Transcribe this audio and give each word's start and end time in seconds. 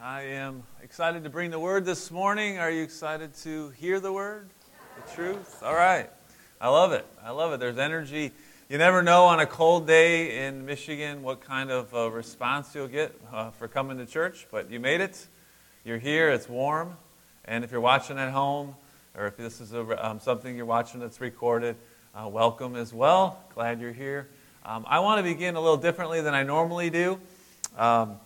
I 0.00 0.22
am 0.22 0.62
excited 0.84 1.24
to 1.24 1.30
bring 1.30 1.50
the 1.50 1.58
word 1.58 1.84
this 1.84 2.12
morning. 2.12 2.58
Are 2.58 2.70
you 2.70 2.84
excited 2.84 3.34
to 3.42 3.70
hear 3.70 3.98
the 3.98 4.12
word? 4.12 4.48
The 4.96 5.12
truth? 5.12 5.62
All 5.64 5.74
right. 5.74 6.08
I 6.60 6.68
love 6.68 6.92
it. 6.92 7.04
I 7.24 7.30
love 7.30 7.52
it. 7.52 7.58
There's 7.58 7.78
energy. 7.78 8.30
You 8.68 8.78
never 8.78 9.02
know 9.02 9.24
on 9.24 9.40
a 9.40 9.46
cold 9.46 9.88
day 9.88 10.46
in 10.46 10.64
Michigan 10.64 11.24
what 11.24 11.40
kind 11.40 11.72
of 11.72 11.92
response 12.14 12.72
you'll 12.72 12.86
get 12.86 13.18
uh, 13.32 13.50
for 13.50 13.66
coming 13.66 13.98
to 13.98 14.06
church, 14.06 14.46
but 14.52 14.70
you 14.70 14.78
made 14.78 15.00
it. 15.00 15.26
You're 15.84 15.98
here. 15.98 16.30
It's 16.30 16.48
warm. 16.48 16.96
And 17.44 17.64
if 17.64 17.72
you're 17.72 17.80
watching 17.80 18.16
at 18.16 18.30
home, 18.30 18.76
or 19.16 19.26
if 19.26 19.36
this 19.36 19.60
is 19.60 19.72
a, 19.72 20.06
um, 20.06 20.20
something 20.20 20.56
you're 20.56 20.66
watching 20.66 21.00
that's 21.00 21.20
recorded, 21.20 21.74
uh, 22.14 22.28
welcome 22.28 22.76
as 22.76 22.94
well. 22.94 23.42
Glad 23.56 23.80
you're 23.80 23.92
here. 23.92 24.28
Um, 24.64 24.84
I 24.86 25.00
want 25.00 25.18
to 25.18 25.24
begin 25.24 25.56
a 25.56 25.60
little 25.60 25.78
differently 25.78 26.20
than 26.20 26.32
I 26.32 26.44
normally 26.44 26.90
do. 26.90 27.18
Um, 27.76 28.20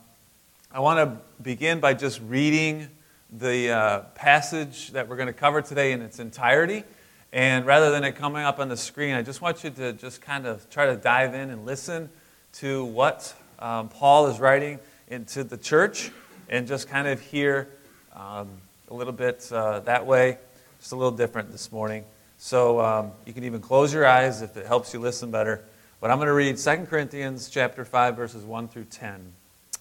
I 0.71 0.81
want 0.81 0.99
to 0.99 1.43
begin 1.43 1.81
by 1.81 1.95
just 1.95 2.21
reading 2.21 2.89
the 3.33 3.71
uh, 3.71 4.01
passage 4.15 4.91
that 4.91 5.09
we're 5.09 5.17
going 5.17 5.29
to 5.29 5.33
cover 5.33 5.63
today 5.63 5.93
in 5.93 6.03
its 6.03 6.19
entirety. 6.19 6.85
And 7.33 7.65
rather 7.65 7.91
than 7.91 8.05
it 8.05 8.17
coming 8.17 8.43
up 8.43 8.59
on 8.59 8.69
the 8.69 8.77
screen, 8.77 9.15
I 9.15 9.23
just 9.23 9.41
want 9.41 9.65
you 9.65 9.71
to 9.71 9.95
just 9.95 10.21
kind 10.21 10.47
of 10.47 10.69
try 10.69 10.85
to 10.85 10.97
dive 10.97 11.33
in 11.33 11.49
and 11.49 11.65
listen 11.65 12.11
to 12.55 12.85
what 12.85 13.35
um, 13.59 13.89
Paul 13.89 14.27
is 14.27 14.41
writing 14.41 14.79
into 15.09 15.43
the 15.43 15.57
church 15.57 16.11
and 16.51 16.67
just 16.67 16.87
kind 16.87 17.09
of 17.09 17.19
hear 17.19 17.71
um, 18.13 18.51
a 18.89 18.95
little 18.95 19.15
bit 19.15 19.51
uh, 19.51 19.81
that 19.81 20.05
way, 20.05 20.37
just 20.81 20.93
a 20.93 20.97
little 20.97 21.17
different 21.17 21.51
this 21.51 21.73
morning. 21.73 22.05
So 22.37 22.79
um, 22.79 23.13
you 23.25 23.33
can 23.33 23.45
even 23.45 23.63
close 23.63 23.95
your 23.95 24.07
eyes 24.07 24.43
if 24.43 24.55
it 24.59 24.67
helps 24.67 24.93
you 24.93 25.01
listen 25.01 25.31
better. 25.31 25.65
But 25.99 26.11
I'm 26.11 26.19
going 26.19 26.27
to 26.27 26.35
read 26.35 26.59
2 26.59 26.87
Corinthians 26.91 27.49
chapter 27.49 27.87
5 27.87 28.17
verses 28.17 28.45
1 28.45 28.69
through 28.69 28.85
10. 28.85 29.33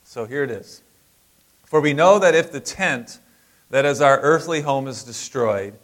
So 0.06 0.24
here 0.24 0.46
it 0.46 0.52
is. 0.52 0.84
For 1.68 1.82
we 1.82 1.94
know 1.94 2.18
that 2.18 2.34
if 2.34 2.52
the 2.52 2.60
tent 2.60 3.20
that 3.70 3.86
is 3.86 4.02
our 4.02 4.20
earthly 4.22 4.62
home 4.62 4.88
is 4.88 5.04
destroyed, 5.04 5.76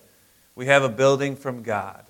we 0.56 0.66
have 0.68 0.82
a 0.82 0.90
building 0.90 1.36
from 1.36 1.62
God, 1.62 2.06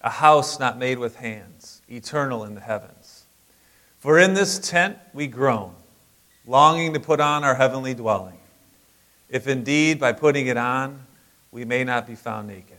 a 0.00 0.10
house 0.10 0.58
not 0.58 0.78
made 0.78 0.98
with 0.98 1.16
hands, 1.16 1.82
eternal 1.88 2.42
in 2.42 2.54
the 2.54 2.60
heavens. 2.60 3.26
For 3.98 4.18
in 4.18 4.34
this 4.34 4.58
tent 4.58 4.98
we 5.12 5.26
groan, 5.26 5.74
longing 6.46 6.94
to 6.94 7.00
put 7.00 7.20
on 7.20 7.44
our 7.44 7.54
heavenly 7.54 7.92
dwelling, 7.92 8.38
if 9.28 9.46
indeed 9.46 10.00
by 10.00 10.12
putting 10.12 10.46
it 10.46 10.56
on 10.56 11.00
we 11.52 11.64
may 11.64 11.84
not 11.84 12.06
be 12.06 12.14
found 12.14 12.48
naked. 12.48 12.78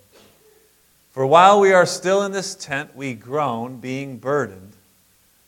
For 1.11 1.25
while 1.25 1.59
we 1.59 1.73
are 1.73 1.85
still 1.85 2.23
in 2.23 2.31
this 2.31 2.55
tent, 2.55 2.95
we 2.95 3.13
groan, 3.13 3.77
being 3.77 4.17
burdened, 4.17 4.73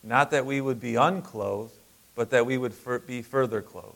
not 0.04 0.32
that 0.32 0.46
we 0.46 0.62
would 0.62 0.80
be 0.80 0.96
unclothed 0.96 1.74
but 2.20 2.32
that 2.32 2.46
we 2.46 2.58
would 2.58 2.74
be 3.08 3.22
further 3.22 3.62
clothed, 3.62 3.96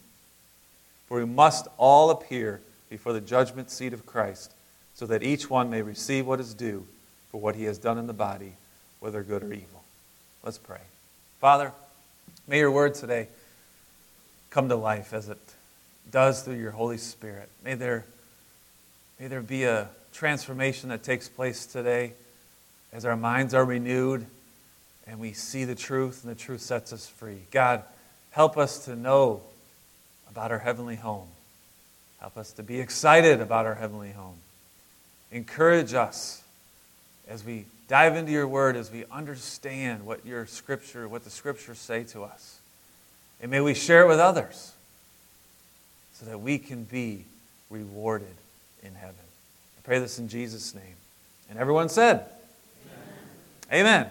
For 1.11 1.17
we 1.17 1.25
must 1.25 1.67
all 1.77 2.09
appear 2.09 2.61
before 2.89 3.11
the 3.11 3.19
judgment 3.19 3.69
seat 3.69 3.91
of 3.91 4.05
Christ, 4.05 4.53
so 4.93 5.05
that 5.07 5.23
each 5.23 5.49
one 5.49 5.69
may 5.69 5.81
receive 5.81 6.25
what 6.25 6.39
is 6.39 6.53
due 6.53 6.87
for 7.29 7.41
what 7.41 7.57
he 7.57 7.65
has 7.65 7.77
done 7.77 7.97
in 7.97 8.07
the 8.07 8.13
body, 8.13 8.53
whether 9.01 9.21
good 9.21 9.43
or 9.43 9.51
evil. 9.51 9.83
Let's 10.41 10.57
pray. 10.57 10.79
Father, 11.41 11.73
may 12.47 12.59
your 12.59 12.71
word 12.71 12.93
today 12.93 13.27
come 14.51 14.69
to 14.69 14.77
life 14.77 15.11
as 15.11 15.27
it 15.27 15.37
does 16.09 16.43
through 16.43 16.55
your 16.55 16.71
Holy 16.71 16.97
Spirit. 16.97 17.49
May 17.61 17.73
there, 17.73 18.05
may 19.19 19.27
there 19.27 19.41
be 19.41 19.65
a 19.65 19.89
transformation 20.13 20.87
that 20.91 21.03
takes 21.03 21.27
place 21.27 21.65
today 21.65 22.13
as 22.93 23.03
our 23.03 23.17
minds 23.17 23.53
are 23.53 23.65
renewed 23.65 24.25
and 25.05 25.19
we 25.19 25.33
see 25.33 25.65
the 25.65 25.75
truth 25.75 26.23
and 26.23 26.31
the 26.31 26.39
truth 26.39 26.61
sets 26.61 26.93
us 26.93 27.05
free. 27.05 27.39
God, 27.51 27.83
help 28.31 28.57
us 28.57 28.85
to 28.85 28.95
know 28.95 29.41
about 30.31 30.51
our 30.51 30.59
heavenly 30.59 30.95
home. 30.95 31.27
Help 32.19 32.37
us 32.37 32.53
to 32.53 32.63
be 32.63 32.79
excited 32.79 33.41
about 33.41 33.65
our 33.65 33.75
heavenly 33.75 34.11
home. 34.11 34.37
Encourage 35.31 35.93
us 35.93 36.43
as 37.27 37.43
we 37.43 37.65
dive 37.87 38.15
into 38.15 38.31
your 38.31 38.47
word, 38.47 38.75
as 38.75 38.91
we 38.91 39.03
understand 39.11 40.05
what 40.05 40.25
your 40.25 40.45
scripture, 40.45 41.07
what 41.07 41.23
the 41.23 41.29
scriptures 41.29 41.79
say 41.79 42.03
to 42.05 42.23
us. 42.23 42.59
And 43.41 43.51
may 43.51 43.59
we 43.59 43.73
share 43.73 44.03
it 44.03 44.07
with 44.07 44.19
others 44.19 44.73
so 46.13 46.25
that 46.27 46.39
we 46.39 46.57
can 46.57 46.83
be 46.83 47.25
rewarded 47.69 48.35
in 48.83 48.93
heaven. 48.95 49.15
I 49.77 49.81
pray 49.83 49.99
this 49.99 50.19
in 50.19 50.29
Jesus' 50.29 50.75
name. 50.75 50.95
And 51.49 51.57
everyone 51.59 51.89
said, 51.89 52.25
Amen. 53.71 53.87
Amen. 53.87 54.07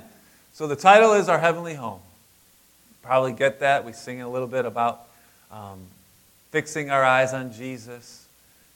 So 0.53 0.67
the 0.67 0.77
title 0.77 1.15
is 1.15 1.29
Our 1.29 1.39
Heavenly 1.39 1.75
Home. 1.75 2.01
Probably 3.03 3.33
get 3.33 3.61
that. 3.61 3.85
We 3.85 3.93
sing 3.93 4.21
a 4.21 4.29
little 4.29 4.49
bit 4.49 4.67
about 4.67 5.07
um, 5.51 5.79
fixing 6.51 6.91
our 6.91 7.05
eyes 7.05 7.33
on 7.33 7.53
Jesus, 7.53 8.27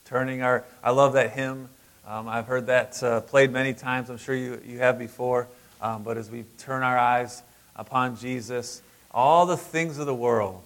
turning 0.04 0.42
our. 0.42 0.64
I 0.82 0.90
love 0.90 1.14
that 1.14 1.32
hymn. 1.32 1.68
Um, 2.06 2.28
I've 2.28 2.46
heard 2.46 2.66
that 2.66 3.02
uh, 3.02 3.20
played 3.22 3.50
many 3.50 3.74
times. 3.74 4.10
I'm 4.10 4.18
sure 4.18 4.34
you, 4.34 4.60
you 4.64 4.78
have 4.78 4.98
before. 4.98 5.48
Um, 5.80 6.02
but 6.02 6.16
as 6.16 6.30
we 6.30 6.44
turn 6.58 6.82
our 6.82 6.98
eyes 6.98 7.42
upon 7.76 8.16
Jesus, 8.16 8.82
all 9.10 9.46
the 9.46 9.56
things 9.56 9.98
of 9.98 10.06
the 10.06 10.14
world, 10.14 10.62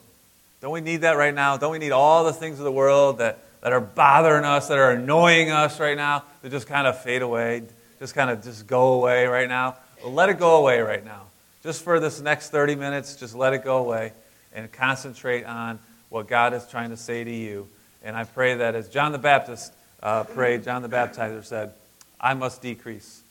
don't 0.61 0.73
we 0.73 0.81
need 0.81 1.03
that 1.03 1.17
right 1.17 1.35
now? 1.35 1.57
Don't 1.57 1.73
we 1.73 1.79
need 1.79 1.93
all 1.93 2.25
the 2.25 2.33
things 2.33 2.59
of 2.59 2.65
the 2.65 2.73
world 2.73 3.19
that, 3.19 3.39
that 3.61 3.73
are 3.73 3.81
bothering 3.81 4.45
us, 4.45 4.69
that 4.69 4.79
are 4.79 4.91
annoying 4.91 5.51
us 5.51 5.79
right 5.79 5.97
now, 5.97 6.25
to 6.43 6.51
just 6.51 6.67
kind 6.67 6.87
of 6.87 7.01
fade 7.01 7.23
away, 7.23 7.63
just 8.01 8.15
kind 8.15 8.31
of 8.31 8.43
just 8.43 8.67
go 8.67 8.95
away 8.95 9.27
right 9.27 9.49
now? 9.49 9.77
Well, 10.03 10.13
let 10.13 10.29
it 10.29 10.39
go 10.39 10.57
away 10.57 10.81
right 10.81 11.05
now. 11.05 11.23
Just 11.63 11.83
for 11.83 12.01
this 12.01 12.21
next 12.21 12.51
30 12.51 12.75
minutes, 12.75 13.17
just 13.17 13.35
let 13.35 13.53
it 13.53 13.65
go 13.65 13.79
away 13.79 14.13
and 14.53 14.71
concentrate 14.73 15.45
on 15.45 15.79
what 16.09 16.29
God 16.29 16.55
is 16.55 16.67
trying 16.67 16.91
to 16.91 16.97
say 16.97 17.25
to 17.25 17.31
you. 17.31 17.69
And 18.03 18.17
I 18.17 18.25
pray 18.25 18.55
that 18.57 18.75
as 18.75 18.89
John 18.89 19.13
the 19.13 19.19
Baptist 19.19 19.73
uh, 20.03 20.25
prayed, 20.25 20.65
John 20.65 20.83
the 20.83 20.89
Baptizer 20.89 21.45
said, 21.45 21.73
I 22.21 22.35
must 22.35 22.63
decrease 22.63 23.23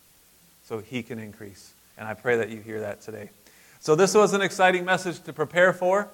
so 0.66 0.80
he 0.80 1.04
can 1.04 1.20
increase. 1.20 1.74
And 1.98 2.08
I 2.08 2.14
pray 2.14 2.38
that 2.38 2.50
you 2.50 2.60
hear 2.60 2.82
that 2.82 3.02
today. 3.02 3.30
So, 3.80 3.96
this 3.96 4.14
was 4.14 4.34
an 4.34 4.42
exciting 4.42 4.86
message 4.86 5.22
to 5.24 5.34
prepare 5.34 5.72
for. 5.72 6.10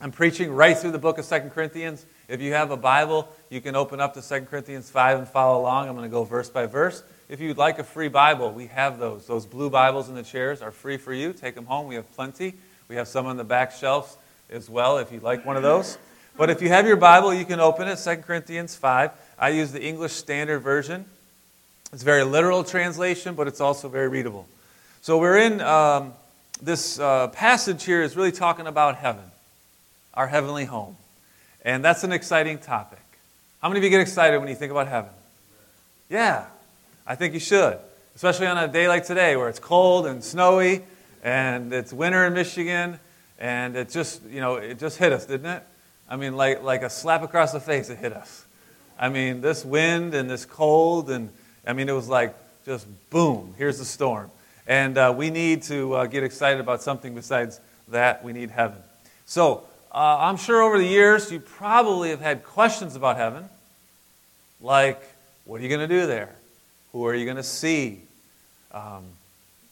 I'm 0.00 0.12
preaching 0.12 0.52
right 0.52 0.76
through 0.76 0.92
the 0.92 0.98
book 0.98 1.18
of 1.18 1.28
2 1.28 1.50
Corinthians. 1.54 2.04
If 2.28 2.40
you 2.40 2.52
have 2.52 2.70
a 2.70 2.76
Bible, 2.76 3.28
you 3.50 3.60
can 3.60 3.76
open 3.76 4.00
up 4.00 4.14
to 4.14 4.22
2 4.22 4.46
Corinthians 4.46 4.90
5 4.90 5.18
and 5.18 5.28
follow 5.28 5.60
along. 5.60 5.88
I'm 5.88 5.94
going 5.94 6.08
to 6.08 6.12
go 6.12 6.24
verse 6.24 6.50
by 6.50 6.66
verse. 6.66 7.02
If 7.28 7.40
you'd 7.40 7.56
like 7.56 7.78
a 7.78 7.84
free 7.84 8.08
Bible, 8.08 8.52
we 8.52 8.66
have 8.66 8.98
those. 8.98 9.26
Those 9.26 9.46
blue 9.46 9.70
Bibles 9.70 10.08
in 10.08 10.14
the 10.14 10.22
chairs 10.22 10.62
are 10.62 10.70
free 10.70 10.96
for 10.96 11.12
you. 11.12 11.32
Take 11.32 11.54
them 11.54 11.66
home. 11.66 11.86
We 11.86 11.94
have 11.94 12.10
plenty. 12.14 12.54
We 12.88 12.96
have 12.96 13.08
some 13.08 13.26
on 13.26 13.36
the 13.36 13.44
back 13.44 13.72
shelves 13.72 14.16
as 14.50 14.70
well 14.70 14.98
if 14.98 15.12
you'd 15.12 15.22
like 15.22 15.44
one 15.44 15.56
of 15.56 15.62
those. 15.62 15.98
But 16.36 16.50
if 16.50 16.60
you 16.60 16.68
have 16.68 16.86
your 16.86 16.96
Bible, 16.96 17.32
you 17.32 17.44
can 17.44 17.60
open 17.60 17.88
it, 17.88 17.96
2 17.96 18.16
Corinthians 18.16 18.74
5. 18.74 19.10
I 19.38 19.48
use 19.50 19.72
the 19.72 19.82
English 19.82 20.12
Standard 20.12 20.60
Version. 20.60 21.06
It's 21.92 22.02
very 22.02 22.24
literal 22.24 22.64
translation, 22.64 23.34
but 23.34 23.48
it's 23.48 23.60
also 23.60 23.88
very 23.88 24.08
readable. 24.08 24.46
So 25.02 25.18
we're 25.18 25.38
in 25.38 25.60
um, 25.60 26.12
this 26.60 26.98
uh, 26.98 27.28
passage 27.28 27.84
here 27.84 28.02
is 28.02 28.16
really 28.16 28.32
talking 28.32 28.66
about 28.66 28.96
heaven, 28.96 29.24
our 30.14 30.26
heavenly 30.26 30.64
home. 30.64 30.96
And 31.64 31.84
that's 31.84 32.04
an 32.04 32.12
exciting 32.12 32.58
topic. 32.58 33.00
How 33.62 33.68
many 33.68 33.80
of 33.80 33.84
you 33.84 33.90
get 33.90 34.00
excited 34.00 34.38
when 34.38 34.48
you 34.48 34.54
think 34.54 34.70
about 34.70 34.88
heaven? 34.88 35.10
Yeah, 36.08 36.44
I 37.06 37.14
think 37.14 37.34
you 37.34 37.40
should. 37.40 37.78
Especially 38.14 38.46
on 38.46 38.58
a 38.58 38.68
day 38.68 38.88
like 38.88 39.06
today 39.06 39.36
where 39.36 39.48
it's 39.48 39.58
cold 39.58 40.06
and 40.06 40.22
snowy 40.22 40.84
and 41.22 41.72
it's 41.72 41.92
winter 41.92 42.24
in 42.26 42.34
Michigan 42.34 42.98
and 43.38 43.76
it 43.76 43.90
just, 43.90 44.22
you 44.24 44.40
know, 44.40 44.56
it 44.56 44.78
just 44.78 44.98
hit 44.98 45.12
us, 45.12 45.26
didn't 45.26 45.46
it? 45.46 45.62
I 46.08 46.16
mean, 46.16 46.36
like, 46.36 46.62
like 46.62 46.82
a 46.82 46.90
slap 46.90 47.22
across 47.22 47.52
the 47.52 47.60
face, 47.60 47.90
it 47.90 47.98
hit 47.98 48.12
us. 48.12 48.44
I 48.98 49.08
mean, 49.08 49.40
this 49.40 49.64
wind 49.64 50.14
and 50.14 50.30
this 50.30 50.44
cold, 50.44 51.10
and 51.10 51.30
I 51.66 51.72
mean, 51.72 51.88
it 51.88 51.92
was 51.92 52.08
like 52.08 52.34
just 52.64 52.86
boom, 53.10 53.54
here's 53.58 53.78
the 53.78 53.84
storm. 53.84 54.30
And 54.66 54.98
uh, 54.98 55.14
we 55.16 55.30
need 55.30 55.62
to 55.64 55.94
uh, 55.94 56.06
get 56.06 56.24
excited 56.24 56.60
about 56.60 56.82
something 56.82 57.14
besides 57.14 57.60
that. 57.88 58.24
We 58.24 58.32
need 58.32 58.50
heaven. 58.50 58.78
So, 59.26 59.64
uh, 59.92 60.18
I'm 60.20 60.36
sure 60.36 60.62
over 60.62 60.78
the 60.78 60.86
years 60.86 61.30
you 61.30 61.40
probably 61.40 62.10
have 62.10 62.20
had 62.20 62.44
questions 62.44 62.96
about 62.96 63.16
heaven, 63.16 63.48
like, 64.60 65.00
what 65.44 65.60
are 65.60 65.62
you 65.62 65.68
going 65.68 65.88
to 65.88 65.94
do 66.00 66.06
there? 66.06 66.34
Who 66.92 67.06
are 67.06 67.14
you 67.14 67.24
going 67.24 67.36
to 67.36 67.42
see? 67.42 68.00
Um, 68.72 69.04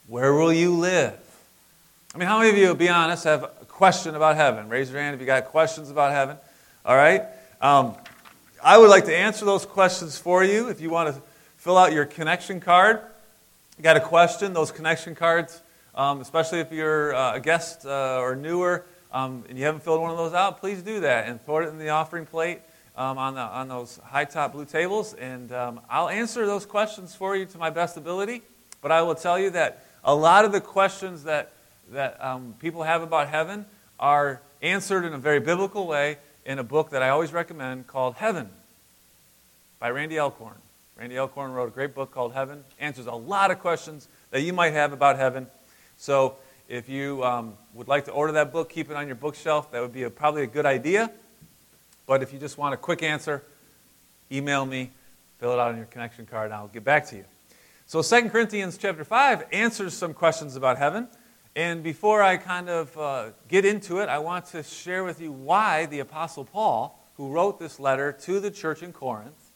where 0.07 0.33
will 0.35 0.53
you 0.53 0.75
live? 0.75 1.19
I 2.15 2.17
mean, 2.17 2.29
how 2.29 2.39
many 2.39 2.51
of 2.51 2.57
you, 2.57 2.73
be 2.77 2.89
honest, 2.89 3.25
have 3.25 3.43
a 3.43 3.65
question 3.67 4.15
about 4.15 4.37
heaven? 4.37 4.69
Raise 4.69 4.89
your 4.89 5.01
hand 5.01 5.15
if 5.15 5.21
you 5.21 5.27
got 5.27 5.47
questions 5.47 5.91
about 5.91 6.13
heaven. 6.13 6.37
All 6.85 6.95
right? 6.95 7.25
Um, 7.61 7.97
I 8.63 8.79
would 8.79 8.89
like 8.89 9.07
to 9.07 9.17
answer 9.17 9.45
those 9.45 9.67
questions 9.67 10.17
for 10.17 10.45
you. 10.45 10.69
If 10.69 10.81
you 10.81 10.91
want 10.91 11.13
to 11.13 11.21
fill 11.57 11.77
out 11.77 11.93
your 11.93 12.05
connection 12.05 12.61
card, 12.61 13.01
you 13.77 13.83
got 13.83 13.97
a 13.97 14.01
question, 14.01 14.53
those 14.53 14.71
connection 14.71 15.17
cards, 15.17 15.61
um, 15.97 16.21
especially 16.21 16.61
if 16.61 16.71
you're 16.71 17.17
uh, 17.17 17.35
a 17.35 17.41
guest 17.41 17.85
uh, 17.85 18.21
or 18.21 18.37
newer 18.37 18.85
um, 19.11 19.43
and 19.49 19.59
you 19.59 19.65
haven't 19.65 19.83
filled 19.83 20.01
one 20.01 20.13
of 20.13 20.17
those 20.17 20.35
out, 20.35 20.61
please 20.61 20.83
do 20.83 21.01
that 21.01 21.27
and 21.27 21.45
throw 21.45 21.59
it 21.63 21.69
in 21.69 21.79
the 21.79 21.89
offering 21.89 22.27
plate 22.27 22.61
um, 22.95 23.19
on, 23.19 23.35
the, 23.35 23.41
on 23.41 23.67
those 23.67 23.99
high 24.05 24.25
top 24.25 24.53
blue 24.53 24.67
tables. 24.67 25.15
And 25.15 25.51
um, 25.51 25.81
I'll 25.91 26.09
answer 26.09 26.47
those 26.47 26.65
questions 26.65 27.13
for 27.13 27.35
you 27.35 27.45
to 27.47 27.59
my 27.59 27.71
best 27.71 27.97
ability. 27.97 28.43
But 28.83 28.93
I 28.93 29.03
will 29.03 29.17
tell 29.17 29.37
you 29.37 29.51
that 29.51 29.85
a 30.05 30.15
lot 30.15 30.45
of 30.45 30.53
the 30.53 30.61
questions 30.61 31.25
that, 31.25 31.51
that 31.91 32.23
um, 32.25 32.55
people 32.59 32.83
have 32.83 33.03
about 33.03 33.29
heaven 33.29 33.67
are 33.99 34.41
answered 34.63 35.05
in 35.05 35.13
a 35.13 35.19
very 35.19 35.41
biblical 35.41 35.87
way 35.87 36.19
in 36.45 36.59
a 36.59 36.65
book 36.65 36.91
that 36.91 37.03
I 37.03 37.11
always 37.11 37.33
recommend 37.33 37.87
called 37.87 38.17
Heaven 38.17 38.49
by 39.79 39.91
Randy 39.91 40.19
Alcorn. 40.19 40.57
Randy 40.97 41.19
Alcorn 41.19 41.53
wrote 41.53 41.69
a 41.69 41.73
great 41.73 41.95
book 41.95 42.13
called 42.13 42.35
Heaven, 42.35 42.65
answers 42.79 43.07
a 43.07 43.13
lot 43.13 43.51
of 43.51 43.59
questions 43.59 44.09
that 44.31 44.43
you 44.43 44.53
might 44.53 44.73
have 44.73 44.93
about 44.93 45.17
heaven. 45.17 45.47
So 45.97 46.37
if 46.69 46.89
you 46.89 47.23
um, 47.25 47.55
would 47.75 47.89
like 47.89 48.05
to 48.07 48.13
order 48.13 48.33
that 48.35 48.53
book, 48.53 48.71
keep 48.71 48.91
it 48.91 48.97
on 48.97 49.07
your 49.07 49.17
bookshelf. 49.17 49.73
That 49.73 49.83
would 49.83 49.93
be 49.93 50.05
a, 50.05 50.11
probably 50.11 50.45
a 50.45 50.47
good 50.47 50.67
idea. 50.67 51.11
But 52.07 52.23
if 52.23 52.33
you 52.33 52.39
just 52.39 52.59
want 52.59 52.75
a 52.75 52.77
quick 52.77 53.03
answer, 53.03 53.43
email 54.31 54.65
me, 54.65 54.91
fill 55.39 55.53
it 55.53 55.59
out 55.59 55.73
on 55.73 55.77
your 55.77 55.87
connection 55.87 56.27
card, 56.27 56.47
and 56.47 56.55
I'll 56.55 56.69
get 56.69 56.85
back 56.85 57.07
to 57.09 57.17
you. 57.17 57.25
So 57.87 58.03
2 58.03 58.31
Corinthians 58.31 58.79
chapter 58.79 59.05
5 59.05 59.45
answers 59.53 59.95
some 59.95 60.15
questions 60.15 60.57
about 60.57 60.79
heaven. 60.79 61.09
And 61.57 61.85
before 61.85 62.21
I 62.21 62.37
kind 62.37 62.69
of 62.69 62.99
uh, 62.99 63.27
get 63.47 63.65
into 63.65 64.01
it, 64.01 64.09
I 64.09 64.19
want 64.19 64.47
to 64.47 64.65
share 64.65 65.05
with 65.05 65.21
you 65.21 65.31
why 65.31 65.87
the 65.87 66.01
Apostle 66.01 66.45
Paul, 66.45 66.99
who 67.17 67.31
wrote 67.31 67.61
this 67.61 67.79
letter 67.79 68.11
to 68.23 68.41
the 68.41 68.51
church 68.51 68.83
in 68.83 68.93
Corinth, 68.93 69.53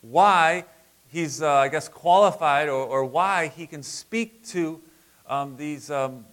why 0.00 0.64
he's, 1.06 1.40
uh, 1.40 1.48
I 1.48 1.68
guess, 1.68 1.88
qualified 1.88 2.68
or, 2.68 2.84
or, 2.84 3.04
why 3.04 3.46
he 3.46 3.68
can 3.68 3.84
speak 3.84 4.44
to 4.48 4.80
um, 5.28 5.56
these, 5.56 5.88
um, 5.88 6.24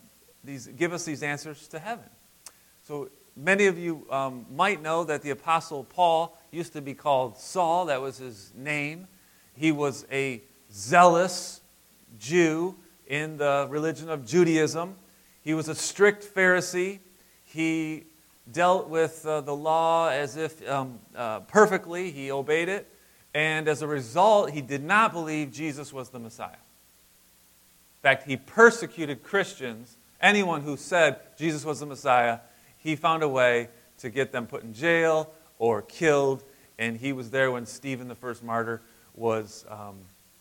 these, 0.44 0.66
give 0.66 0.94
us 0.94 1.06
these 1.06 1.22
answers 1.22 1.68
to 1.68 1.80
heaven. 1.80 2.10
So 2.84 3.10
many 3.36 3.68
of 3.68 3.78
you 3.78 4.08
um, 4.10 4.48
might 4.52 4.82
know 4.82 5.04
that 5.04 5.22
the 5.22 5.30
Apostle 5.30 5.84
Paul 5.84 6.36
used 6.50 6.74
to 6.74 6.82
be 6.82 6.96
called 6.96 7.38
Saul, 7.38 7.86
that 7.86 8.02
was 8.02 8.18
his 8.18 8.52
name. 8.56 9.08
He 9.56 9.72
was 9.72 10.08
a 10.12 10.42
zealous 10.72 11.62
Jew 12.18 12.76
in 13.08 13.38
the 13.38 13.68
religion 13.70 14.10
of 14.10 14.26
Judaism. 14.26 14.96
He 15.42 15.54
was 15.54 15.68
a 15.68 15.76
strict 15.76 16.24
Pharisee. 16.36 17.00
He 17.44 18.04
dealt 18.52 18.90
with 18.90 19.26
uh, 19.26 19.42
the 19.42 19.56
law 19.56 20.10
as 20.10 20.38
if 20.38 20.68
um, 20.70 21.00
uh, 21.16 21.42
perfectly, 21.42 22.12
he 22.12 22.32
obeyed 22.32 22.70
it. 22.70 22.92
And 23.34 23.68
as 23.68 23.82
a 23.82 23.88
result, 23.88 24.52
he 24.52 24.62
did 24.62 24.84
not 24.84 25.14
believe 25.14 25.52
Jesus 25.52 25.94
was 25.94 26.10
the 26.10 26.20
Messiah. 26.20 26.52
In 26.52 28.02
fact, 28.02 28.28
he 28.28 28.38
persecuted 28.38 29.24
Christians, 29.24 29.98
anyone 30.22 30.62
who 30.62 30.78
said 30.78 31.20
Jesus 31.38 31.66
was 31.66 31.80
the 31.80 31.86
Messiah, 31.86 32.40
he 32.78 32.96
found 32.96 33.24
a 33.24 33.28
way 33.28 33.70
to 34.00 34.10
get 34.10 34.32
them 34.32 34.48
put 34.48 34.64
in 34.64 34.74
jail 34.74 35.34
or 35.60 35.82
killed. 35.82 36.44
And 36.80 36.98
he 36.98 37.12
was 37.12 37.32
there 37.32 37.52
when 37.52 37.66
Stephen, 37.66 38.08
the 38.08 38.16
first 38.16 38.44
martyr, 38.44 38.82
was 39.14 39.66
um, 39.70 39.98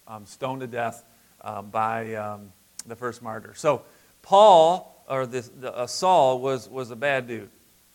um, 0.06 0.26
stoned 0.26 0.60
to 0.60 0.66
death 0.66 1.04
um, 1.46 1.70
by 1.70 2.14
um, 2.14 2.52
the 2.86 2.96
first 2.96 3.22
martyr. 3.22 3.54
So, 3.54 3.82
Paul, 4.20 5.04
or 5.08 5.26
this, 5.26 5.48
the, 5.48 5.74
uh, 5.74 5.86
Saul, 5.86 6.40
was, 6.40 6.68
was 6.68 6.90
a 6.90 6.96
bad 6.96 7.28
dude. 7.28 7.48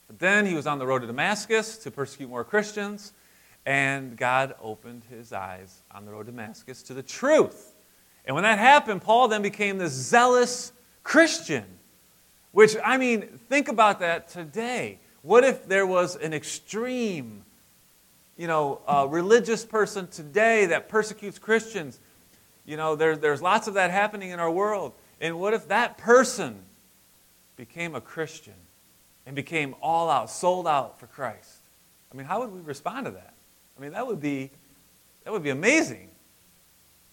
But 0.08 0.20
then 0.20 0.46
he 0.46 0.56
was 0.56 0.66
on 0.66 0.80
the 0.80 0.88
road 0.88 1.00
to 1.00 1.08
Damascus 1.08 1.78
to 1.80 1.92
persecute 1.92 2.30
more 2.30 2.46
Christians. 2.46 3.14
And 3.66 4.18
God 4.18 4.56
opened 4.62 5.04
his 5.10 5.34
eyes 5.34 5.84
on 5.92 6.06
the 6.06 6.12
road 6.12 6.26
to 6.26 6.32
Damascus 6.32 6.82
to 6.84 6.94
the 6.94 7.04
truth. 7.04 7.76
And 8.26 8.34
when 8.34 8.44
that 8.44 8.58
happened, 8.58 9.02
Paul 9.02 9.28
then 9.28 9.42
became 9.42 9.78
this 9.78 9.92
zealous 9.92 10.72
Christian. 11.04 11.66
Which, 12.54 12.76
I 12.84 12.98
mean, 12.98 13.40
think 13.50 13.68
about 13.68 14.00
that 14.00 14.30
today. 14.30 15.00
What 15.22 15.44
if 15.44 15.68
there 15.68 15.86
was 15.86 16.16
an 16.16 16.34
extreme, 16.34 17.44
you 18.38 18.48
know, 18.48 18.82
uh, 18.88 19.08
religious 19.10 19.66
person 19.66 20.08
today 20.08 20.68
that 20.68 20.88
persecutes 20.88 21.38
Christians? 21.38 22.00
You 22.66 22.78
know, 22.78 22.96
there, 22.96 23.16
there's 23.16 23.42
lots 23.42 23.68
of 23.68 23.74
that 23.76 23.92
happening 23.92 24.30
in 24.30 24.40
our 24.40 24.52
world. 24.52 24.94
And 25.20 25.40
what 25.40 25.54
if 25.54 25.68
that 25.68 25.98
person 25.98 26.60
became 27.56 27.96
a 27.96 28.02
Christian 28.02 28.54
and 29.26 29.36
became 29.36 29.76
all 29.82 30.10
out, 30.10 30.30
sold 30.30 30.68
out 30.68 31.00
for 31.00 31.08
Christ? 31.08 31.58
I 32.12 32.18
mean, 32.18 32.26
how 32.26 32.42
would 32.42 32.52
we 32.52 32.60
respond 32.62 33.06
to 33.06 33.12
that? 33.12 33.34
I 33.78 33.82
mean, 33.82 33.92
that 33.92 34.06
would 34.06 34.22
be, 34.22 34.52
that 35.24 35.32
would 35.32 35.44
be 35.44 35.50
amazing. 35.50 36.10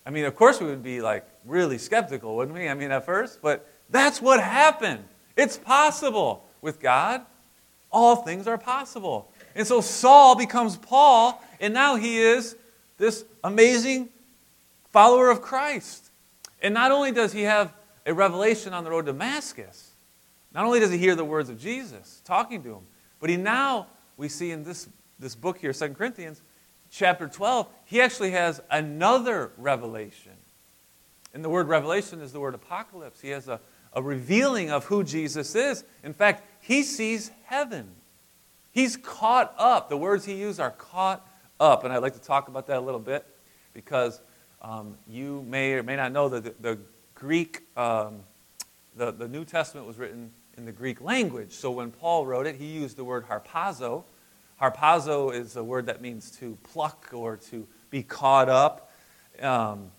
I 0.04 0.10
mean, 0.10 0.24
of 0.24 0.34
course, 0.34 0.60
we 0.60 0.66
would 0.66 0.82
be 0.82 1.00
like 1.00 1.26
really 1.44 1.78
skeptical, 1.78 2.36
wouldn't 2.36 2.56
we? 2.56 2.68
I 2.68 2.74
mean, 2.74 2.90
at 2.90 3.04
first, 3.04 3.40
but 3.42 3.68
that's 3.90 4.20
what 4.20 4.40
happened. 4.40 5.04
It's 5.36 5.56
possible 5.56 6.44
with 6.60 6.80
God. 6.80 7.22
All 7.90 8.16
things 8.16 8.46
are 8.46 8.58
possible. 8.58 9.30
And 9.54 9.66
so 9.66 9.80
Saul 9.80 10.34
becomes 10.34 10.76
Paul, 10.76 11.42
and 11.60 11.72
now 11.72 11.96
he 11.96 12.18
is 12.18 12.56
this 12.98 13.24
amazing 13.44 14.08
follower 14.90 15.30
of 15.30 15.42
Christ. 15.42 16.10
And 16.62 16.74
not 16.74 16.90
only 16.90 17.12
does 17.12 17.32
he 17.32 17.42
have 17.42 17.72
a 18.06 18.14
revelation 18.14 18.72
on 18.72 18.84
the 18.84 18.90
road 18.90 19.06
to 19.06 19.12
Damascus, 19.12 19.90
not 20.52 20.64
only 20.64 20.80
does 20.80 20.90
he 20.90 20.98
hear 20.98 21.14
the 21.14 21.24
words 21.24 21.50
of 21.50 21.58
Jesus 21.58 22.22
talking 22.24 22.62
to 22.62 22.74
him, 22.74 22.86
but 23.20 23.30
he 23.30 23.36
now, 23.36 23.86
we 24.16 24.28
see 24.28 24.50
in 24.50 24.64
this, 24.64 24.88
this 25.18 25.34
book 25.34 25.58
here, 25.58 25.72
2 25.72 25.90
Corinthians, 25.90 26.42
chapter 26.90 27.28
12, 27.28 27.68
he 27.84 28.00
actually 28.00 28.30
has 28.30 28.60
another 28.70 29.52
revelation. 29.56 30.32
And 31.34 31.44
the 31.44 31.48
word 31.48 31.68
revelation 31.68 32.20
is 32.20 32.32
the 32.32 32.40
word 32.40 32.54
apocalypse. 32.54 33.20
He 33.20 33.28
has 33.30 33.48
a, 33.48 33.60
a 33.92 34.02
revealing 34.02 34.70
of 34.70 34.86
who 34.86 35.04
Jesus 35.04 35.54
is. 35.54 35.84
In 36.02 36.14
fact, 36.14 36.42
he 36.60 36.82
sees 36.82 37.30
heaven. 37.44 37.90
He's 38.72 38.96
caught 38.96 39.54
up. 39.58 39.88
The 39.88 39.96
words 39.96 40.24
he 40.24 40.34
used 40.34 40.60
are 40.60 40.70
caught 40.70 41.26
up. 41.60 41.84
And 41.84 41.92
I'd 41.92 42.02
like 42.02 42.14
to 42.14 42.20
talk 42.20 42.48
about 42.48 42.66
that 42.68 42.78
a 42.78 42.80
little 42.80 43.00
bit 43.00 43.26
because 43.74 44.20
um, 44.62 44.96
you 45.08 45.44
may 45.48 45.74
or 45.74 45.82
may 45.82 45.96
not 45.96 46.12
know 46.12 46.28
that 46.28 46.44
the, 46.44 46.54
the 46.60 46.78
Greek, 47.14 47.62
um, 47.76 48.20
the, 48.96 49.12
the 49.12 49.28
New 49.28 49.44
Testament 49.44 49.86
was 49.86 49.98
written 49.98 50.30
in 50.56 50.64
the 50.64 50.72
Greek 50.72 51.00
language. 51.00 51.52
So 51.52 51.70
when 51.70 51.90
Paul 51.90 52.26
wrote 52.26 52.46
it, 52.46 52.56
he 52.56 52.66
used 52.66 52.96
the 52.96 53.04
word 53.04 53.26
harpazo, 53.28 54.04
Harpazo 54.60 55.32
is 55.32 55.54
a 55.54 55.62
word 55.62 55.86
that 55.86 56.02
means 56.02 56.32
to 56.32 56.58
pluck 56.64 57.10
or 57.12 57.36
to 57.36 57.66
be 57.90 58.02
caught 58.02 58.48
up, 58.48 58.90
um, 59.40 59.92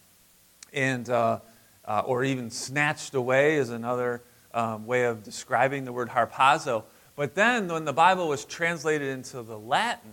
and 0.74 1.10
uh, 1.10 1.40
uh, 1.86 2.02
or 2.06 2.26
even 2.26 2.52
snatched 2.52 3.16
away 3.16 3.56
is 3.56 3.70
another 3.70 4.22
um, 4.54 4.86
way 4.86 5.06
of 5.06 5.24
describing 5.24 5.86
the 5.86 5.94
word 5.94 6.10
harpazo. 6.10 6.84
But 7.16 7.36
then, 7.36 7.70
when 7.70 7.86
the 7.86 7.94
Bible 7.94 8.28
was 8.28 8.44
translated 8.44 9.08
into 9.08 9.42
the 9.44 9.58
Latin, 9.58 10.12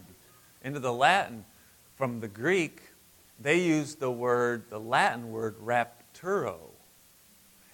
into 0.62 0.78
the 0.78 0.92
Latin 0.92 1.44
from 1.97 2.20
the 2.20 2.28
Greek, 2.28 2.82
they 3.40 3.61
used 3.61 4.00
the 4.00 4.11
word, 4.11 4.64
the 4.71 4.81
Latin 4.81 5.31
word, 5.31 5.57
rapturo. 5.59 6.57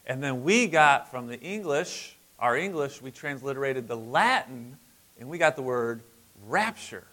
And 0.06 0.22
then 0.22 0.42
we 0.42 0.66
got 0.66 1.10
from 1.10 1.28
the 1.28 1.40
English, 1.40 2.16
our 2.38 2.56
English, 2.56 3.00
we 3.00 3.10
transliterated 3.10 3.86
the 3.86 3.96
Latin, 3.96 4.76
and 5.18 5.28
we 5.28 5.38
got 5.38 5.54
the 5.54 5.62
word 5.62 6.02
rapture. 6.46 7.04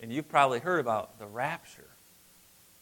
And 0.00 0.12
you've 0.12 0.28
probably 0.28 0.60
heard 0.60 0.78
about 0.78 1.18
the 1.18 1.26
rapture, 1.26 1.88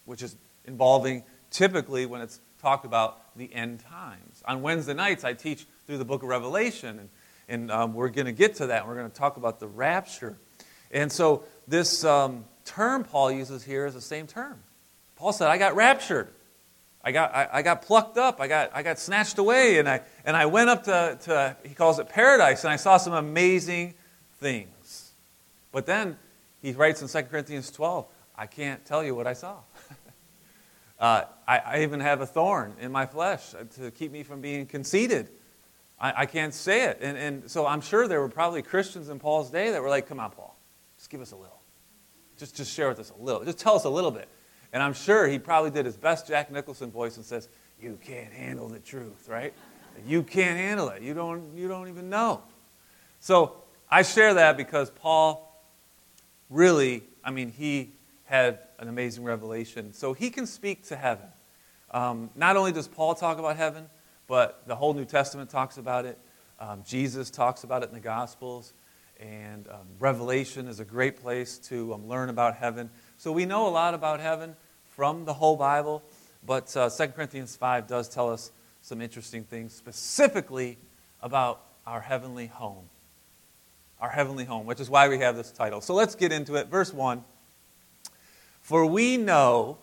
which 0.04 0.22
is 0.22 0.36
involving 0.66 1.22
typically 1.50 2.04
when 2.04 2.20
it's 2.20 2.40
talked 2.60 2.84
about 2.84 3.20
the 3.36 3.52
end 3.54 3.80
times. 3.80 4.42
On 4.46 4.60
Wednesday 4.60 4.92
nights, 4.92 5.24
I 5.24 5.32
teach 5.32 5.66
through 5.86 5.98
the 5.98 6.04
book 6.04 6.22
of 6.22 6.28
Revelation, 6.28 6.98
and, 6.98 7.08
and 7.48 7.70
um, 7.70 7.94
we're 7.94 8.08
going 8.08 8.26
to 8.26 8.32
get 8.32 8.56
to 8.56 8.66
that. 8.66 8.86
We're 8.86 8.96
going 8.96 9.10
to 9.10 9.16
talk 9.16 9.38
about 9.38 9.60
the 9.60 9.66
rapture. 9.66 10.36
And 10.90 11.10
so, 11.10 11.44
this 11.66 12.04
um, 12.04 12.44
term 12.64 13.04
Paul 13.04 13.32
uses 13.32 13.64
here 13.64 13.86
is 13.86 13.94
the 13.94 14.00
same 14.00 14.26
term. 14.26 14.60
Paul 15.16 15.32
said, 15.32 15.48
I 15.48 15.58
got 15.58 15.74
raptured. 15.74 16.28
I 17.02 17.12
got, 17.12 17.34
I, 17.34 17.48
I, 17.52 17.62
got 17.62 17.82
plucked 17.82 18.18
up. 18.18 18.40
I 18.40 18.48
got, 18.48 18.70
I 18.74 18.82
got 18.82 18.98
snatched 18.98 19.38
away. 19.38 19.78
And 19.78 19.88
I, 19.88 20.02
and 20.24 20.36
I 20.36 20.46
went 20.46 20.70
up 20.70 20.84
to, 20.84 21.18
to, 21.22 21.56
he 21.62 21.74
calls 21.74 21.98
it 21.98 22.08
paradise, 22.08 22.64
and 22.64 22.72
I 22.72 22.76
saw 22.76 22.96
some 22.96 23.12
amazing 23.12 23.94
things. 24.40 25.12
But 25.72 25.86
then 25.86 26.16
he 26.60 26.72
writes 26.72 27.02
in 27.02 27.08
2 27.08 27.28
Corinthians 27.28 27.70
12, 27.70 28.06
I 28.36 28.46
can't 28.46 28.84
tell 28.84 29.04
you 29.04 29.14
what 29.14 29.26
I 29.26 29.32
saw. 29.34 29.58
uh, 31.00 31.22
I, 31.46 31.58
I, 31.58 31.82
even 31.82 32.00
have 32.00 32.20
a 32.20 32.26
thorn 32.26 32.74
in 32.80 32.92
my 32.92 33.06
flesh 33.06 33.54
to 33.76 33.90
keep 33.92 34.10
me 34.10 34.22
from 34.22 34.40
being 34.40 34.66
conceited. 34.66 35.28
I, 36.00 36.22
I 36.22 36.26
can't 36.26 36.52
say 36.52 36.86
it. 36.86 36.98
And, 37.00 37.16
and 37.16 37.50
so 37.50 37.66
I'm 37.66 37.80
sure 37.80 38.08
there 38.08 38.20
were 38.20 38.28
probably 38.28 38.62
Christians 38.62 39.08
in 39.08 39.18
Paul's 39.18 39.50
day 39.50 39.70
that 39.70 39.80
were 39.80 39.88
like, 39.88 40.08
come 40.08 40.18
on, 40.20 40.32
Paul, 40.32 40.58
just 40.98 41.08
give 41.08 41.20
us 41.20 41.32
a 41.32 41.36
little. 41.36 41.60
Just, 42.36 42.56
just 42.56 42.74
share 42.74 42.88
with 42.88 42.98
us 42.98 43.12
a 43.16 43.22
little. 43.22 43.44
Just 43.44 43.58
tell 43.58 43.76
us 43.76 43.84
a 43.84 43.88
little 43.90 44.10
bit. 44.10 44.28
And 44.72 44.82
I'm 44.82 44.94
sure 44.94 45.26
he 45.26 45.38
probably 45.38 45.70
did 45.70 45.86
his 45.86 45.96
best 45.96 46.26
Jack 46.26 46.50
Nicholson 46.50 46.90
voice 46.90 47.16
and 47.16 47.24
says, 47.24 47.48
You 47.80 47.98
can't 48.02 48.32
handle 48.32 48.68
the 48.68 48.78
truth, 48.78 49.28
right? 49.28 49.54
You 50.06 50.22
can't 50.22 50.58
handle 50.58 50.88
it. 50.90 51.02
You 51.02 51.14
don't, 51.14 51.56
you 51.56 51.68
don't 51.68 51.88
even 51.88 52.10
know. 52.10 52.42
So 53.20 53.56
I 53.90 54.02
share 54.02 54.34
that 54.34 54.56
because 54.56 54.90
Paul 54.90 55.42
really, 56.50 57.04
I 57.24 57.30
mean, 57.30 57.50
he 57.50 57.92
had 58.24 58.58
an 58.78 58.88
amazing 58.88 59.24
revelation. 59.24 59.92
So 59.92 60.12
he 60.12 60.30
can 60.30 60.46
speak 60.46 60.86
to 60.88 60.96
heaven. 60.96 61.26
Um, 61.90 62.30
not 62.34 62.56
only 62.56 62.72
does 62.72 62.88
Paul 62.88 63.14
talk 63.14 63.38
about 63.38 63.56
heaven, 63.56 63.86
but 64.26 64.62
the 64.66 64.74
whole 64.74 64.92
New 64.92 65.04
Testament 65.04 65.50
talks 65.50 65.78
about 65.78 66.04
it. 66.04 66.18
Um, 66.58 66.82
Jesus 66.84 67.30
talks 67.30 67.64
about 67.64 67.82
it 67.82 67.88
in 67.88 67.94
the 67.94 68.00
Gospels. 68.00 68.74
And 69.20 69.66
um, 69.68 69.86
Revelation 69.98 70.68
is 70.68 70.80
a 70.80 70.84
great 70.84 71.22
place 71.22 71.58
to 71.58 71.94
um, 71.94 72.06
learn 72.06 72.28
about 72.28 72.56
heaven. 72.56 72.90
So 73.18 73.32
we 73.32 73.46
know 73.46 73.66
a 73.66 73.70
lot 73.70 73.94
about 73.94 74.20
heaven 74.20 74.56
from 74.88 75.24
the 75.24 75.34
whole 75.34 75.56
Bible, 75.56 76.02
but 76.44 76.74
uh, 76.76 76.90
2 76.90 77.08
Corinthians 77.08 77.56
5 77.56 77.86
does 77.86 78.08
tell 78.08 78.30
us 78.30 78.50
some 78.82 79.00
interesting 79.00 79.44
things, 79.44 79.74
specifically 79.74 80.78
about 81.20 81.62
our 81.86 82.00
heavenly 82.00 82.46
home. 82.46 82.84
Our 84.00 84.10
heavenly 84.10 84.44
home, 84.44 84.66
which 84.66 84.80
is 84.80 84.90
why 84.90 85.08
we 85.08 85.18
have 85.18 85.36
this 85.36 85.50
title. 85.50 85.80
So 85.80 85.94
let's 85.94 86.14
get 86.14 86.30
into 86.30 86.54
it. 86.54 86.68
Verse 86.68 86.92
1 86.92 87.24
For 88.60 88.84
we 88.86 89.16
know, 89.16 89.78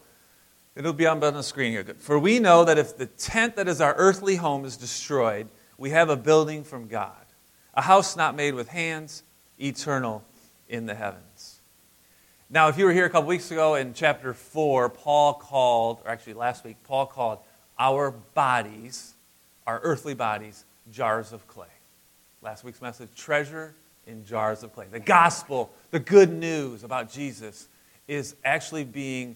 it'll 0.76 0.94
be 0.94 1.08
on 1.08 1.20
the 1.20 1.42
screen 1.42 1.72
here. 1.72 1.84
For 1.98 2.20
we 2.20 2.40
know 2.40 2.64
that 2.64 2.78
if 2.78 2.96
the 2.96 3.08
tent 3.08 3.56
that 3.56 3.68
is 3.68 3.82
our 3.82 3.96
earthly 3.96 4.36
home 4.36 4.66
is 4.66 4.78
destroyed, 4.78 5.48
we 5.78 5.90
have 5.90 6.10
a 6.10 6.16
building 6.16 6.64
from 6.64 6.88
God 6.88 7.24
a 7.74 7.82
house 7.82 8.16
not 8.16 8.36
made 8.36 8.54
with 8.54 8.70
hands, 8.70 9.24
eternal 9.60 10.24
in 10.70 10.86
the 10.86 10.96
heavens. 10.96 11.53
Now, 12.54 12.68
if 12.68 12.78
you 12.78 12.86
were 12.86 12.94
here 12.94 13.06
a 13.06 13.10
couple 13.10 13.30
weeks 13.30 13.50
ago 13.50 13.74
in 13.74 13.96
chapter 13.96 14.32
4, 14.32 14.88
Paul 14.90 15.34
called, 15.34 16.02
or 16.06 16.12
actually 16.12 16.36
last 16.36 16.64
week, 16.64 16.78
Paul 16.84 17.08
called 17.08 17.40
our 17.80 18.12
bodies, 18.12 19.16
our 19.66 19.80
earthly 19.82 20.14
bodies, 20.14 20.64
jars 20.92 21.34
of 21.34 21.48
clay. 21.48 21.66
Last 22.44 22.64
week's 22.64 22.80
message 22.80 23.10
treasure 23.16 23.74
in 24.06 24.24
jars 24.24 24.62
of 24.62 24.72
clay. 24.72 24.86
The 24.92 25.00
gospel, 25.00 25.72
the 25.90 26.00
good 26.00 26.32
news 26.32 26.84
about 26.84 27.12
Jesus, 27.12 27.70
is 28.08 28.36
actually 28.46 28.84
being 28.84 29.36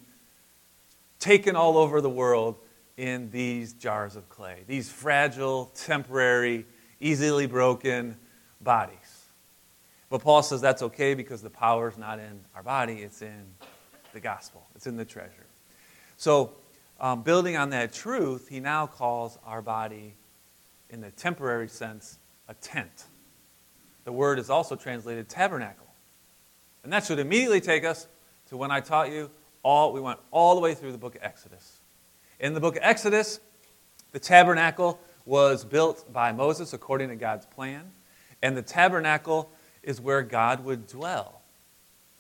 taken 1.18 1.56
all 1.56 1.80
over 1.80 2.02
the 2.02 2.12
world 2.12 2.56
in 2.98 3.32
these 3.32 3.74
jars 3.74 4.16
of 4.16 4.30
clay. 4.30 4.60
These 4.68 4.92
fragile, 4.92 5.72
temporary, 5.74 6.68
easily 7.00 7.48
broken, 7.48 8.16
bodies. 8.62 9.07
But 10.10 10.22
Paul 10.22 10.42
says 10.44 10.62
that's 10.62 10.82
okay 10.82 11.14
because 11.14 11.42
the 11.42 11.50
power 11.50 11.90
is 11.90 11.98
not 11.98 12.20
in 12.20 12.40
our 12.56 12.64
body, 12.64 13.00
it's 13.00 13.22
in 13.22 13.46
the 14.14 14.20
gospel, 14.20 14.66
it's 14.76 14.88
in 14.88 14.96
the 14.96 15.06
treasure. 15.06 15.46
So, 16.18 16.54
um, 17.00 17.22
building 17.22 17.58
on 17.58 17.70
that 17.72 17.94
truth, 17.94 18.48
he 18.48 18.60
now 18.60 18.88
calls 18.88 19.38
our 19.46 19.62
body, 19.62 20.16
in 20.90 21.02
the 21.02 21.12
temporary 21.12 21.68
sense, 21.68 22.18
a 22.48 22.56
tent. 22.56 23.06
The 24.06 24.12
word 24.12 24.40
is 24.40 24.50
also 24.50 24.76
translated 24.76 25.30
tabernacle. 25.30 25.86
And 26.84 26.94
that 26.94 27.06
should 27.06 27.20
immediately 27.20 27.62
take 27.62 27.84
us 27.84 28.08
to 28.50 28.58
when 28.58 28.72
I 28.72 28.80
taught 28.80 29.12
you 29.12 29.30
all, 29.62 29.92
we 29.92 30.00
went 30.00 30.20
all 30.32 30.56
the 30.56 30.62
way 30.62 30.74
through 30.74 30.94
the 30.94 30.98
book 30.98 31.16
of 31.16 31.22
Exodus. 31.24 31.80
In 32.40 32.54
the 32.54 32.60
book 32.60 32.78
of 32.78 32.84
Exodus, 32.84 33.40
the 34.14 34.20
tabernacle 34.20 35.00
was 35.26 35.66
built 35.66 36.12
by 36.12 36.32
Moses 36.32 36.72
according 36.72 37.10
to 37.10 37.16
God's 37.16 37.46
plan. 37.46 37.92
And 38.42 38.56
the 38.56 38.62
tabernacle 38.62 39.52
is 39.88 40.02
where 40.02 40.22
God 40.22 40.66
would 40.66 40.86
dwell. 40.86 41.42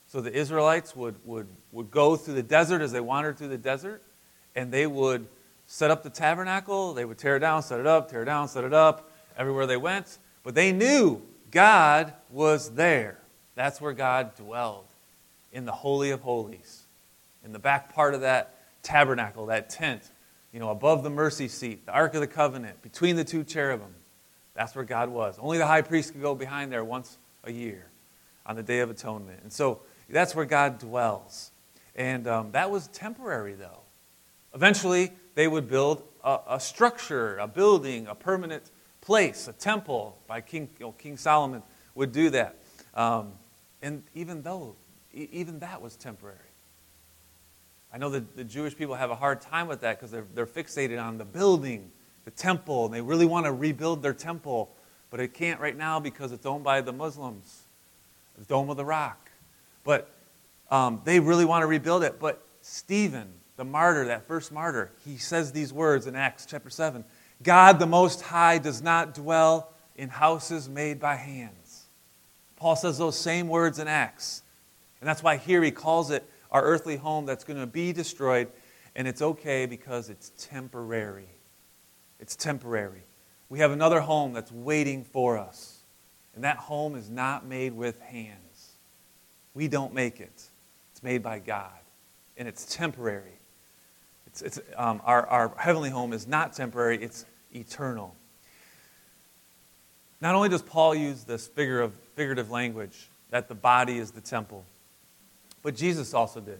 So 0.07 0.21
the 0.21 0.33
Israelites 0.33 0.95
would, 0.95 1.15
would, 1.25 1.47
would 1.73 1.91
go 1.91 2.15
through 2.15 2.35
the 2.35 2.43
desert 2.43 2.81
as 2.81 2.93
they 2.93 3.01
wandered 3.01 3.37
through 3.37 3.49
the 3.49 3.57
desert, 3.57 4.01
and 4.55 4.71
they 4.71 4.87
would 4.87 5.27
set 5.67 5.91
up 5.91 6.01
the 6.01 6.09
tabernacle. 6.09 6.93
They 6.93 7.03
would 7.03 7.17
tear 7.17 7.35
it 7.35 7.41
down, 7.41 7.61
set 7.61 7.81
it 7.81 7.85
up, 7.85 8.09
tear 8.09 8.21
it 8.21 8.25
down, 8.25 8.47
set 8.47 8.63
it 8.63 8.73
up, 8.73 9.11
everywhere 9.37 9.67
they 9.67 9.75
went. 9.75 10.17
But 10.43 10.55
they 10.55 10.71
knew 10.71 11.21
God 11.51 12.13
was 12.31 12.71
there. 12.71 13.19
That's 13.55 13.81
where 13.81 13.91
God 13.91 14.35
dwelled, 14.35 14.85
in 15.51 15.65
the 15.65 15.73
Holy 15.73 16.11
of 16.11 16.21
Holies, 16.21 16.83
in 17.43 17.51
the 17.51 17.59
back 17.59 17.93
part 17.93 18.13
of 18.13 18.21
that 18.21 18.55
tabernacle, 18.81 19.47
that 19.47 19.69
tent, 19.69 20.09
you 20.53 20.61
know, 20.61 20.69
above 20.69 21.03
the 21.03 21.09
mercy 21.09 21.49
seat, 21.49 21.85
the 21.85 21.91
Ark 21.91 22.13
of 22.13 22.21
the 22.21 22.27
Covenant, 22.27 22.81
between 22.81 23.17
the 23.17 23.25
two 23.25 23.43
cherubim. 23.43 23.93
That's 24.53 24.73
where 24.73 24.85
God 24.85 25.09
was. 25.09 25.37
Only 25.37 25.57
the 25.57 25.67
high 25.67 25.81
priest 25.81 26.13
could 26.13 26.21
go 26.21 26.33
behind 26.33 26.71
there 26.71 26.85
once 26.85 27.17
a 27.47 27.51
year 27.51 27.87
on 28.45 28.55
the 28.55 28.63
Day 28.63 28.79
of 28.79 28.89
Atonement. 28.89 29.39
And 29.43 29.51
so 29.51 29.81
that's 30.09 30.35
where 30.35 30.45
God 30.45 30.79
dwells. 30.79 31.51
And 31.95 32.27
um, 32.27 32.51
that 32.51 32.69
was 32.69 32.87
temporary, 32.87 33.53
though. 33.53 33.81
Eventually, 34.53 35.11
they 35.35 35.47
would 35.47 35.67
build 35.67 36.03
a, 36.23 36.39
a, 36.51 36.59
structure, 36.59 37.37
a 37.37 37.47
building, 37.47 38.07
a 38.07 38.15
permanent 38.15 38.71
place, 39.01 39.47
a 39.47 39.53
temple. 39.53 40.17
By 40.27 40.41
King, 40.41 40.69
you 40.79 40.85
know, 40.85 40.91
King 40.93 41.17
Solomon 41.17 41.63
would 41.95 42.11
do 42.11 42.29
that. 42.29 42.57
Um, 42.93 43.33
and 43.81 44.03
even 44.13 44.43
though, 44.43 44.75
even 45.13 45.59
that 45.59 45.81
was 45.81 45.95
temporary. 45.95 46.37
I 47.91 47.97
know 47.97 48.09
that 48.09 48.35
the 48.35 48.43
Jewish 48.43 48.75
people 48.75 48.95
have 48.95 49.11
a 49.11 49.15
hard 49.15 49.41
time 49.41 49.67
with 49.67 49.81
that 49.81 49.97
because 49.97 50.11
they're, 50.11 50.27
they're 50.35 50.45
fixated 50.45 51.01
on 51.01 51.17
the 51.17 51.25
building 51.25 51.91
the 52.27 52.31
temple, 52.31 52.83
and 52.83 52.93
they 52.93 52.99
really 52.99 53.25
want 53.25 53.45
to 53.45 53.53
rebuild 53.53 54.01
their 54.01 54.13
temple, 54.13 54.75
but 55.09 55.19
it 55.19 55.33
can't 55.33 55.59
right 55.59 55.77
now 55.77 55.99
because 55.99 56.31
it's 56.31 56.45
owned 56.45 56.63
by 56.63 56.81
the 56.81 56.93
Muslims, 56.93 57.63
the 58.37 58.45
Dome 58.45 58.69
of 58.69 58.77
the 58.77 58.85
Rock. 58.85 59.29
But 59.83 60.09
um, 60.69 61.01
they 61.05 61.19
really 61.19 61.45
want 61.45 61.63
to 61.63 61.67
rebuild 61.67 62.03
it. 62.03 62.19
But 62.19 62.43
Stephen, 62.61 63.27
the 63.55 63.63
martyr, 63.63 64.05
that 64.05 64.27
first 64.27 64.51
martyr, 64.51 64.91
he 65.05 65.17
says 65.17 65.51
these 65.51 65.71
words 65.71 66.07
in 66.07 66.15
Acts 66.15 66.45
chapter 66.45 66.69
7 66.69 67.03
God 67.43 67.79
the 67.79 67.85
Most 67.85 68.21
High 68.21 68.57
does 68.57 68.81
not 68.81 69.13
dwell 69.13 69.71
in 69.95 70.09
houses 70.09 70.67
made 70.67 70.99
by 70.99 71.15
hands. 71.15 71.85
Paul 72.55 72.75
says 72.75 72.97
those 72.97 73.17
same 73.17 73.47
words 73.47 73.79
in 73.79 73.87
Acts. 73.87 74.41
And 74.99 75.07
that's 75.07 75.21
why 75.21 75.37
here 75.37 75.63
he 75.63 75.71
calls 75.71 76.09
it 76.09 76.27
our 76.51 76.63
earthly 76.63 76.95
home 76.95 77.25
that's 77.25 77.43
going 77.43 77.59
to 77.59 77.67
be 77.67 77.93
destroyed. 77.93 78.47
And 78.95 79.07
it's 79.07 79.21
okay 79.21 79.67
because 79.67 80.09
it's 80.09 80.31
temporary. 80.39 81.29
It's 82.19 82.35
temporary. 82.35 83.03
We 83.49 83.59
have 83.59 83.71
another 83.71 84.01
home 84.01 84.33
that's 84.33 84.51
waiting 84.51 85.03
for 85.03 85.37
us. 85.37 85.77
And 86.35 86.43
that 86.43 86.57
home 86.57 86.95
is 86.95 87.09
not 87.09 87.45
made 87.45 87.73
with 87.73 87.99
hands. 88.01 88.73
We 89.53 89.67
don't 89.67 89.93
make 89.93 90.19
it, 90.19 90.43
it's 90.91 91.01
made 91.01 91.23
by 91.23 91.39
God. 91.39 91.71
And 92.37 92.47
it's 92.47 92.75
temporary. 92.75 93.39
It's, 94.27 94.41
it's, 94.43 94.59
um, 94.75 95.01
our, 95.03 95.25
our 95.25 95.53
heavenly 95.57 95.89
home 95.89 96.13
is 96.13 96.27
not 96.27 96.53
temporary, 96.53 97.01
it's 97.01 97.25
eternal. 97.55 98.15
Not 100.21 100.35
only 100.35 100.49
does 100.49 100.61
Paul 100.61 100.93
use 100.93 101.23
this 101.23 101.47
figure 101.47 101.79
of, 101.81 101.93
figurative 102.15 102.51
language, 102.51 103.07
that 103.29 103.47
the 103.47 103.55
body 103.55 103.97
is 103.97 104.11
the 104.11 104.21
temple, 104.21 104.63
but 105.63 105.75
Jesus 105.75 106.13
also 106.13 106.39
did. 106.39 106.59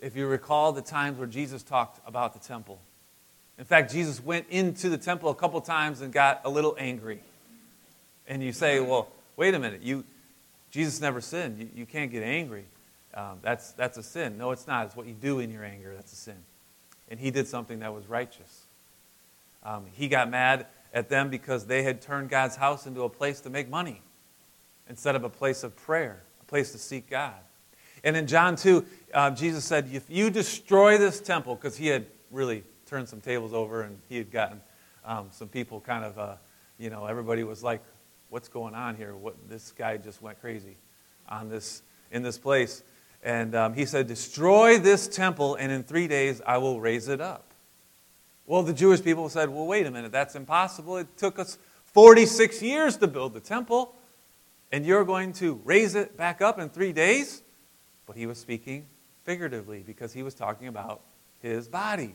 If 0.00 0.16
you 0.16 0.26
recall 0.26 0.72
the 0.72 0.82
times 0.82 1.18
where 1.18 1.26
Jesus 1.26 1.62
talked 1.62 2.00
about 2.06 2.32
the 2.32 2.40
temple, 2.40 2.80
in 3.58 3.64
fact, 3.64 3.92
Jesus 3.92 4.22
went 4.22 4.46
into 4.50 4.88
the 4.88 4.98
temple 4.98 5.30
a 5.30 5.34
couple 5.34 5.60
times 5.60 6.00
and 6.00 6.12
got 6.12 6.40
a 6.44 6.50
little 6.50 6.74
angry. 6.78 7.20
And 8.26 8.42
you 8.42 8.52
say, 8.52 8.80
well, 8.80 9.08
wait 9.36 9.54
a 9.54 9.58
minute. 9.58 9.82
You, 9.82 10.04
Jesus 10.70 11.00
never 11.00 11.20
sinned. 11.20 11.58
You, 11.58 11.68
you 11.74 11.86
can't 11.86 12.10
get 12.10 12.22
angry. 12.22 12.64
Um, 13.14 13.38
that's, 13.42 13.72
that's 13.72 13.96
a 13.96 14.02
sin. 14.02 14.38
No, 14.38 14.50
it's 14.50 14.66
not. 14.66 14.86
It's 14.86 14.96
what 14.96 15.06
you 15.06 15.14
do 15.14 15.38
in 15.38 15.50
your 15.50 15.64
anger 15.64 15.92
that's 15.94 16.12
a 16.12 16.16
sin. 16.16 16.36
And 17.08 17.20
he 17.20 17.30
did 17.30 17.46
something 17.46 17.78
that 17.80 17.94
was 17.94 18.06
righteous. 18.08 18.64
Um, 19.62 19.84
he 19.92 20.08
got 20.08 20.30
mad 20.30 20.66
at 20.92 21.08
them 21.08 21.30
because 21.30 21.66
they 21.66 21.84
had 21.84 22.02
turned 22.02 22.30
God's 22.30 22.56
house 22.56 22.86
into 22.86 23.02
a 23.02 23.08
place 23.08 23.40
to 23.42 23.50
make 23.50 23.68
money 23.68 24.02
instead 24.88 25.14
of 25.14 25.22
a 25.22 25.28
place 25.28 25.62
of 25.62 25.76
prayer, 25.76 26.22
a 26.42 26.44
place 26.46 26.72
to 26.72 26.78
seek 26.78 27.08
God. 27.08 27.34
And 28.02 28.16
in 28.16 28.26
John 28.26 28.56
2, 28.56 28.84
uh, 29.14 29.30
Jesus 29.30 29.64
said, 29.64 29.88
If 29.92 30.10
you 30.10 30.28
destroy 30.28 30.98
this 30.98 31.20
temple, 31.20 31.54
because 31.54 31.76
he 31.76 31.86
had 31.86 32.06
really 32.30 32.64
turned 32.86 33.08
some 33.08 33.20
tables 33.20 33.52
over, 33.52 33.82
and 33.82 33.98
he 34.08 34.16
had 34.16 34.30
gotten 34.30 34.60
um, 35.04 35.28
some 35.30 35.48
people 35.48 35.80
kind 35.80 36.04
of, 36.04 36.18
uh, 36.18 36.34
you 36.78 36.90
know, 36.90 37.06
everybody 37.06 37.44
was 37.44 37.62
like, 37.62 37.82
"What's 38.30 38.48
going 38.48 38.74
on 38.74 38.96
here? 38.96 39.14
What 39.14 39.48
this 39.48 39.72
guy 39.72 39.96
just 39.96 40.22
went 40.22 40.40
crazy 40.40 40.76
on 41.28 41.48
this 41.48 41.82
in 42.10 42.22
this 42.22 42.38
place." 42.38 42.82
And 43.22 43.54
um, 43.54 43.74
he 43.74 43.84
said, 43.84 44.06
"Destroy 44.06 44.78
this 44.78 45.08
temple, 45.08 45.56
and 45.56 45.70
in 45.70 45.82
three 45.82 46.08
days 46.08 46.40
I 46.46 46.58
will 46.58 46.80
raise 46.80 47.08
it 47.08 47.20
up." 47.20 47.52
Well, 48.46 48.62
the 48.62 48.72
Jewish 48.72 49.02
people 49.02 49.28
said, 49.28 49.48
"Well, 49.50 49.66
wait 49.66 49.86
a 49.86 49.90
minute, 49.90 50.12
that's 50.12 50.34
impossible. 50.34 50.96
It 50.98 51.16
took 51.16 51.38
us 51.38 51.58
46 51.84 52.62
years 52.62 52.96
to 52.98 53.06
build 53.06 53.34
the 53.34 53.40
temple, 53.40 53.94
and 54.72 54.84
you're 54.84 55.04
going 55.04 55.32
to 55.34 55.60
raise 55.64 55.94
it 55.94 56.16
back 56.16 56.40
up 56.42 56.58
in 56.58 56.70
three 56.70 56.92
days?" 56.92 57.42
But 58.06 58.16
he 58.16 58.26
was 58.26 58.38
speaking 58.38 58.86
figuratively 59.24 59.82
because 59.82 60.12
he 60.12 60.22
was 60.22 60.34
talking 60.34 60.68
about 60.68 61.02
his 61.40 61.68
body. 61.68 62.14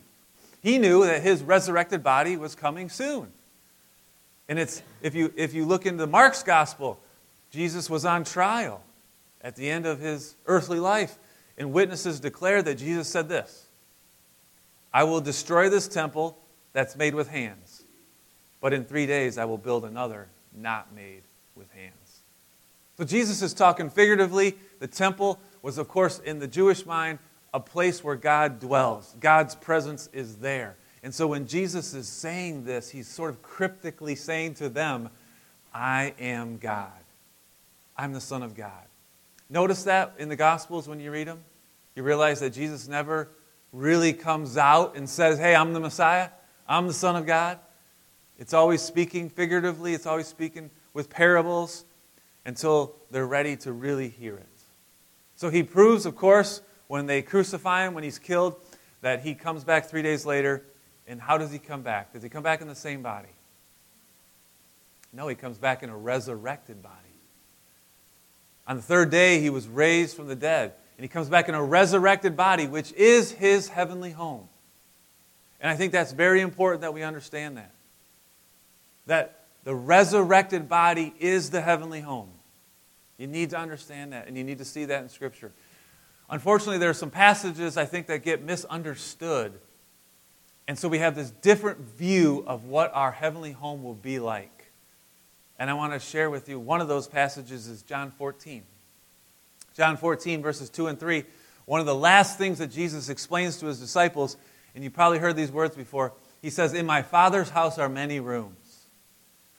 He 0.60 0.78
knew 0.78 1.04
that 1.04 1.22
his 1.22 1.42
resurrected 1.42 2.02
body 2.02 2.36
was 2.36 2.54
coming 2.54 2.88
soon. 2.88 3.32
And 4.48 4.58
it's, 4.58 4.82
if, 5.00 5.14
you, 5.14 5.32
if 5.36 5.54
you 5.54 5.64
look 5.64 5.86
into 5.86 6.06
Mark's 6.06 6.42
gospel, 6.42 7.00
Jesus 7.50 7.88
was 7.88 8.04
on 8.04 8.24
trial 8.24 8.82
at 9.40 9.56
the 9.56 9.70
end 9.70 9.86
of 9.86 10.00
his 10.00 10.36
earthly 10.46 10.78
life. 10.78 11.18
And 11.56 11.72
witnesses 11.72 12.20
declare 12.20 12.62
that 12.62 12.76
Jesus 12.76 13.08
said 13.08 13.28
this 13.28 13.68
I 14.92 15.04
will 15.04 15.20
destroy 15.20 15.68
this 15.68 15.88
temple 15.88 16.36
that's 16.72 16.96
made 16.96 17.14
with 17.14 17.28
hands, 17.28 17.84
but 18.60 18.72
in 18.72 18.84
three 18.84 19.06
days 19.06 19.38
I 19.38 19.44
will 19.44 19.58
build 19.58 19.84
another 19.84 20.28
not 20.54 20.94
made 20.94 21.22
with 21.54 21.70
hands. 21.72 21.94
So 22.96 23.04
Jesus 23.04 23.40
is 23.40 23.54
talking 23.54 23.88
figuratively. 23.88 24.56
The 24.78 24.86
temple 24.86 25.38
was, 25.62 25.78
of 25.78 25.88
course, 25.88 26.18
in 26.18 26.38
the 26.38 26.46
Jewish 26.46 26.84
mind, 26.84 27.18
a 27.52 27.60
place 27.60 28.04
where 28.04 28.16
God 28.16 28.60
dwells. 28.60 29.14
God's 29.20 29.54
presence 29.54 30.08
is 30.12 30.36
there. 30.36 30.76
And 31.02 31.14
so 31.14 31.26
when 31.26 31.46
Jesus 31.46 31.94
is 31.94 32.08
saying 32.08 32.64
this, 32.64 32.90
he's 32.90 33.08
sort 33.08 33.30
of 33.30 33.42
cryptically 33.42 34.14
saying 34.14 34.54
to 34.54 34.68
them, 34.68 35.08
I 35.72 36.14
am 36.18 36.58
God. 36.58 36.92
I'm 37.96 38.12
the 38.12 38.20
Son 38.20 38.42
of 38.42 38.54
God. 38.54 38.84
Notice 39.48 39.84
that 39.84 40.14
in 40.18 40.28
the 40.28 40.36
Gospels 40.36 40.88
when 40.88 41.00
you 41.00 41.10
read 41.10 41.26
them? 41.26 41.42
You 41.96 42.02
realize 42.02 42.40
that 42.40 42.50
Jesus 42.50 42.86
never 42.86 43.28
really 43.72 44.12
comes 44.12 44.56
out 44.56 44.96
and 44.96 45.08
says, 45.08 45.38
Hey, 45.38 45.54
I'm 45.54 45.72
the 45.72 45.80
Messiah. 45.80 46.28
I'm 46.68 46.86
the 46.86 46.94
Son 46.94 47.16
of 47.16 47.26
God. 47.26 47.58
It's 48.38 48.54
always 48.54 48.80
speaking 48.80 49.28
figuratively, 49.28 49.92
it's 49.92 50.06
always 50.06 50.26
speaking 50.26 50.70
with 50.94 51.10
parables 51.10 51.84
until 52.46 52.94
they're 53.10 53.26
ready 53.26 53.56
to 53.56 53.72
really 53.72 54.08
hear 54.08 54.36
it. 54.36 54.46
So 55.36 55.50
he 55.50 55.62
proves, 55.62 56.06
of 56.06 56.16
course, 56.16 56.62
when 56.90 57.06
they 57.06 57.22
crucify 57.22 57.86
him, 57.86 57.94
when 57.94 58.02
he's 58.02 58.18
killed, 58.18 58.56
that 59.00 59.20
he 59.20 59.32
comes 59.32 59.62
back 59.62 59.86
three 59.86 60.02
days 60.02 60.26
later. 60.26 60.64
And 61.06 61.20
how 61.20 61.38
does 61.38 61.52
he 61.52 61.60
come 61.60 61.82
back? 61.82 62.12
Does 62.12 62.20
he 62.24 62.28
come 62.28 62.42
back 62.42 62.60
in 62.60 62.66
the 62.66 62.74
same 62.74 63.00
body? 63.00 63.28
No, 65.12 65.28
he 65.28 65.36
comes 65.36 65.56
back 65.56 65.84
in 65.84 65.88
a 65.88 65.96
resurrected 65.96 66.82
body. 66.82 66.96
On 68.66 68.74
the 68.74 68.82
third 68.82 69.08
day, 69.08 69.40
he 69.40 69.50
was 69.50 69.68
raised 69.68 70.16
from 70.16 70.26
the 70.26 70.34
dead. 70.34 70.72
And 70.98 71.04
he 71.04 71.08
comes 71.08 71.28
back 71.28 71.48
in 71.48 71.54
a 71.54 71.62
resurrected 71.62 72.36
body, 72.36 72.66
which 72.66 72.92
is 72.94 73.30
his 73.30 73.68
heavenly 73.68 74.10
home. 74.10 74.48
And 75.60 75.70
I 75.70 75.76
think 75.76 75.92
that's 75.92 76.10
very 76.10 76.40
important 76.40 76.80
that 76.80 76.92
we 76.92 77.04
understand 77.04 77.56
that. 77.56 77.70
That 79.06 79.44
the 79.62 79.76
resurrected 79.76 80.68
body 80.68 81.14
is 81.20 81.50
the 81.50 81.60
heavenly 81.60 82.00
home. 82.00 82.30
You 83.16 83.28
need 83.28 83.50
to 83.50 83.58
understand 83.58 84.12
that, 84.12 84.26
and 84.26 84.36
you 84.36 84.42
need 84.42 84.58
to 84.58 84.64
see 84.64 84.86
that 84.86 85.04
in 85.04 85.08
Scripture. 85.08 85.52
Unfortunately, 86.30 86.78
there 86.78 86.90
are 86.90 86.94
some 86.94 87.10
passages 87.10 87.76
I 87.76 87.84
think 87.84 88.06
that 88.06 88.22
get 88.22 88.42
misunderstood. 88.42 89.52
And 90.68 90.78
so 90.78 90.88
we 90.88 90.98
have 90.98 91.16
this 91.16 91.30
different 91.30 91.80
view 91.80 92.44
of 92.46 92.64
what 92.64 92.92
our 92.94 93.10
heavenly 93.10 93.50
home 93.50 93.82
will 93.82 93.94
be 93.94 94.20
like. 94.20 94.70
And 95.58 95.68
I 95.68 95.74
want 95.74 95.92
to 95.92 95.98
share 95.98 96.30
with 96.30 96.48
you 96.48 96.60
one 96.60 96.80
of 96.80 96.86
those 96.86 97.08
passages 97.08 97.66
is 97.66 97.82
John 97.82 98.12
14. 98.12 98.62
John 99.74 99.96
14, 99.96 100.40
verses 100.40 100.70
2 100.70 100.86
and 100.86 100.98
3. 100.98 101.24
One 101.66 101.80
of 101.80 101.86
the 101.86 101.94
last 101.94 102.38
things 102.38 102.58
that 102.58 102.70
Jesus 102.70 103.08
explains 103.08 103.58
to 103.58 103.66
his 103.66 103.80
disciples, 103.80 104.36
and 104.74 104.84
you 104.84 104.90
probably 104.90 105.18
heard 105.18 105.36
these 105.36 105.50
words 105.50 105.74
before. 105.74 106.12
He 106.40 106.50
says, 106.50 106.72
In 106.72 106.86
my 106.86 107.02
Father's 107.02 107.50
house 107.50 107.78
are 107.78 107.88
many 107.88 108.20
rooms. 108.20 108.86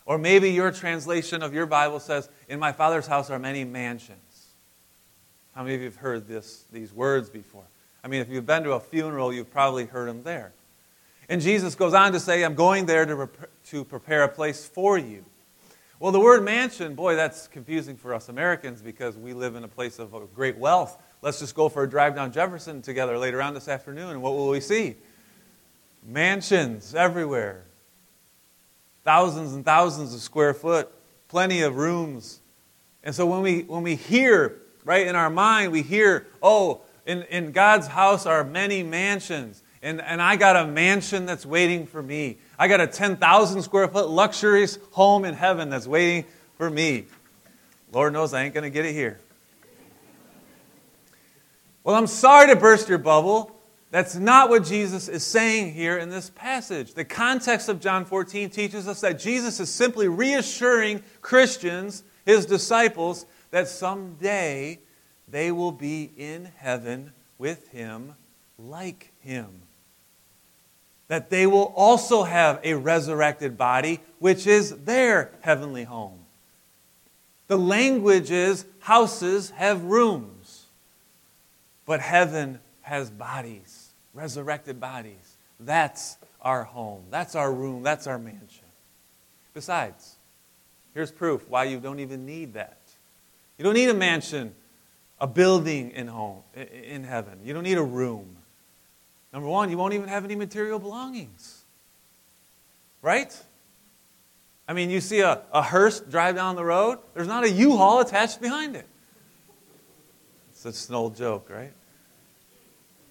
Or 0.05 0.17
maybe 0.17 0.51
your 0.51 0.71
translation 0.71 1.43
of 1.43 1.53
your 1.53 1.65
Bible 1.65 1.99
says, 1.99 2.29
In 2.47 2.59
my 2.59 2.71
Father's 2.71 3.07
house 3.07 3.29
are 3.29 3.39
many 3.39 3.63
mansions. 3.63 4.30
How 5.53 5.63
many 5.63 5.75
of 5.75 5.81
you 5.81 5.87
have 5.87 5.97
heard 5.97 6.27
this, 6.27 6.65
these 6.71 6.93
words 6.93 7.29
before? 7.29 7.65
I 8.03 8.07
mean, 8.07 8.21
if 8.21 8.29
you've 8.29 8.45
been 8.45 8.63
to 8.63 8.71
a 8.73 8.79
funeral, 8.79 9.33
you've 9.33 9.51
probably 9.51 9.85
heard 9.85 10.09
them 10.09 10.23
there. 10.23 10.53
And 11.29 11.41
Jesus 11.41 11.75
goes 11.75 11.93
on 11.93 12.13
to 12.13 12.19
say, 12.19 12.43
I'm 12.43 12.55
going 12.55 12.85
there 12.85 13.05
to, 13.05 13.15
rep- 13.15 13.49
to 13.65 13.85
prepare 13.85 14.23
a 14.23 14.27
place 14.27 14.65
for 14.65 14.97
you. 14.97 15.23
Well, 15.99 16.11
the 16.11 16.19
word 16.19 16.43
mansion, 16.43 16.95
boy, 16.95 17.15
that's 17.15 17.47
confusing 17.47 17.95
for 17.95 18.13
us 18.13 18.27
Americans 18.27 18.81
because 18.81 19.17
we 19.17 19.33
live 19.33 19.55
in 19.55 19.63
a 19.63 19.67
place 19.67 19.99
of 19.99 20.15
great 20.33 20.57
wealth. 20.57 20.97
Let's 21.21 21.39
just 21.39 21.53
go 21.53 21.69
for 21.69 21.83
a 21.83 21.89
drive 21.89 22.15
down 22.15 22.31
Jefferson 22.31 22.81
together 22.81 23.17
later 23.17 23.41
on 23.41 23.53
this 23.53 23.67
afternoon, 23.67 24.09
and 24.09 24.21
what 24.21 24.33
will 24.33 24.49
we 24.49 24.61
see? 24.61 24.95
Mansions 26.03 26.95
everywhere. 26.95 27.65
Thousands 29.03 29.53
and 29.53 29.63
thousands 29.63 30.13
of 30.15 30.21
square 30.21 30.55
foot, 30.55 30.91
plenty 31.27 31.61
of 31.61 31.75
rooms. 31.75 32.39
And 33.03 33.13
so 33.13 33.27
when 33.27 33.41
we, 33.41 33.61
when 33.61 33.83
we 33.83 33.95
hear, 33.95 34.59
right, 34.83 35.07
in 35.07 35.15
our 35.15 35.29
mind, 35.29 35.71
we 35.71 35.81
hear, 35.81 36.27
oh, 36.41 36.81
in, 37.05 37.23
in 37.23 37.51
God's 37.51 37.87
house 37.87 38.25
are 38.25 38.43
many 38.43 38.83
mansions, 38.83 39.63
and, 39.81 40.01
and 40.01 40.21
I 40.21 40.35
got 40.35 40.55
a 40.55 40.67
mansion 40.67 41.25
that's 41.25 41.45
waiting 41.45 41.87
for 41.87 42.01
me. 42.01 42.37
I 42.59 42.67
got 42.67 42.79
a 42.81 42.87
10,000 42.87 43.61
square 43.61 43.87
foot 43.87 44.09
luxurious 44.09 44.77
home 44.91 45.25
in 45.25 45.33
heaven 45.33 45.69
that's 45.69 45.87
waiting 45.87 46.25
for 46.57 46.69
me. 46.69 47.05
Lord 47.91 48.13
knows 48.13 48.33
I 48.33 48.43
ain't 48.43 48.53
going 48.53 48.63
to 48.63 48.69
get 48.69 48.85
it 48.85 48.93
here. 48.93 49.19
Well, 51.83 51.95
I'm 51.95 52.07
sorry 52.07 52.47
to 52.47 52.55
burst 52.55 52.87
your 52.87 52.99
bubble. 52.99 53.55
That's 53.89 54.15
not 54.15 54.49
what 54.49 54.63
Jesus 54.63 55.09
is 55.09 55.23
saying 55.23 55.73
here 55.73 55.97
in 55.97 56.09
this 56.09 56.29
passage. 56.29 56.93
The 56.93 57.03
context 57.03 57.67
of 57.67 57.81
John 57.81 58.05
14 58.05 58.49
teaches 58.49 58.87
us 58.87 59.01
that 59.01 59.19
Jesus 59.19 59.59
is 59.59 59.69
simply 59.69 60.07
reassuring 60.07 61.03
Christians, 61.21 62.03
his 62.25 62.45
disciples, 62.45 63.25
that 63.51 63.67
someday 63.67 64.79
they 65.27 65.51
will 65.51 65.71
be 65.71 66.11
in 66.17 66.51
heaven 66.57 67.13
with 67.37 67.69
him 67.69 68.15
like 68.57 69.11
him 69.19 69.61
that 71.11 71.29
they 71.29 71.45
will 71.45 71.73
also 71.75 72.23
have 72.23 72.61
a 72.63 72.73
resurrected 72.73 73.57
body, 73.57 73.99
which 74.19 74.47
is 74.47 74.73
their 74.85 75.29
heavenly 75.41 75.83
home. 75.83 76.19
The 77.47 77.57
language 77.57 78.31
is 78.31 78.63
houses 78.79 79.49
have 79.49 79.83
rooms, 79.83 80.67
but 81.85 81.99
heaven 81.99 82.61
has 82.83 83.09
bodies, 83.09 83.89
resurrected 84.13 84.79
bodies. 84.79 85.35
That's 85.59 86.15
our 86.41 86.63
home. 86.63 87.03
That's 87.09 87.35
our 87.35 87.51
room. 87.51 87.83
That's 87.83 88.07
our 88.07 88.17
mansion. 88.17 88.69
Besides, 89.53 90.15
here's 90.93 91.11
proof 91.11 91.49
why 91.49 91.65
you 91.65 91.81
don't 91.81 91.99
even 91.99 92.25
need 92.25 92.53
that. 92.53 92.77
You 93.61 93.65
don't 93.65 93.75
need 93.75 93.89
a 93.89 93.93
mansion, 93.93 94.55
a 95.19 95.27
building 95.27 95.91
in 95.91 96.07
home 96.07 96.41
in 96.55 97.03
heaven. 97.03 97.41
You 97.43 97.53
don't 97.53 97.61
need 97.61 97.77
a 97.77 97.83
room. 97.83 98.37
Number 99.31 99.47
one, 99.47 99.69
you 99.69 99.77
won't 99.77 99.93
even 99.93 100.09
have 100.09 100.25
any 100.25 100.33
material 100.33 100.79
belongings. 100.79 101.61
Right? 103.03 103.39
I 104.67 104.73
mean, 104.73 104.89
you 104.89 104.99
see 104.99 105.19
a, 105.19 105.43
a 105.53 105.61
hearse 105.61 105.99
drive 105.99 106.33
down 106.33 106.55
the 106.55 106.65
road, 106.65 106.97
there's 107.13 107.27
not 107.27 107.43
a 107.43 107.51
U 107.51 107.77
Haul 107.77 107.99
attached 107.99 108.41
behind 108.41 108.75
it. 108.75 108.87
It's 110.49 110.63
just 110.63 110.89
an 110.89 110.95
old 110.95 111.15
joke, 111.15 111.47
right? 111.47 111.73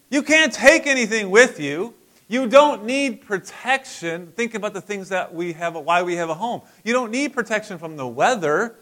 You 0.09 0.25
can't 0.25 0.53
take 0.53 0.89
anything 0.89 1.31
with 1.31 1.61
you. 1.61 1.95
You 2.27 2.49
don't 2.49 2.87
need 2.87 3.25
protection. 3.25 4.33
Think 4.35 4.57
about 4.57 4.75
the 4.75 4.81
things 4.81 5.11
that 5.11 5.33
we 5.33 5.53
have, 5.53 5.77
why 5.77 6.03
we 6.03 6.17
have 6.17 6.29
a 6.29 6.35
home. 6.35 6.63
You 6.83 6.93
don't 6.93 7.13
need 7.13 7.35
protection 7.35 7.79
from 7.79 7.97
the 7.97 8.09
weather. 8.09 8.75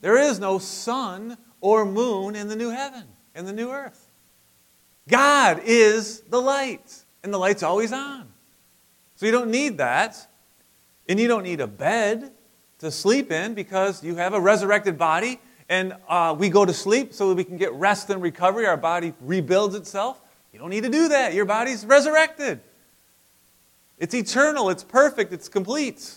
There 0.00 0.16
is 0.18 0.38
no 0.38 0.58
sun 0.58 1.38
or 1.60 1.84
moon 1.84 2.36
in 2.36 2.48
the 2.48 2.56
new 2.56 2.70
heaven, 2.70 3.04
in 3.34 3.44
the 3.44 3.52
new 3.52 3.70
earth. 3.70 4.10
God 5.08 5.62
is 5.64 6.20
the 6.22 6.40
light, 6.40 7.04
and 7.22 7.32
the 7.32 7.38
light's 7.38 7.62
always 7.62 7.92
on. 7.92 8.28
So 9.16 9.26
you 9.26 9.32
don't 9.32 9.50
need 9.50 9.78
that. 9.78 10.26
And 11.08 11.20
you 11.20 11.28
don't 11.28 11.44
need 11.44 11.60
a 11.60 11.66
bed 11.66 12.32
to 12.80 12.90
sleep 12.90 13.30
in 13.30 13.54
because 13.54 14.02
you 14.02 14.16
have 14.16 14.34
a 14.34 14.40
resurrected 14.40 14.98
body, 14.98 15.40
and 15.68 15.94
uh, 16.08 16.34
we 16.38 16.48
go 16.48 16.64
to 16.64 16.72
sleep 16.72 17.12
so 17.12 17.32
we 17.32 17.44
can 17.44 17.56
get 17.56 17.72
rest 17.74 18.10
and 18.10 18.20
recovery. 18.20 18.66
Our 18.66 18.76
body 18.76 19.14
rebuilds 19.20 19.74
itself. 19.74 20.20
You 20.52 20.58
don't 20.58 20.70
need 20.70 20.84
to 20.84 20.90
do 20.90 21.08
that. 21.08 21.34
Your 21.34 21.44
body's 21.44 21.84
resurrected. 21.86 22.60
It's 23.98 24.14
eternal, 24.14 24.68
it's 24.68 24.84
perfect, 24.84 25.32
it's 25.32 25.48
complete. 25.48 26.14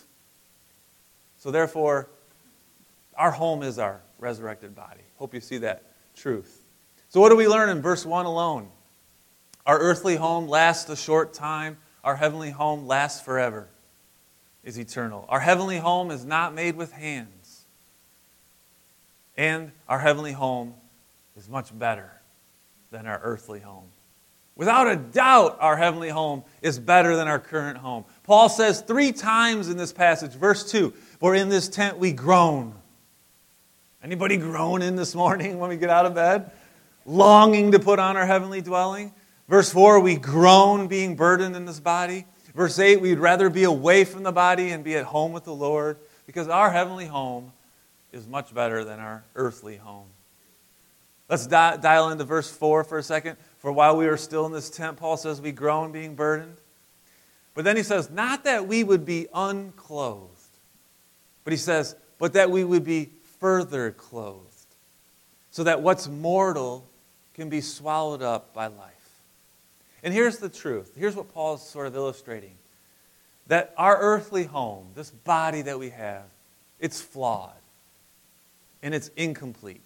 So, 1.37 1.51
therefore, 1.51 2.09
our 3.19 3.31
home 3.31 3.61
is 3.61 3.77
our 3.77 4.01
resurrected 4.17 4.73
body. 4.73 5.01
Hope 5.17 5.33
you 5.33 5.41
see 5.41 5.59
that 5.59 5.83
truth. 6.15 6.63
So, 7.09 7.19
what 7.19 7.29
do 7.29 7.35
we 7.35 7.47
learn 7.47 7.69
in 7.69 7.81
verse 7.81 8.05
1 8.05 8.25
alone? 8.25 8.69
Our 9.65 9.77
earthly 9.77 10.15
home 10.15 10.47
lasts 10.47 10.89
a 10.89 10.95
short 10.95 11.33
time, 11.33 11.77
our 12.03 12.15
heavenly 12.15 12.49
home 12.49 12.87
lasts 12.87 13.21
forever, 13.21 13.67
is 14.63 14.79
eternal. 14.79 15.25
Our 15.27 15.41
heavenly 15.41 15.77
home 15.77 16.11
is 16.11 16.25
not 16.25 16.55
made 16.55 16.75
with 16.75 16.93
hands. 16.93 17.65
And 19.37 19.71
our 19.87 19.99
heavenly 19.99 20.33
home 20.33 20.73
is 21.37 21.49
much 21.49 21.77
better 21.77 22.11
than 22.91 23.05
our 23.05 23.19
earthly 23.21 23.59
home. 23.59 23.85
Without 24.55 24.87
a 24.87 24.95
doubt, 24.95 25.57
our 25.61 25.77
heavenly 25.77 26.09
home 26.09 26.43
is 26.61 26.79
better 26.79 27.15
than 27.15 27.27
our 27.27 27.39
current 27.39 27.77
home. 27.77 28.05
Paul 28.23 28.49
says 28.49 28.81
three 28.81 29.11
times 29.11 29.69
in 29.69 29.77
this 29.77 29.93
passage, 29.93 30.31
verse 30.31 30.69
2, 30.71 30.91
For 31.19 31.35
in 31.35 31.49
this 31.49 31.69
tent 31.69 31.97
we 31.97 32.11
groan. 32.11 32.78
Anybody 34.01 34.37
groan 34.37 34.81
in 34.81 34.95
this 34.95 35.13
morning 35.13 35.59
when 35.59 35.69
we 35.69 35.75
get 35.75 35.89
out 35.89 36.05
of 36.05 36.15
bed? 36.15 36.51
Longing 37.05 37.73
to 37.73 37.79
put 37.79 37.99
on 37.99 38.15
our 38.15 38.25
heavenly 38.25 38.61
dwelling? 38.61 39.13
Verse 39.49 39.71
4, 39.71 39.99
we 39.99 40.15
groan 40.15 40.87
being 40.87 41.15
burdened 41.15 41.55
in 41.55 41.65
this 41.65 41.81
body. 41.81 42.25
Verse 42.55 42.79
8, 42.79 43.01
we'd 43.01 43.19
rather 43.19 43.49
be 43.49 43.63
away 43.63 44.05
from 44.05 44.23
the 44.23 44.31
body 44.31 44.69
and 44.69 44.83
be 44.83 44.95
at 44.95 45.05
home 45.05 45.33
with 45.33 45.43
the 45.43 45.53
Lord 45.53 45.97
because 46.25 46.47
our 46.47 46.71
heavenly 46.71 47.07
home 47.07 47.51
is 48.13 48.25
much 48.25 48.53
better 48.53 48.85
than 48.85 48.99
our 48.99 49.23
earthly 49.35 49.75
home. 49.75 50.07
Let's 51.27 51.45
di- 51.45 51.77
dial 51.77 52.09
into 52.09 52.23
verse 52.23 52.49
4 52.49 52.85
for 52.85 52.97
a 52.97 53.03
second. 53.03 53.37
For 53.57 53.71
while 53.71 53.97
we 53.97 54.07
are 54.07 54.17
still 54.17 54.45
in 54.45 54.53
this 54.53 54.69
tent, 54.69 54.97
Paul 54.97 55.17
says 55.17 55.41
we 55.41 55.51
groan 55.51 55.91
being 55.91 56.15
burdened. 56.15 56.57
But 57.53 57.65
then 57.65 57.75
he 57.75 57.83
says, 57.83 58.09
not 58.09 58.45
that 58.45 58.67
we 58.67 58.83
would 58.83 59.05
be 59.05 59.27
unclothed, 59.33 60.29
but 61.43 61.51
he 61.51 61.57
says, 61.57 61.95
but 62.17 62.33
that 62.33 62.49
we 62.49 62.63
would 62.63 62.85
be 62.85 63.09
further 63.39 63.91
clothed, 63.91 64.45
so 65.51 65.63
that 65.63 65.81
what's 65.81 66.07
mortal 66.07 66.87
can 67.33 67.49
be 67.49 67.61
swallowed 67.61 68.21
up 68.21 68.53
by 68.53 68.67
life. 68.67 68.93
And 70.03 70.13
here's 70.13 70.37
the 70.37 70.49
truth. 70.49 70.93
Here's 70.97 71.15
what 71.15 71.33
Paul's 71.33 71.67
sort 71.67 71.87
of 71.87 71.95
illustrating 71.95 72.55
that 73.47 73.73
our 73.77 73.97
earthly 73.97 74.43
home, 74.43 74.87
this 74.95 75.09
body 75.09 75.63
that 75.63 75.79
we 75.79 75.89
have, 75.89 76.25
it's 76.79 77.01
flawed 77.01 77.51
and 78.83 78.93
it's 78.93 79.09
incomplete. 79.15 79.81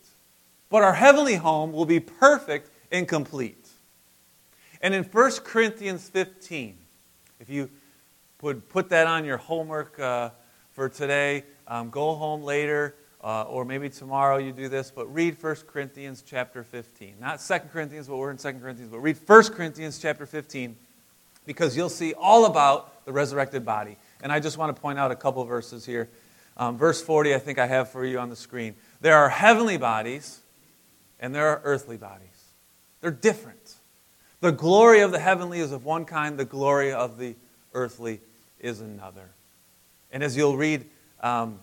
But 0.70 0.84
our 0.84 0.94
heavenly 0.94 1.36
home 1.36 1.72
will 1.72 1.86
be 1.86 2.00
perfect 2.00 2.70
and 2.92 3.08
complete. 3.08 3.68
And 4.82 4.94
in 4.94 5.04
1 5.04 5.32
Corinthians 5.46 6.10
15, 6.10 6.78
if 7.40 7.50
you 7.50 7.70
would 8.42 8.68
put 8.68 8.90
that 8.90 9.08
on 9.08 9.24
your 9.24 9.38
homework 9.38 9.98
uh, 9.98 10.32
for 10.74 10.90
today, 10.90 11.44
um, 11.68 11.90
go 11.90 12.16
home 12.16 12.44
later, 12.44 12.94
uh, 13.24 13.44
or 13.44 13.64
maybe 13.64 13.90
tomorrow 13.90 14.38
you 14.38 14.52
do 14.52 14.68
this, 14.68 14.92
but 14.92 15.12
read 15.14 15.42
1 15.42 15.56
Corinthians 15.68 16.24
chapter 16.26 16.64
15. 16.64 17.16
Not 17.22 17.40
2 17.40 17.60
Corinthians, 17.72 18.08
but 18.08 18.18
we're 18.18 18.32
in 18.32 18.38
2 18.38 18.54
Corinthians, 18.54 18.92
but 18.92 19.00
read 19.00 19.18
1 19.26 19.44
Corinthians 19.54 19.98
chapter 19.98 20.26
15 20.26 20.76
because 21.46 21.78
you'll 21.78 21.90
see 21.90 22.14
all 22.14 22.46
about 22.46 23.06
the 23.06 23.14
resurrected 23.14 23.66
body. 23.66 23.98
And 24.22 24.32
I 24.32 24.40
just 24.40 24.58
want 24.58 24.76
to 24.76 24.82
point 24.82 25.00
out 25.00 25.12
a 25.12 25.16
couple 25.16 25.44
verses 25.46 25.86
here. 25.86 26.10
Um, 26.58 26.78
verse 26.78 27.02
40, 27.02 27.34
I 27.34 27.40
think 27.40 27.60
I 27.60 27.66
have 27.66 27.90
for 27.90 28.06
you 28.06 28.20
on 28.20 28.30
the 28.30 28.36
screen. 28.36 28.76
There 29.02 29.18
are 29.18 29.30
heavenly 29.30 29.78
bodies 29.78 30.42
and 31.20 31.34
there 31.34 31.48
are 31.48 31.62
earthly 31.64 31.98
bodies, 31.98 32.28
they're 33.00 33.12
different. 33.12 33.76
The 34.42 34.52
glory 34.52 35.00
of 35.00 35.14
the 35.14 35.20
heavenly 35.20 35.62
is 35.62 35.72
of 35.72 35.86
one 35.86 36.04
kind, 36.04 36.38
the 36.38 36.44
glory 36.44 36.92
of 36.92 37.18
the 37.18 37.36
earthly 37.74 38.20
is 38.60 38.82
another. 38.82 39.30
And 40.12 40.22
as 40.22 40.36
you'll 40.36 40.58
read 40.58 40.86
um, 41.22 41.60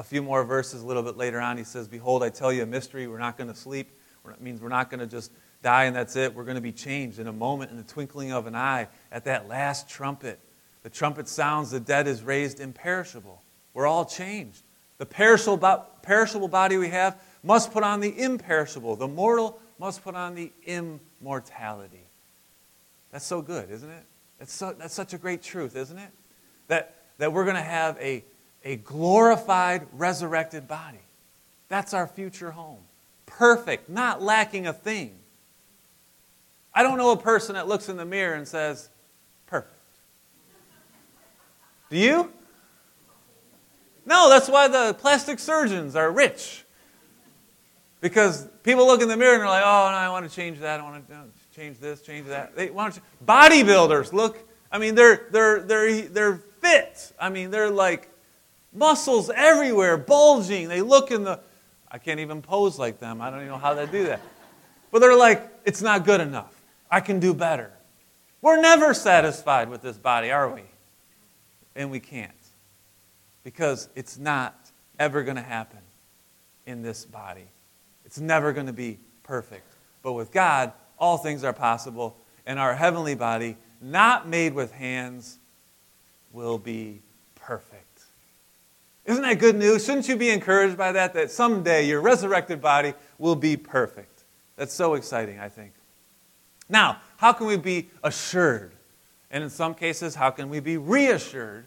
a 0.00 0.02
few 0.02 0.22
more 0.22 0.44
verses 0.44 0.80
a 0.80 0.86
little 0.86 1.02
bit 1.02 1.18
later 1.18 1.38
on, 1.38 1.58
he 1.58 1.64
says, 1.64 1.86
Behold, 1.86 2.22
I 2.22 2.30
tell 2.30 2.50
you 2.50 2.62
a 2.62 2.66
mystery. 2.66 3.06
We're 3.06 3.18
not 3.18 3.36
going 3.36 3.50
to 3.50 3.54
sleep. 3.54 3.90
It 4.26 4.40
means 4.40 4.62
we're 4.62 4.70
not 4.70 4.88
going 4.88 5.00
to 5.00 5.06
just 5.06 5.30
die 5.62 5.84
and 5.84 5.94
that's 5.94 6.16
it. 6.16 6.34
We're 6.34 6.44
going 6.44 6.54
to 6.54 6.62
be 6.62 6.72
changed 6.72 7.18
in 7.18 7.26
a 7.26 7.32
moment, 7.34 7.70
in 7.70 7.76
the 7.76 7.82
twinkling 7.82 8.32
of 8.32 8.46
an 8.46 8.56
eye, 8.56 8.88
at 9.12 9.26
that 9.26 9.46
last 9.46 9.90
trumpet. 9.90 10.40
The 10.84 10.88
trumpet 10.88 11.28
sounds, 11.28 11.70
the 11.70 11.80
dead 11.80 12.08
is 12.08 12.22
raised 12.22 12.60
imperishable. 12.60 13.42
We're 13.74 13.86
all 13.86 14.06
changed. 14.06 14.62
The 14.96 15.04
perishable, 15.04 16.48
body 16.48 16.78
we 16.78 16.88
have 16.88 17.20
must 17.42 17.70
put 17.70 17.84
on 17.84 18.00
the 18.00 18.18
imperishable. 18.18 18.96
The 18.96 19.08
mortal 19.08 19.60
must 19.78 20.02
put 20.02 20.14
on 20.14 20.34
the 20.34 20.50
immortality. 20.64 22.06
That's 23.12 23.26
so 23.26 23.42
good, 23.42 23.70
isn't 23.70 23.90
it? 23.90 24.04
That's, 24.38 24.52
so, 24.54 24.72
that's 24.72 24.94
such 24.94 25.12
a 25.12 25.18
great 25.18 25.42
truth, 25.42 25.76
isn't 25.76 25.98
it? 25.98 26.10
That, 26.68 26.94
that 27.18 27.34
we're 27.34 27.44
going 27.44 27.56
to 27.56 27.62
have 27.62 27.98
a, 27.98 28.24
a 28.64 28.76
glorified, 28.76 29.86
resurrected 29.92 30.68
body. 30.68 30.98
That's 31.68 31.94
our 31.94 32.06
future 32.06 32.50
home. 32.50 32.78
Perfect, 33.26 33.88
not 33.88 34.22
lacking 34.22 34.66
a 34.66 34.72
thing. 34.72 35.12
I 36.74 36.82
don't 36.82 36.98
know 36.98 37.12
a 37.12 37.16
person 37.16 37.54
that 37.54 37.68
looks 37.68 37.88
in 37.88 37.96
the 37.96 38.04
mirror 38.04 38.34
and 38.34 38.46
says, 38.46 38.88
perfect. 39.46 39.74
Do 41.90 41.96
you? 41.96 42.32
No, 44.06 44.28
that's 44.28 44.48
why 44.48 44.68
the 44.68 44.94
plastic 44.94 45.38
surgeons 45.38 45.96
are 45.96 46.10
rich. 46.10 46.64
Because 48.00 48.46
people 48.62 48.86
look 48.86 49.02
in 49.02 49.08
the 49.08 49.16
mirror 49.16 49.34
and 49.34 49.42
they're 49.42 49.48
like, 49.48 49.64
oh, 49.64 49.88
no, 49.90 49.96
I 49.96 50.08
want 50.08 50.28
to 50.28 50.34
change 50.34 50.58
that. 50.60 50.80
I 50.80 50.82
want 50.82 51.06
to 51.08 51.24
change 51.54 51.78
this, 51.78 52.00
change 52.00 52.26
that. 52.28 52.56
They 52.56 52.70
want 52.70 52.98
bodybuilders 53.24 54.12
look. 54.12 54.38
I 54.72 54.78
mean, 54.78 54.94
they're 54.94 55.26
they're 55.30 55.60
they're 55.60 56.02
they're 56.02 56.36
fit. 56.36 57.12
I 57.20 57.28
mean, 57.28 57.50
they're 57.50 57.70
like 57.70 58.08
muscles 58.72 59.30
everywhere, 59.34 59.96
bulging. 59.96 60.68
They 60.68 60.82
look 60.82 61.10
in 61.10 61.24
the. 61.24 61.40
I 61.90 61.98
can't 61.98 62.20
even 62.20 62.40
pose 62.42 62.78
like 62.78 62.98
them. 62.98 63.20
I 63.20 63.30
don't 63.30 63.40
even 63.40 63.48
know 63.50 63.58
how 63.58 63.74
they 63.74 63.86
do 63.86 64.04
that. 64.04 64.20
But 64.90 65.00
they're 65.00 65.16
like, 65.16 65.48
it's 65.64 65.82
not 65.82 66.04
good 66.04 66.20
enough. 66.20 66.54
I 66.90 67.00
can 67.00 67.20
do 67.20 67.34
better. 67.34 67.72
We're 68.42 68.60
never 68.60 68.94
satisfied 68.94 69.68
with 69.68 69.82
this 69.82 69.98
body, 69.98 70.30
are 70.30 70.52
we? 70.52 70.62
And 71.76 71.90
we 71.90 72.00
can't. 72.00 72.32
Because 73.44 73.88
it's 73.94 74.18
not 74.18 74.70
ever 74.98 75.22
going 75.22 75.36
to 75.36 75.42
happen 75.42 75.80
in 76.66 76.82
this 76.82 77.04
body. 77.04 77.48
It's 78.04 78.18
never 78.18 78.52
going 78.52 78.66
to 78.66 78.72
be 78.72 78.98
perfect. 79.22 79.66
But 80.02 80.14
with 80.14 80.32
God, 80.32 80.72
all 80.98 81.18
things 81.18 81.44
are 81.44 81.52
possible, 81.52 82.16
and 82.46 82.58
our 82.58 82.74
heavenly 82.74 83.14
body, 83.14 83.56
not 83.80 84.28
made 84.28 84.54
with 84.54 84.72
hands, 84.72 85.38
will 86.32 86.58
be 86.58 87.02
perfect. 87.34 87.79
Isn't 89.10 89.24
that 89.24 89.40
good 89.40 89.56
news? 89.56 89.84
Shouldn't 89.84 90.08
you 90.08 90.14
be 90.14 90.30
encouraged 90.30 90.76
by 90.76 90.92
that? 90.92 91.14
That 91.14 91.32
someday 91.32 91.84
your 91.84 92.00
resurrected 92.00 92.60
body 92.60 92.94
will 93.18 93.34
be 93.34 93.56
perfect. 93.56 94.22
That's 94.54 94.72
so 94.72 94.94
exciting, 94.94 95.40
I 95.40 95.48
think. 95.48 95.72
Now, 96.68 96.98
how 97.16 97.32
can 97.32 97.48
we 97.48 97.56
be 97.56 97.88
assured? 98.04 98.70
And 99.32 99.42
in 99.42 99.50
some 99.50 99.74
cases, 99.74 100.14
how 100.14 100.30
can 100.30 100.48
we 100.48 100.60
be 100.60 100.76
reassured 100.76 101.66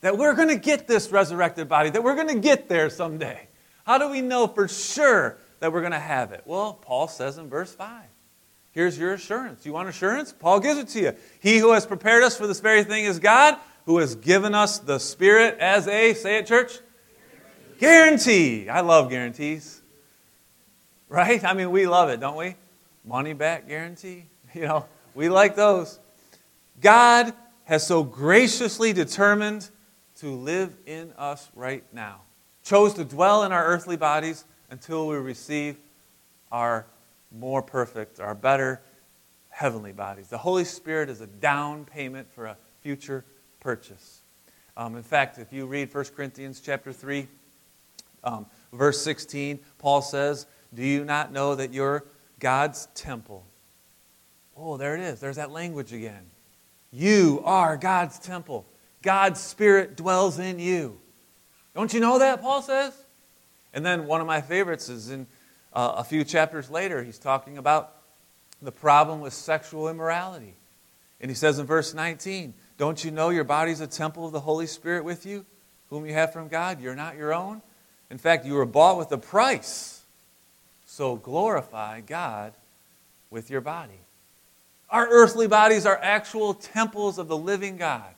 that 0.00 0.18
we're 0.18 0.34
going 0.34 0.48
to 0.48 0.56
get 0.56 0.88
this 0.88 1.12
resurrected 1.12 1.68
body, 1.68 1.90
that 1.90 2.02
we're 2.02 2.16
going 2.16 2.26
to 2.26 2.40
get 2.40 2.68
there 2.68 2.90
someday? 2.90 3.46
How 3.84 3.96
do 3.96 4.08
we 4.08 4.20
know 4.20 4.48
for 4.48 4.66
sure 4.66 5.38
that 5.60 5.72
we're 5.72 5.82
going 5.82 5.92
to 5.92 6.00
have 6.00 6.32
it? 6.32 6.42
Well, 6.44 6.72
Paul 6.72 7.06
says 7.06 7.38
in 7.38 7.48
verse 7.48 7.72
5 7.72 8.02
Here's 8.72 8.98
your 8.98 9.12
assurance. 9.14 9.64
You 9.64 9.72
want 9.72 9.88
assurance? 9.88 10.32
Paul 10.32 10.58
gives 10.58 10.80
it 10.80 10.88
to 10.88 11.00
you. 11.00 11.16
He 11.40 11.58
who 11.58 11.72
has 11.72 11.86
prepared 11.86 12.24
us 12.24 12.36
for 12.36 12.48
this 12.48 12.58
very 12.58 12.82
thing 12.82 13.04
is 13.04 13.20
God, 13.20 13.56
who 13.90 13.98
has 13.98 14.14
given 14.14 14.54
us 14.54 14.78
the 14.78 15.00
Spirit 15.00 15.58
as 15.58 15.88
a, 15.88 16.14
say 16.14 16.38
it, 16.38 16.46
church? 16.46 16.78
Guarantee. 17.80 18.68
I 18.68 18.82
love 18.82 19.10
guarantees. 19.10 19.82
Right? 21.08 21.42
I 21.42 21.54
mean, 21.54 21.72
we 21.72 21.88
love 21.88 22.08
it, 22.08 22.20
don't 22.20 22.36
we? 22.36 22.54
Money 23.04 23.32
back 23.32 23.66
guarantee. 23.66 24.26
You 24.54 24.62
know, 24.62 24.86
we 25.14 25.28
like 25.28 25.56
those. 25.56 25.98
God 26.80 27.32
has 27.64 27.84
so 27.84 28.04
graciously 28.04 28.92
determined 28.92 29.68
to 30.20 30.28
live 30.28 30.72
in 30.86 31.12
us 31.18 31.48
right 31.56 31.82
now, 31.92 32.20
chose 32.62 32.94
to 32.94 33.04
dwell 33.04 33.42
in 33.42 33.50
our 33.50 33.64
earthly 33.64 33.96
bodies 33.96 34.44
until 34.70 35.08
we 35.08 35.16
receive 35.16 35.78
our 36.52 36.86
more 37.32 37.60
perfect, 37.60 38.20
our 38.20 38.36
better 38.36 38.82
heavenly 39.48 39.92
bodies. 39.92 40.28
The 40.28 40.38
Holy 40.38 40.64
Spirit 40.64 41.08
is 41.10 41.20
a 41.20 41.26
down 41.26 41.84
payment 41.84 42.32
for 42.32 42.46
a 42.46 42.56
future 42.82 43.24
purchase. 43.60 44.22
Um, 44.76 44.96
in 44.96 45.02
fact, 45.02 45.38
if 45.38 45.52
you 45.52 45.66
read 45.66 45.92
1 45.94 46.04
Corinthians 46.16 46.60
chapter 46.60 46.92
3, 46.92 47.28
um, 48.24 48.46
verse 48.72 49.02
16, 49.02 49.58
Paul 49.78 50.02
says, 50.02 50.46
Do 50.74 50.82
you 50.82 51.04
not 51.04 51.32
know 51.32 51.54
that 51.54 51.72
you're 51.72 52.04
God's 52.38 52.88
temple? 52.94 53.44
Oh, 54.56 54.76
there 54.76 54.94
it 54.94 55.00
is. 55.00 55.20
There's 55.20 55.36
that 55.36 55.50
language 55.50 55.92
again. 55.92 56.26
You 56.92 57.42
are 57.44 57.76
God's 57.76 58.18
temple. 58.18 58.66
God's 59.02 59.40
Spirit 59.40 59.96
dwells 59.96 60.38
in 60.38 60.58
you. 60.58 60.98
Don't 61.74 61.92
you 61.94 62.00
know 62.00 62.18
that, 62.18 62.42
Paul 62.42 62.62
says? 62.62 62.94
And 63.72 63.86
then 63.86 64.06
one 64.06 64.20
of 64.20 64.26
my 64.26 64.40
favorites 64.40 64.88
is 64.88 65.10
in 65.10 65.26
uh, 65.72 65.94
a 65.96 66.04
few 66.04 66.24
chapters 66.24 66.68
later, 66.70 67.02
he's 67.04 67.18
talking 67.18 67.58
about 67.58 67.96
the 68.60 68.72
problem 68.72 69.20
with 69.20 69.32
sexual 69.32 69.88
immorality. 69.88 70.56
And 71.20 71.30
he 71.30 71.34
says 71.34 71.58
in 71.58 71.66
verse 71.66 71.94
19, 71.94 72.54
Don't 72.80 73.04
you 73.04 73.10
know 73.10 73.28
your 73.28 73.44
body's 73.44 73.82
a 73.82 73.86
temple 73.86 74.24
of 74.24 74.32
the 74.32 74.40
Holy 74.40 74.66
Spirit 74.66 75.04
with 75.04 75.26
you, 75.26 75.44
whom 75.90 76.06
you 76.06 76.14
have 76.14 76.32
from 76.32 76.48
God? 76.48 76.80
You're 76.80 76.94
not 76.94 77.14
your 77.14 77.34
own. 77.34 77.60
In 78.10 78.16
fact, 78.16 78.46
you 78.46 78.54
were 78.54 78.64
bought 78.64 78.96
with 78.96 79.12
a 79.12 79.18
price. 79.18 80.00
So 80.86 81.16
glorify 81.16 82.00
God 82.00 82.54
with 83.28 83.50
your 83.50 83.60
body. 83.60 84.00
Our 84.88 85.06
earthly 85.06 85.46
bodies 85.46 85.84
are 85.84 85.98
actual 86.00 86.54
temples 86.54 87.18
of 87.18 87.28
the 87.28 87.36
living 87.36 87.76
God. 87.76 88.14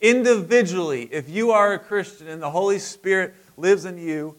Individually, 0.00 1.08
if 1.10 1.28
you 1.28 1.50
are 1.50 1.72
a 1.72 1.78
Christian 1.80 2.28
and 2.28 2.40
the 2.40 2.52
Holy 2.52 2.78
Spirit 2.78 3.34
lives 3.56 3.84
in 3.84 3.98
you, 3.98 4.36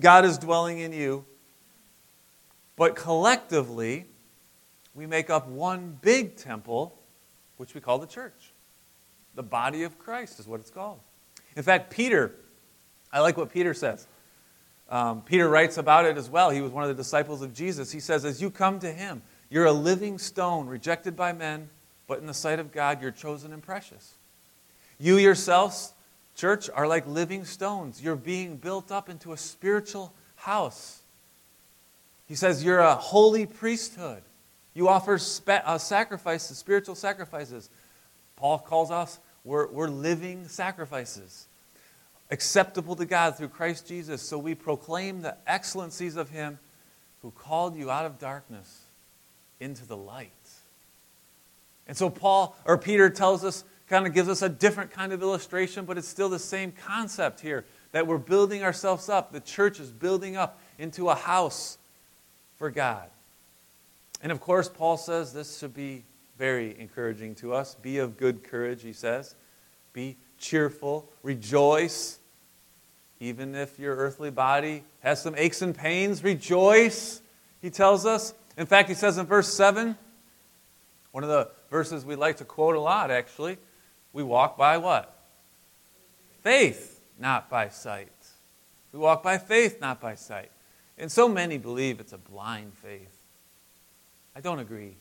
God 0.00 0.24
is 0.24 0.38
dwelling 0.38 0.78
in 0.78 0.94
you, 0.94 1.26
but 2.74 2.96
collectively, 2.96 4.06
we 4.94 5.04
make 5.04 5.28
up 5.28 5.46
one 5.46 5.98
big 6.00 6.36
temple, 6.36 6.98
which 7.58 7.74
we 7.74 7.82
call 7.82 7.98
the 7.98 8.06
church. 8.06 8.53
The 9.34 9.42
body 9.42 9.82
of 9.82 9.98
Christ 9.98 10.38
is 10.38 10.46
what 10.46 10.60
it's 10.60 10.70
called. 10.70 11.00
In 11.56 11.62
fact, 11.62 11.90
Peter, 11.90 12.34
I 13.12 13.20
like 13.20 13.36
what 13.36 13.52
Peter 13.52 13.74
says. 13.74 14.06
Um, 14.88 15.22
Peter 15.22 15.48
writes 15.48 15.78
about 15.78 16.04
it 16.04 16.16
as 16.16 16.28
well. 16.28 16.50
He 16.50 16.60
was 16.60 16.70
one 16.70 16.84
of 16.84 16.88
the 16.88 16.94
disciples 16.94 17.42
of 17.42 17.54
Jesus. 17.54 17.90
He 17.90 18.00
says, 18.00 18.24
As 18.24 18.40
you 18.42 18.50
come 18.50 18.78
to 18.80 18.92
him, 18.92 19.22
you're 19.50 19.66
a 19.66 19.72
living 19.72 20.18
stone, 20.18 20.66
rejected 20.66 21.16
by 21.16 21.32
men, 21.32 21.68
but 22.06 22.18
in 22.18 22.26
the 22.26 22.34
sight 22.34 22.58
of 22.58 22.70
God, 22.72 23.00
you're 23.00 23.10
chosen 23.10 23.52
and 23.52 23.62
precious. 23.62 24.14
You 24.98 25.16
yourselves, 25.16 25.94
church, 26.36 26.68
are 26.72 26.86
like 26.86 27.06
living 27.06 27.44
stones. 27.44 28.02
You're 28.02 28.16
being 28.16 28.56
built 28.56 28.92
up 28.92 29.08
into 29.08 29.32
a 29.32 29.36
spiritual 29.36 30.12
house 30.36 31.02
he 32.26 32.34
says, 32.34 32.64
You're 32.64 32.80
a 32.80 32.94
holy 32.94 33.46
priesthood. 33.46 34.22
You 34.74 34.88
offer 34.88 35.18
spe- 35.18 35.62
uh, 35.64 35.78
sacrifices, 35.78 36.58
spiritual 36.58 36.94
sacrifices. 36.94 37.70
Paul 38.36 38.58
calls 38.58 38.90
us, 38.90 39.18
we're, 39.44 39.68
we're 39.68 39.88
living 39.88 40.48
sacrifices, 40.48 41.46
acceptable 42.30 42.96
to 42.96 43.04
God 43.04 43.36
through 43.36 43.48
Christ 43.48 43.86
Jesus. 43.86 44.22
So 44.22 44.38
we 44.38 44.54
proclaim 44.54 45.22
the 45.22 45.36
excellencies 45.46 46.16
of 46.16 46.30
Him 46.30 46.58
who 47.22 47.30
called 47.30 47.76
you 47.76 47.90
out 47.90 48.06
of 48.06 48.18
darkness 48.18 48.82
into 49.60 49.86
the 49.86 49.96
light. 49.96 50.30
And 51.86 51.96
so 51.96 52.10
Paul 52.10 52.56
or 52.64 52.78
Peter 52.78 53.10
tells 53.10 53.44
us, 53.44 53.64
kind 53.88 54.06
of 54.06 54.14
gives 54.14 54.28
us 54.28 54.42
a 54.42 54.48
different 54.48 54.90
kind 54.90 55.12
of 55.12 55.22
illustration, 55.22 55.84
but 55.84 55.98
it's 55.98 56.08
still 56.08 56.28
the 56.28 56.38
same 56.38 56.72
concept 56.72 57.40
here 57.40 57.64
that 57.92 58.06
we're 58.06 58.18
building 58.18 58.62
ourselves 58.62 59.08
up. 59.08 59.30
The 59.30 59.40
church 59.40 59.78
is 59.78 59.90
building 59.90 60.36
up 60.36 60.58
into 60.78 61.10
a 61.10 61.14
house 61.14 61.78
for 62.56 62.70
God. 62.70 63.08
And 64.22 64.32
of 64.32 64.40
course, 64.40 64.68
Paul 64.68 64.96
says 64.96 65.32
this 65.32 65.58
should 65.58 65.74
be 65.74 66.02
very 66.38 66.78
encouraging 66.78 67.34
to 67.36 67.54
us. 67.54 67.74
Be 67.76 67.98
of 67.98 68.16
good 68.16 68.44
courage, 68.44 68.82
he 68.82 68.92
says. 68.92 69.34
Be 69.92 70.16
cheerful, 70.38 71.08
rejoice. 71.22 72.18
Even 73.20 73.54
if 73.54 73.78
your 73.78 73.96
earthly 73.96 74.30
body 74.30 74.82
has 75.00 75.22
some 75.22 75.34
aches 75.36 75.62
and 75.62 75.74
pains, 75.74 76.24
rejoice, 76.24 77.20
he 77.62 77.70
tells 77.70 78.04
us. 78.04 78.34
In 78.56 78.66
fact, 78.66 78.88
he 78.88 78.94
says 78.94 79.18
in 79.18 79.26
verse 79.26 79.52
7, 79.52 79.96
one 81.12 81.22
of 81.22 81.30
the 81.30 81.48
verses 81.70 82.04
we 82.04 82.16
like 82.16 82.38
to 82.38 82.44
quote 82.44 82.74
a 82.74 82.80
lot, 82.80 83.10
actually, 83.10 83.56
we 84.12 84.22
walk 84.22 84.58
by 84.58 84.78
what? 84.78 85.16
Faith, 86.42 87.00
not 87.18 87.48
by 87.48 87.68
sight. 87.68 88.08
We 88.92 88.98
walk 88.98 89.22
by 89.22 89.38
faith, 89.38 89.80
not 89.80 90.00
by 90.00 90.16
sight. 90.16 90.50
And 90.98 91.10
so 91.10 91.28
many 91.28 91.58
believe 91.58 92.00
it's 92.00 92.12
a 92.12 92.18
blind 92.18 92.74
faith. 92.74 93.16
I 94.36 94.40
don't 94.40 94.58
agree. 94.58 94.96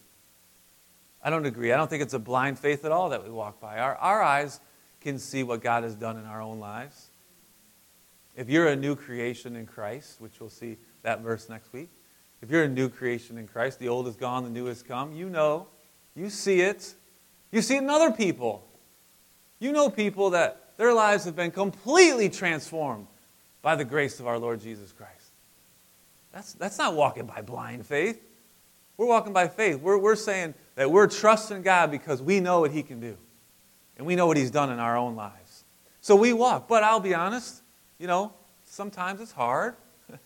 I 1.23 1.29
don't 1.29 1.45
agree. 1.45 1.71
I 1.71 1.77
don't 1.77 1.89
think 1.89 2.03
it's 2.03 2.13
a 2.13 2.19
blind 2.19 2.59
faith 2.59 2.83
at 2.83 2.91
all 2.91 3.09
that 3.09 3.23
we 3.23 3.29
walk 3.29 3.59
by. 3.61 3.79
Our, 3.79 3.95
our 3.95 4.21
eyes 4.21 4.59
can 5.01 5.17
see 5.17 5.43
what 5.43 5.61
God 5.61 5.83
has 5.83 5.95
done 5.95 6.17
in 6.17 6.25
our 6.25 6.41
own 6.41 6.59
lives. 6.59 7.07
If 8.35 8.49
you're 8.49 8.67
a 8.67 8.75
new 8.75 8.95
creation 8.95 9.55
in 9.55 9.65
Christ, 9.65 10.19
which 10.19 10.39
we'll 10.39 10.49
see 10.49 10.77
that 11.03 11.21
verse 11.21 11.49
next 11.49 11.71
week, 11.71 11.89
if 12.41 12.51
you're 12.51 12.63
a 12.63 12.69
new 12.69 12.89
creation 12.89 13.37
in 13.37 13.47
Christ, 13.47 13.79
the 13.79 13.87
old 13.87 14.07
is 14.07 14.15
gone, 14.15 14.43
the 14.43 14.49
new 14.49 14.65
has 14.65 14.83
come, 14.83 15.13
you 15.13 15.29
know, 15.29 15.67
you 16.15 16.29
see 16.29 16.61
it. 16.61 16.93
You 17.51 17.61
see 17.61 17.75
it 17.75 17.83
in 17.83 17.89
other 17.89 18.11
people. 18.11 18.67
You 19.59 19.71
know 19.71 19.89
people 19.89 20.31
that 20.31 20.73
their 20.77 20.93
lives 20.93 21.23
have 21.25 21.35
been 21.35 21.51
completely 21.51 22.27
transformed 22.27 23.07
by 23.61 23.75
the 23.75 23.85
grace 23.85 24.19
of 24.19 24.27
our 24.27 24.37
Lord 24.37 24.59
Jesus 24.59 24.91
Christ. 24.91 25.11
That's, 26.33 26.53
that's 26.53 26.77
not 26.77 26.95
walking 26.95 27.25
by 27.25 27.41
blind 27.41 27.85
faith. 27.85 28.21
We're 28.97 29.05
walking 29.05 29.33
by 29.33 29.47
faith. 29.47 29.79
We're, 29.79 29.97
we're 29.97 30.15
saying 30.15 30.53
that 30.75 30.89
we're 30.89 31.07
trusting 31.07 31.61
God 31.61 31.91
because 31.91 32.21
we 32.21 32.39
know 32.39 32.61
what 32.61 32.71
He 32.71 32.83
can 32.83 32.99
do. 32.99 33.17
And 33.97 34.07
we 34.07 34.15
know 34.15 34.27
what 34.27 34.37
He's 34.37 34.51
done 34.51 34.71
in 34.71 34.79
our 34.79 34.97
own 34.97 35.15
lives. 35.15 35.65
So 36.01 36.15
we 36.15 36.33
walk. 36.33 36.67
But 36.67 36.83
I'll 36.83 36.99
be 36.99 37.13
honest, 37.13 37.61
you 37.99 38.07
know, 38.07 38.33
sometimes 38.65 39.21
it's 39.21 39.31
hard. 39.31 39.75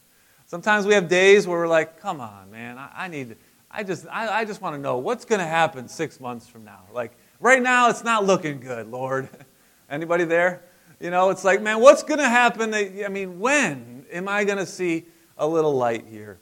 sometimes 0.45 0.85
we 0.85 0.93
have 0.93 1.07
days 1.07 1.45
where 1.45 1.59
we're 1.59 1.67
like, 1.67 1.99
come 1.99 2.21
on, 2.21 2.49
man, 2.49 2.77
I, 2.77 2.89
I 2.95 3.07
need, 3.07 3.35
I 3.69 3.83
just, 3.83 4.07
I, 4.07 4.39
I 4.39 4.45
just 4.45 4.61
want 4.61 4.75
to 4.75 4.81
know 4.81 4.97
what's 4.97 5.25
going 5.25 5.39
to 5.39 5.47
happen 5.47 5.87
six 5.87 6.19
months 6.19 6.47
from 6.47 6.63
now. 6.63 6.83
Like, 6.93 7.11
right 7.39 7.61
now, 7.61 7.89
it's 7.89 8.03
not 8.03 8.25
looking 8.25 8.59
good, 8.59 8.87
Lord. 8.87 9.29
Anybody 9.89 10.23
there? 10.23 10.63
You 10.99 11.11
know, 11.11 11.29
it's 11.29 11.43
like, 11.43 11.61
man, 11.61 11.79
what's 11.79 12.03
going 12.03 12.19
to 12.19 12.29
happen? 12.29 12.73
I 12.73 13.07
mean, 13.09 13.39
when 13.39 14.05
am 14.11 14.27
I 14.27 14.43
going 14.45 14.57
to 14.57 14.65
see 14.65 15.05
a 15.37 15.45
little 15.47 15.75
light 15.75 16.05
here? 16.09 16.39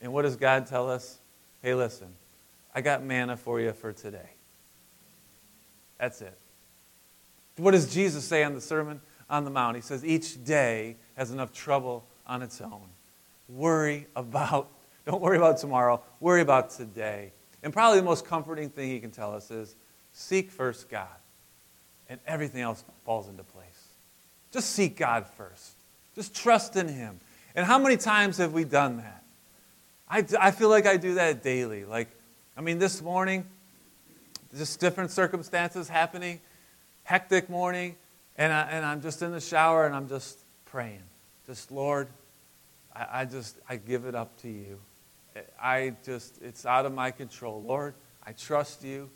And 0.00 0.12
what 0.12 0.22
does 0.22 0.36
God 0.36 0.66
tell 0.66 0.90
us? 0.90 1.18
Hey, 1.62 1.74
listen, 1.74 2.08
I 2.74 2.80
got 2.80 3.02
manna 3.02 3.36
for 3.36 3.60
you 3.60 3.72
for 3.72 3.92
today. 3.92 4.30
That's 5.98 6.22
it. 6.22 6.36
What 7.56 7.72
does 7.72 7.92
Jesus 7.92 8.24
say 8.24 8.42
on 8.42 8.54
the 8.54 8.60
Sermon 8.60 9.00
on 9.28 9.44
the 9.44 9.50
Mount? 9.50 9.76
He 9.76 9.82
says, 9.82 10.04
each 10.04 10.42
day 10.44 10.96
has 11.16 11.30
enough 11.30 11.52
trouble 11.52 12.04
on 12.26 12.42
its 12.42 12.60
own. 12.60 12.88
Worry 13.48 14.06
about, 14.16 14.68
don't 15.06 15.20
worry 15.20 15.36
about 15.36 15.58
tomorrow, 15.58 16.02
worry 16.20 16.40
about 16.40 16.70
today. 16.70 17.32
And 17.62 17.72
probably 17.72 17.98
the 17.98 18.04
most 18.06 18.24
comforting 18.24 18.70
thing 18.70 18.88
he 18.88 19.00
can 19.00 19.10
tell 19.10 19.34
us 19.34 19.50
is 19.50 19.74
seek 20.12 20.50
first 20.50 20.88
God, 20.88 21.08
and 22.08 22.18
everything 22.26 22.62
else 22.62 22.84
falls 23.04 23.28
into 23.28 23.42
place. 23.42 23.88
Just 24.52 24.70
seek 24.70 24.96
God 24.96 25.26
first, 25.26 25.72
just 26.14 26.34
trust 26.34 26.76
in 26.76 26.88
him. 26.88 27.20
And 27.54 27.66
how 27.66 27.78
many 27.78 27.96
times 27.96 28.38
have 28.38 28.52
we 28.52 28.64
done 28.64 28.98
that? 28.98 29.24
I, 30.08 30.24
I 30.40 30.50
feel 30.50 30.68
like 30.68 30.86
I 30.86 30.96
do 30.96 31.14
that 31.14 31.42
daily. 31.42 31.84
Like, 31.84 32.08
I 32.60 32.62
mean, 32.62 32.78
this 32.78 33.00
morning, 33.00 33.46
just 34.54 34.80
different 34.80 35.10
circumstances 35.10 35.88
happening, 35.88 36.42
hectic 37.04 37.48
morning, 37.48 37.96
and, 38.36 38.52
I, 38.52 38.68
and 38.70 38.84
I'm 38.84 39.00
just 39.00 39.22
in 39.22 39.32
the 39.32 39.40
shower 39.40 39.86
and 39.86 39.96
I'm 39.96 40.10
just 40.10 40.44
praying. 40.66 41.04
Just, 41.46 41.70
Lord, 41.70 42.08
I, 42.94 43.06
I 43.10 43.24
just, 43.24 43.58
I 43.66 43.76
give 43.76 44.04
it 44.04 44.14
up 44.14 44.36
to 44.42 44.50
you. 44.50 44.78
I 45.58 45.94
just, 46.04 46.42
it's 46.42 46.66
out 46.66 46.84
of 46.84 46.92
my 46.92 47.10
control. 47.10 47.62
Lord, 47.62 47.94
I 48.26 48.32
trust 48.32 48.84
you. 48.84 49.08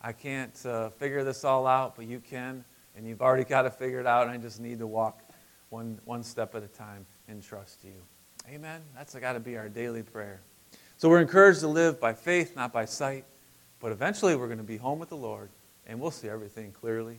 I 0.00 0.12
can't 0.12 0.58
uh, 0.64 0.88
figure 0.88 1.22
this 1.22 1.44
all 1.44 1.66
out, 1.66 1.96
but 1.96 2.06
you 2.06 2.20
can, 2.20 2.64
and 2.96 3.06
you've 3.06 3.20
already 3.20 3.44
got 3.44 3.66
it 3.66 3.74
figured 3.74 4.06
out, 4.06 4.22
and 4.22 4.30
I 4.30 4.38
just 4.38 4.58
need 4.58 4.78
to 4.78 4.86
walk 4.86 5.22
one, 5.68 6.00
one 6.06 6.22
step 6.22 6.54
at 6.54 6.62
a 6.62 6.68
time 6.68 7.04
and 7.28 7.42
trust 7.42 7.84
you. 7.84 8.00
Amen. 8.48 8.80
That's 8.94 9.14
got 9.14 9.34
to 9.34 9.40
be 9.40 9.58
our 9.58 9.68
daily 9.68 10.02
prayer. 10.02 10.40
So 10.98 11.08
we're 11.10 11.20
encouraged 11.20 11.60
to 11.60 11.68
live 11.68 12.00
by 12.00 12.14
faith, 12.14 12.56
not 12.56 12.72
by 12.72 12.86
sight. 12.86 13.24
But 13.80 13.92
eventually 13.92 14.34
we're 14.34 14.46
going 14.46 14.58
to 14.58 14.64
be 14.64 14.78
home 14.78 14.98
with 14.98 15.10
the 15.10 15.16
Lord 15.16 15.50
and 15.86 16.00
we'll 16.00 16.10
see 16.10 16.28
everything 16.28 16.72
clearly. 16.72 17.18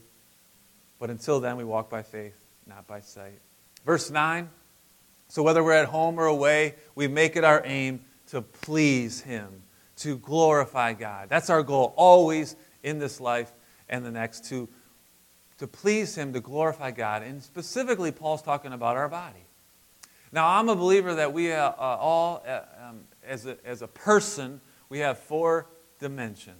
But 0.99 1.09
until 1.09 1.39
then, 1.39 1.57
we 1.57 1.63
walk 1.63 1.89
by 1.89 2.01
faith, 2.01 2.35
not 2.65 2.87
by 2.87 3.01
sight. 3.01 3.39
Verse 3.85 4.09
9 4.09 4.49
So 5.27 5.43
whether 5.43 5.63
we're 5.63 5.73
at 5.73 5.87
home 5.87 6.19
or 6.19 6.25
away, 6.25 6.75
we 6.95 7.07
make 7.07 7.35
it 7.35 7.43
our 7.43 7.61
aim 7.65 8.01
to 8.31 8.41
please 8.41 9.21
Him, 9.21 9.61
to 9.97 10.17
glorify 10.17 10.93
God. 10.93 11.29
That's 11.29 11.49
our 11.49 11.63
goal 11.63 11.93
always 11.95 12.55
in 12.83 12.99
this 12.99 13.21
life 13.21 13.51
and 13.87 14.03
the 14.03 14.11
next, 14.11 14.45
to, 14.49 14.67
to 15.59 15.67
please 15.67 16.15
Him, 16.15 16.33
to 16.33 16.39
glorify 16.39 16.91
God. 16.91 17.21
And 17.21 17.41
specifically, 17.41 18.11
Paul's 18.11 18.41
talking 18.41 18.73
about 18.73 18.97
our 18.97 19.07
body. 19.07 19.45
Now, 20.31 20.47
I'm 20.47 20.67
a 20.67 20.75
believer 20.75 21.15
that 21.15 21.31
we 21.31 21.53
uh, 21.53 21.71
all, 21.71 22.43
uh, 22.45 22.61
um, 22.89 23.01
as, 23.27 23.45
a, 23.45 23.57
as 23.65 23.81
a 23.81 23.87
person, 23.87 24.61
we 24.89 24.99
have 24.99 25.19
four 25.19 25.67
dimensions 25.99 26.55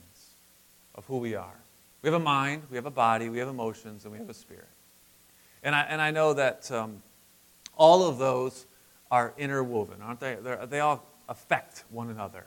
of 0.96 1.06
who 1.06 1.18
we 1.18 1.36
are. 1.36 1.60
We 2.02 2.08
have 2.08 2.20
a 2.20 2.24
mind, 2.24 2.64
we 2.70 2.76
have 2.76 2.86
a 2.86 2.92
body, 2.92 3.30
we 3.30 3.40
have 3.40 3.48
emotions, 3.48 4.04
and 4.04 4.12
we 4.12 4.20
have 4.20 4.30
a 4.30 4.34
spirit. 4.34 4.68
And 5.64 5.74
I, 5.76 5.82
and 5.82 6.02
I 6.02 6.12
know 6.12 6.34
that 6.34 6.72
um, 6.72 7.02
all 7.76 8.08
of 8.08 8.18
those 8.18 8.66
are 9.10 9.34
interwoven, 9.38 10.02
aren't 10.02 10.20
they? 10.20 10.38
They're, 10.42 10.66
they 10.66 10.80
all 10.80 11.04
affect 11.28 11.84
one 11.90 12.10
another. 12.10 12.46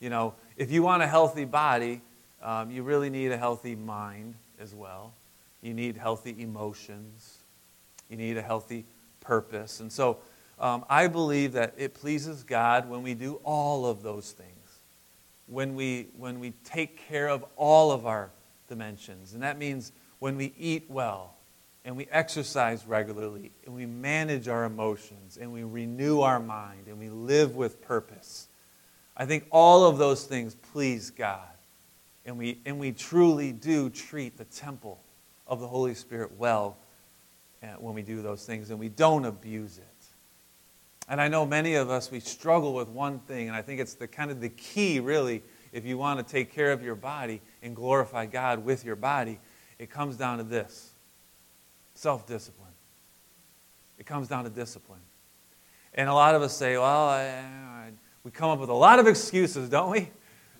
You 0.00 0.10
know, 0.10 0.34
if 0.56 0.70
you 0.70 0.82
want 0.82 1.02
a 1.02 1.06
healthy 1.06 1.44
body, 1.44 2.00
um, 2.42 2.70
you 2.70 2.82
really 2.82 3.10
need 3.10 3.32
a 3.32 3.36
healthy 3.36 3.74
mind 3.74 4.34
as 4.60 4.74
well. 4.74 5.12
You 5.62 5.74
need 5.74 5.96
healthy 5.96 6.34
emotions. 6.38 7.38
You 8.10 8.16
need 8.16 8.36
a 8.36 8.42
healthy 8.42 8.84
purpose. 9.20 9.80
And 9.80 9.90
so 9.90 10.18
um, 10.62 10.84
I 10.88 11.08
believe 11.08 11.52
that 11.52 11.74
it 11.76 11.92
pleases 11.92 12.44
God 12.44 12.88
when 12.88 13.02
we 13.02 13.14
do 13.14 13.40
all 13.44 13.84
of 13.84 14.02
those 14.02 14.30
things, 14.30 14.48
when 15.46 15.74
we, 15.74 16.06
when 16.16 16.38
we 16.40 16.52
take 16.64 16.96
care 17.08 17.28
of 17.28 17.44
all 17.56 17.90
of 17.90 18.06
our 18.06 18.30
dimensions. 18.68 19.34
And 19.34 19.42
that 19.42 19.58
means 19.58 19.92
when 20.20 20.36
we 20.36 20.54
eat 20.56 20.86
well, 20.88 21.34
and 21.84 21.96
we 21.96 22.06
exercise 22.12 22.86
regularly, 22.86 23.50
and 23.66 23.74
we 23.74 23.86
manage 23.86 24.46
our 24.46 24.64
emotions, 24.64 25.36
and 25.36 25.52
we 25.52 25.64
renew 25.64 26.20
our 26.20 26.38
mind, 26.38 26.86
and 26.86 26.96
we 26.96 27.10
live 27.10 27.56
with 27.56 27.82
purpose. 27.82 28.46
I 29.16 29.26
think 29.26 29.46
all 29.50 29.84
of 29.84 29.98
those 29.98 30.24
things 30.24 30.54
please 30.72 31.10
God. 31.10 31.40
And 32.24 32.38
we, 32.38 32.60
and 32.64 32.78
we 32.78 32.92
truly 32.92 33.50
do 33.50 33.90
treat 33.90 34.38
the 34.38 34.44
temple 34.44 35.02
of 35.48 35.58
the 35.58 35.66
Holy 35.66 35.94
Spirit 35.94 36.38
well 36.38 36.76
when 37.78 37.94
we 37.94 38.02
do 38.02 38.22
those 38.22 38.44
things 38.44 38.70
and 38.70 38.78
we 38.78 38.88
don't 38.88 39.24
abuse 39.24 39.78
it. 39.78 39.91
And 41.08 41.20
I 41.20 41.28
know 41.28 41.44
many 41.44 41.74
of 41.74 41.90
us, 41.90 42.10
we 42.10 42.20
struggle 42.20 42.74
with 42.74 42.88
one 42.88 43.18
thing, 43.20 43.48
and 43.48 43.56
I 43.56 43.62
think 43.62 43.80
it's 43.80 43.94
the 43.94 44.06
kind 44.06 44.30
of 44.30 44.40
the 44.40 44.48
key, 44.48 45.00
really, 45.00 45.42
if 45.72 45.84
you 45.84 45.98
want 45.98 46.24
to 46.26 46.32
take 46.32 46.52
care 46.52 46.72
of 46.72 46.82
your 46.82 46.94
body 46.94 47.40
and 47.62 47.74
glorify 47.74 48.26
God 48.26 48.64
with 48.64 48.84
your 48.84 48.96
body, 48.96 49.38
it 49.78 49.90
comes 49.90 50.16
down 50.16 50.38
to 50.38 50.44
this 50.44 50.92
self 51.94 52.26
discipline. 52.26 52.68
It 53.98 54.06
comes 54.06 54.28
down 54.28 54.44
to 54.44 54.50
discipline. 54.50 55.00
And 55.94 56.08
a 56.08 56.14
lot 56.14 56.34
of 56.34 56.42
us 56.42 56.56
say, 56.56 56.76
well, 56.76 57.08
I, 57.08 57.24
I, 57.24 57.90
we 58.24 58.30
come 58.30 58.50
up 58.50 58.58
with 58.58 58.70
a 58.70 58.74
lot 58.74 58.98
of 58.98 59.06
excuses, 59.06 59.68
don't 59.68 59.90
we? 59.90 60.10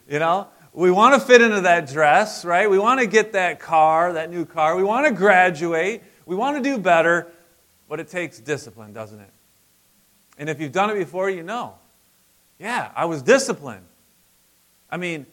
You 0.09 0.19
know, 0.19 0.49
we 0.73 0.91
want 0.91 1.15
to 1.15 1.21
fit 1.21 1.41
into 1.41 1.63
that 1.63 1.89
dress, 1.89 2.45
right? 2.45 2.69
We 2.69 2.79
want 2.79 3.01
to 3.01 3.07
get 3.07 3.33
that 3.33 3.61
car, 3.61 4.13
that 4.15 4.31
new 4.31 4.45
car. 4.45 4.77
We 4.77 4.83
want 4.83 5.07
to 5.07 5.13
graduate. 5.13 6.03
We 6.27 6.37
want 6.37 6.57
to 6.57 6.63
do 6.63 6.79
better, 6.79 7.29
but 7.89 8.01
it 8.01 8.09
takes 8.09 8.39
discipline, 8.39 8.93
doesn't 8.93 9.21
it? 9.21 9.31
And 10.39 10.49
if 10.49 10.61
you've 10.61 10.73
done 10.73 10.91
it 10.91 10.95
before, 10.95 11.31
you 11.31 11.43
know. 11.43 11.75
Yeah, 12.59 12.91
I 12.95 13.07
was 13.07 13.23
disciplined. 13.23 13.85
I 14.91 14.97
mean, 14.97 15.27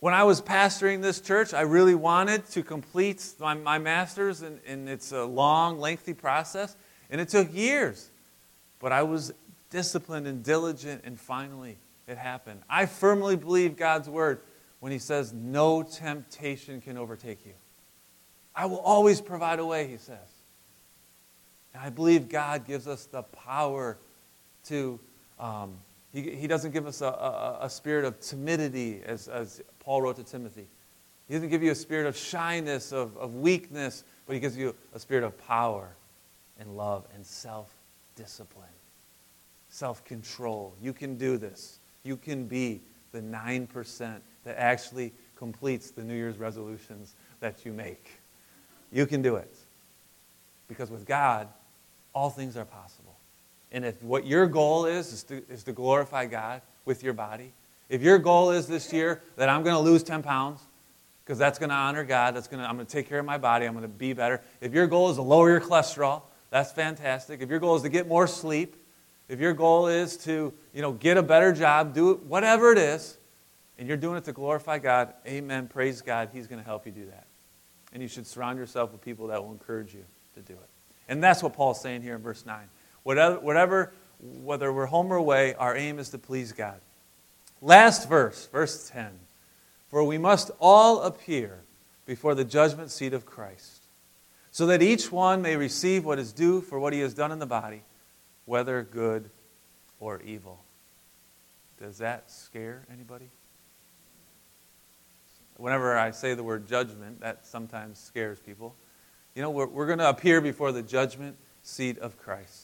when 0.00 0.12
I 0.12 0.24
was 0.24 0.42
pastoring 0.42 1.00
this 1.00 1.20
church, 1.20 1.54
I 1.54 1.62
really 1.62 1.94
wanted 1.94 2.46
to 2.50 2.62
complete 2.62 3.24
my, 3.40 3.54
my 3.54 3.78
master's, 3.78 4.42
and, 4.42 4.60
and 4.66 4.88
it's 4.88 5.12
a 5.12 5.24
long, 5.24 5.78
lengthy 5.78 6.12
process, 6.12 6.76
and 7.10 7.20
it 7.20 7.30
took 7.30 7.54
years. 7.54 8.10
But 8.80 8.92
I 8.92 9.02
was 9.02 9.32
disciplined 9.70 10.26
and 10.26 10.44
diligent, 10.44 11.02
and 11.04 11.18
finally, 11.18 11.78
it 12.06 12.18
happened. 12.18 12.60
I 12.68 12.86
firmly 12.86 13.36
believe 13.36 13.76
God's 13.76 14.08
word 14.10 14.40
when 14.80 14.92
He 14.92 14.98
says, 14.98 15.32
No 15.32 15.82
temptation 15.82 16.82
can 16.82 16.98
overtake 16.98 17.46
you. 17.46 17.54
I 18.54 18.66
will 18.66 18.80
always 18.80 19.22
provide 19.22 19.58
a 19.58 19.64
way, 19.64 19.86
He 19.88 19.96
says. 19.96 20.18
And 21.72 21.82
I 21.82 21.88
believe 21.88 22.28
God 22.28 22.66
gives 22.66 22.86
us 22.86 23.06
the 23.06 23.22
power 23.22 23.96
to, 24.68 24.98
um, 25.38 25.74
he, 26.12 26.22
he 26.34 26.46
doesn't 26.46 26.72
give 26.72 26.86
us 26.86 27.00
a, 27.00 27.06
a, 27.06 27.58
a 27.62 27.70
spirit 27.70 28.04
of 28.04 28.20
timidity, 28.20 29.02
as, 29.04 29.28
as 29.28 29.62
Paul 29.80 30.02
wrote 30.02 30.16
to 30.16 30.24
Timothy. 30.24 30.66
He 31.28 31.34
doesn't 31.34 31.48
give 31.48 31.62
you 31.62 31.72
a 31.72 31.76
spirit 31.76 32.06
of 32.06 32.16
shyness, 32.16 32.92
of, 32.92 33.16
of 33.16 33.34
weakness, 33.36 34.04
but 34.26 34.34
He 34.34 34.40
gives 34.40 34.56
you 34.56 34.74
a 34.94 34.98
spirit 34.98 35.24
of 35.24 35.36
power 35.46 35.88
and 36.58 36.76
love 36.76 37.06
and 37.14 37.24
self 37.24 37.74
discipline, 38.14 38.66
self 39.68 40.04
control. 40.04 40.74
You 40.82 40.92
can 40.92 41.16
do 41.16 41.36
this. 41.38 41.78
You 42.02 42.16
can 42.16 42.46
be 42.46 42.80
the 43.12 43.20
9% 43.20 44.20
that 44.44 44.58
actually 44.58 45.12
completes 45.36 45.90
the 45.90 46.02
New 46.02 46.14
Year's 46.14 46.36
resolutions 46.36 47.14
that 47.40 47.64
you 47.64 47.72
make. 47.72 48.10
You 48.92 49.06
can 49.06 49.22
do 49.22 49.36
it. 49.36 49.54
Because 50.68 50.90
with 50.90 51.06
God, 51.06 51.48
all 52.14 52.30
things 52.30 52.56
are 52.56 52.64
possible. 52.64 53.03
And 53.74 53.84
if 53.84 54.00
what 54.04 54.24
your 54.24 54.46
goal 54.46 54.86
is 54.86 55.12
is 55.12 55.24
to, 55.24 55.42
is 55.50 55.64
to 55.64 55.72
glorify 55.72 56.26
God 56.26 56.62
with 56.84 57.02
your 57.02 57.12
body, 57.12 57.52
if 57.88 58.02
your 58.02 58.18
goal 58.18 58.52
is 58.52 58.68
this 58.68 58.92
year 58.92 59.20
that 59.34 59.48
I'm 59.48 59.64
going 59.64 59.74
to 59.74 59.80
lose 59.80 60.04
10 60.04 60.22
pounds, 60.22 60.60
because 61.24 61.38
that's 61.38 61.58
going 61.58 61.70
to 61.70 61.74
honor 61.74 62.04
God, 62.04 62.36
that's 62.36 62.46
going 62.46 62.62
to, 62.62 62.68
I'm 62.68 62.76
going 62.76 62.86
to 62.86 62.92
take 62.92 63.08
care 63.08 63.18
of 63.18 63.26
my 63.26 63.36
body, 63.36 63.66
I'm 63.66 63.72
going 63.72 63.82
to 63.82 63.88
be 63.88 64.12
better. 64.12 64.40
If 64.60 64.72
your 64.72 64.86
goal 64.86 65.10
is 65.10 65.16
to 65.16 65.22
lower 65.22 65.50
your 65.50 65.60
cholesterol, 65.60 66.22
that's 66.50 66.70
fantastic. 66.70 67.42
If 67.42 67.50
your 67.50 67.58
goal 67.58 67.74
is 67.74 67.82
to 67.82 67.88
get 67.88 68.06
more 68.06 68.28
sleep, 68.28 68.76
if 69.28 69.40
your 69.40 69.52
goal 69.52 69.88
is 69.88 70.16
to, 70.18 70.54
you 70.72 70.80
know, 70.80 70.92
get 70.92 71.16
a 71.16 71.22
better 71.22 71.52
job, 71.52 71.94
do 71.94 72.14
whatever 72.28 72.70
it 72.70 72.78
is, 72.78 73.18
and 73.76 73.88
you're 73.88 73.96
doing 73.96 74.16
it 74.16 74.24
to 74.24 74.32
glorify 74.32 74.78
God, 74.78 75.14
amen, 75.26 75.66
praise 75.66 76.00
God, 76.00 76.28
He's 76.32 76.46
going 76.46 76.60
to 76.60 76.64
help 76.64 76.86
you 76.86 76.92
do 76.92 77.06
that. 77.06 77.26
And 77.92 78.00
you 78.00 78.08
should 78.08 78.28
surround 78.28 78.56
yourself 78.56 78.92
with 78.92 79.00
people 79.00 79.26
that 79.28 79.42
will 79.42 79.50
encourage 79.50 79.94
you 79.94 80.04
to 80.34 80.40
do 80.40 80.52
it. 80.52 80.68
And 81.08 81.20
that's 81.20 81.42
what 81.42 81.54
Paul's 81.54 81.80
saying 81.80 82.02
here 82.02 82.14
in 82.14 82.22
verse 82.22 82.46
9. 82.46 82.68
Whatever, 83.04 83.38
whatever, 83.38 83.92
whether 84.20 84.72
we're 84.72 84.86
home 84.86 85.12
or 85.12 85.16
away, 85.16 85.54
our 85.54 85.76
aim 85.76 85.98
is 85.98 86.08
to 86.10 86.18
please 86.18 86.52
God. 86.52 86.80
Last 87.62 88.08
verse, 88.08 88.46
verse 88.46 88.90
10. 88.90 89.10
For 89.88 90.02
we 90.02 90.18
must 90.18 90.50
all 90.58 91.02
appear 91.02 91.60
before 92.06 92.34
the 92.34 92.44
judgment 92.44 92.90
seat 92.90 93.14
of 93.14 93.24
Christ, 93.24 93.84
so 94.50 94.66
that 94.66 94.82
each 94.82 95.12
one 95.12 95.40
may 95.40 95.56
receive 95.56 96.04
what 96.04 96.18
is 96.18 96.32
due 96.32 96.60
for 96.60 96.78
what 96.78 96.92
he 96.92 97.00
has 97.00 97.14
done 97.14 97.32
in 97.32 97.38
the 97.38 97.46
body, 97.46 97.82
whether 98.44 98.82
good 98.82 99.30
or 100.00 100.20
evil. 100.22 100.60
Does 101.80 101.98
that 101.98 102.30
scare 102.30 102.84
anybody? 102.92 103.30
Whenever 105.56 105.96
I 105.96 106.10
say 106.10 106.34
the 106.34 106.42
word 106.42 106.66
judgment, 106.66 107.20
that 107.20 107.46
sometimes 107.46 107.98
scares 107.98 108.40
people. 108.40 108.74
You 109.34 109.42
know, 109.42 109.50
we're, 109.50 109.66
we're 109.66 109.86
going 109.86 109.98
to 109.98 110.08
appear 110.08 110.40
before 110.40 110.72
the 110.72 110.82
judgment 110.82 111.36
seat 111.62 111.98
of 111.98 112.18
Christ. 112.18 112.63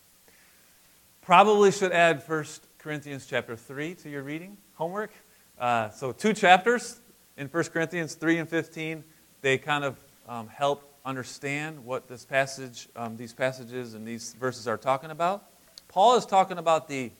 Probably 1.30 1.70
should 1.70 1.92
add 1.92 2.24
1 2.26 2.44
Corinthians 2.78 3.24
chapter 3.24 3.54
3 3.54 3.94
to 3.94 4.10
your 4.10 4.24
reading 4.24 4.56
homework. 4.74 5.12
Uh, 5.60 5.88
so, 5.90 6.10
two 6.10 6.32
chapters 6.32 6.98
in 7.36 7.46
1 7.46 7.64
Corinthians 7.66 8.16
3 8.16 8.38
and 8.38 8.48
15. 8.48 9.04
They 9.40 9.56
kind 9.56 9.84
of 9.84 9.96
um, 10.28 10.48
help 10.48 10.92
understand 11.04 11.84
what 11.84 12.08
this 12.08 12.24
passage, 12.24 12.88
um, 12.96 13.16
these 13.16 13.32
passages 13.32 13.94
and 13.94 14.04
these 14.04 14.34
verses 14.40 14.66
are 14.66 14.76
talking 14.76 15.12
about. 15.12 15.44
Paul 15.86 16.16
is 16.16 16.26
talking 16.26 16.58
about 16.58 16.88
the, 16.88 17.12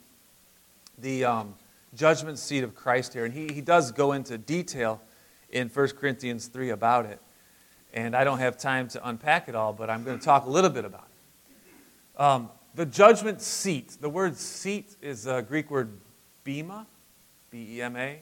the 0.99 1.25
um, 1.25 1.55
judgment 1.95 2.41
seat 2.41 2.65
of 2.65 2.75
Christ 2.75 3.15
here, 3.15 3.25
and 3.25 3.33
he, 3.33 3.53
he 3.53 3.61
does 3.61 3.93
go 3.93 4.11
into 4.11 4.37
detail 4.39 5.01
in 5.51 5.69
1 5.69 5.89
Corinthians 5.91 6.49
3 6.49 6.71
about 6.71 7.07
it. 7.07 7.21
And 7.95 8.17
I 8.17 8.25
don't 8.25 8.41
have 8.41 8.59
time 8.59 8.89
to 8.89 9.09
unpack 9.09 9.49
it 9.49 9.55
all, 9.55 9.73
but 9.73 9.89
I'm 9.89 10.03
going 10.03 10.19
to 10.19 10.25
talk 10.25 10.47
a 10.47 10.51
little 10.51 10.71
bit 10.71 10.85
about 10.85 11.07
it. 11.07 12.21
Um, 12.21 12.51
the 12.75 12.87
judgment 12.87 13.41
seat, 13.41 13.97
the 14.01 14.09
word 14.09 14.37
seat 14.37 14.97
is 15.03 15.27
a 15.27 15.43
Greek 15.43 15.71
word 15.71 15.91
bema, 16.45 16.87
B 17.51 17.77
E 17.77 17.83
M 17.83 17.97
A, 17.97 18.21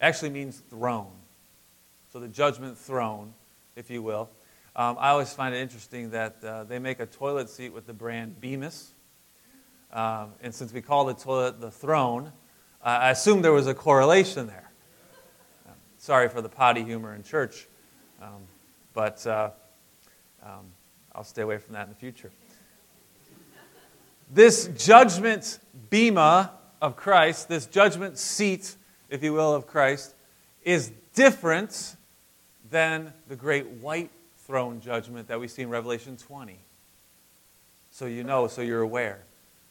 actually 0.00 0.30
means 0.30 0.62
throne. 0.70 1.12
So 2.12 2.20
the 2.20 2.28
judgment 2.28 2.76
throne, 2.76 3.32
if 3.76 3.90
you 3.90 4.02
will. 4.02 4.28
Um, 4.74 4.96
I 4.98 5.10
always 5.10 5.32
find 5.32 5.54
it 5.54 5.58
interesting 5.58 6.10
that 6.10 6.36
uh, 6.42 6.64
they 6.64 6.78
make 6.78 7.00
a 7.00 7.06
toilet 7.06 7.50
seat 7.50 7.72
with 7.72 7.86
the 7.86 7.92
brand 7.92 8.40
Bemis. 8.40 8.92
Um, 9.92 10.32
and 10.42 10.54
since 10.54 10.72
we 10.72 10.80
call 10.80 11.04
the 11.04 11.14
toilet 11.14 11.60
the 11.60 11.70
throne, 11.70 12.32
uh, 12.82 12.86
I 12.86 13.10
assume 13.10 13.42
there 13.42 13.52
was 13.52 13.66
a 13.66 13.74
correlation 13.74 14.46
there. 14.46 14.70
Um, 15.66 15.74
sorry 15.98 16.28
for 16.30 16.40
the 16.40 16.48
potty 16.48 16.82
humor 16.82 17.14
in 17.14 17.22
church. 17.22 17.68
Um, 18.20 18.40
but 18.94 19.26
uh, 19.26 19.50
um, 20.42 20.66
I'll 21.14 21.24
stay 21.24 21.42
away 21.42 21.58
from 21.58 21.74
that 21.74 21.84
in 21.84 21.90
the 21.90 21.96
future. 21.98 22.30
This 24.34 24.68
judgment 24.68 25.58
bema 25.90 26.52
of 26.80 26.96
Christ, 26.96 27.50
this 27.50 27.66
judgment 27.66 28.16
seat, 28.16 28.76
if 29.10 29.22
you 29.22 29.34
will, 29.34 29.54
of 29.54 29.66
Christ, 29.66 30.14
is 30.62 30.90
different 31.14 31.96
than 32.70 33.12
the 33.28 33.36
great 33.36 33.66
white 33.68 34.10
throne 34.46 34.80
judgment 34.80 35.28
that 35.28 35.38
we 35.38 35.48
see 35.48 35.60
in 35.60 35.68
Revelation 35.68 36.16
20. 36.16 36.58
So 37.90 38.06
you 38.06 38.24
know, 38.24 38.46
so 38.46 38.62
you're 38.62 38.80
aware. 38.80 39.22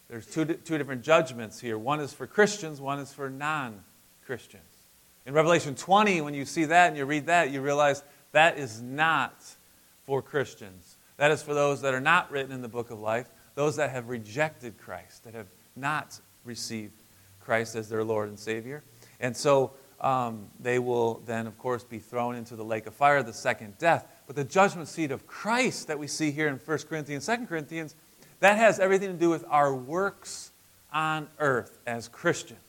There's 0.10 0.28
two, 0.28 0.45
two 0.45 0.78
different 0.78 1.02
judgments 1.02 1.60
here. 1.60 1.80
One 1.80 2.00
is 2.00 2.13
for 2.13 2.28
Christians, 2.28 2.80
one 2.80 3.00
is 3.00 3.12
for 3.12 3.32
non 3.32 3.84
Christians. 4.28 4.63
In 5.26 5.34
Revelation 5.34 5.74
20, 5.74 6.21
when 6.21 6.36
you 6.36 6.45
see 6.45 6.65
that 6.65 6.89
and 6.89 6.97
you 6.97 7.06
read 7.06 7.26
that, 7.26 7.50
you 7.50 7.62
realize 7.62 8.04
that 8.32 8.60
is 8.60 8.80
not 8.80 9.43
for 10.06 10.21
Christians. 10.21 10.97
That 11.17 11.32
is 11.32 11.41
for 11.41 11.56
those 11.56 11.82
that 11.82 11.95
are 11.95 12.02
not 12.02 12.32
written 12.32 12.52
in 12.52 12.62
the 12.62 12.67
book 12.67 12.91
of 12.91 13.00
life, 13.00 13.28
those 13.56 13.76
that 13.76 13.92
have 13.92 14.10
rejected 14.10 14.78
Christ, 14.78 15.24
that 15.26 15.34
have 15.34 15.48
not 15.76 16.20
received 16.46 17.02
Christ 17.40 17.76
as 17.76 17.90
their 17.90 18.04
Lord 18.04 18.30
and 18.30 18.40
Savior. 18.40 18.84
And 19.20 19.36
so 19.36 19.72
um, 20.00 20.48
they 20.60 20.80
will 20.80 21.22
then, 21.26 21.48
of 21.48 21.58
course, 21.58 21.84
be 21.84 22.00
thrown 22.00 22.36
into 22.36 22.56
the 22.56 22.64
lake 22.64 22.88
of 22.88 22.94
fire, 22.94 23.22
the 23.24 23.34
second 23.34 23.78
death. 23.78 24.08
But 24.28 24.36
the 24.36 24.44
judgment 24.44 24.88
seat 24.88 25.12
of 25.12 25.28
Christ 25.28 25.88
that 25.88 26.00
we 26.00 26.08
see 26.08 26.32
here 26.32 26.48
in 26.48 26.56
1 26.56 26.78
Corinthians, 26.90 27.26
2 27.26 27.46
Corinthians, 27.46 27.96
that 28.40 28.58
has 28.58 28.80
everything 28.80 29.10
to 29.10 29.18
do 29.18 29.30
with 29.30 29.46
our 29.50 29.74
works 29.74 30.52
on 30.92 31.28
earth 31.40 31.80
as 31.86 32.08
Christians. 32.08 32.60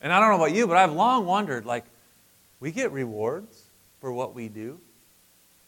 And 0.00 0.12
I 0.12 0.20
don't 0.20 0.30
know 0.30 0.36
about 0.36 0.54
you, 0.54 0.66
but 0.66 0.76
I've 0.76 0.92
long 0.92 1.26
wondered 1.26 1.66
like, 1.66 1.84
we 2.60 2.72
get 2.72 2.92
rewards 2.92 3.64
for 4.00 4.12
what 4.12 4.34
we 4.34 4.48
do. 4.48 4.80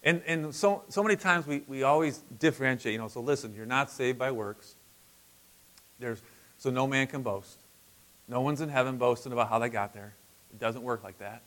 And, 0.07 0.23
and 0.25 0.55
so, 0.55 0.85
so 0.89 1.03
many 1.03 1.17
times 1.17 1.49
we, 1.49 1.65
we 1.67 1.83
always 1.83 2.23
differentiate, 2.39 2.93
you 2.93 2.99
know, 2.99 3.09
so 3.09 3.19
listen, 3.19 3.53
you're 3.57 3.67
not 3.67 3.91
saved 3.91 4.21
by 4.21 4.31
works. 4.31 4.77
There's, 5.99 6.23
so 6.59 6.71
no 6.71 6.87
man 6.87 7.09
can 7.09 7.23
boast. 7.23 7.59
No 8.29 8.41
one's 8.41 8.61
in 8.61 8.69
heaven 8.69 8.99
boasting 8.99 9.33
about 9.33 9.49
how 9.49 9.59
they 9.59 9.69
got 9.69 9.93
there. 9.93 10.15
It 10.53 10.61
doesn't 10.61 10.83
work 10.83 11.03
like 11.03 11.19
that. 11.19 11.43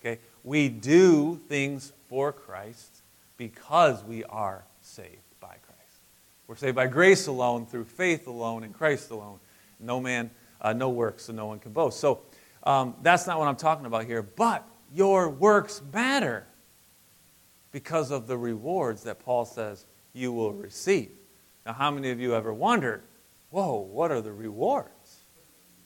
Okay? 0.00 0.18
We 0.42 0.68
do 0.68 1.36
things 1.48 1.92
for 2.08 2.32
Christ 2.32 3.02
because 3.36 4.02
we 4.02 4.24
are 4.24 4.64
saved 4.82 5.22
by 5.38 5.54
Christ. 5.64 6.00
We're 6.48 6.56
saved 6.56 6.74
by 6.74 6.88
grace 6.88 7.28
alone, 7.28 7.64
through 7.64 7.84
faith 7.84 8.26
alone, 8.26 8.64
in 8.64 8.72
Christ 8.72 9.12
alone. 9.12 9.38
No 9.78 10.00
man, 10.00 10.30
uh, 10.60 10.72
no 10.72 10.88
works, 10.88 11.26
so 11.26 11.32
no 11.32 11.46
one 11.46 11.60
can 11.60 11.72
boast. 11.72 12.00
So 12.00 12.22
um, 12.64 12.96
that's 13.02 13.28
not 13.28 13.38
what 13.38 13.46
I'm 13.46 13.54
talking 13.54 13.86
about 13.86 14.04
here. 14.04 14.22
But 14.22 14.66
your 14.92 15.28
works 15.28 15.80
matter 15.92 16.44
because 17.72 18.10
of 18.10 18.26
the 18.26 18.36
rewards 18.36 19.04
that 19.04 19.20
Paul 19.20 19.44
says 19.44 19.86
you 20.12 20.32
will 20.32 20.52
receive. 20.52 21.10
Now, 21.64 21.72
how 21.72 21.90
many 21.90 22.10
of 22.10 22.20
you 22.20 22.34
ever 22.34 22.52
wondered, 22.52 23.02
whoa, 23.50 23.78
what 23.80 24.10
are 24.10 24.20
the 24.20 24.32
rewards? 24.32 25.24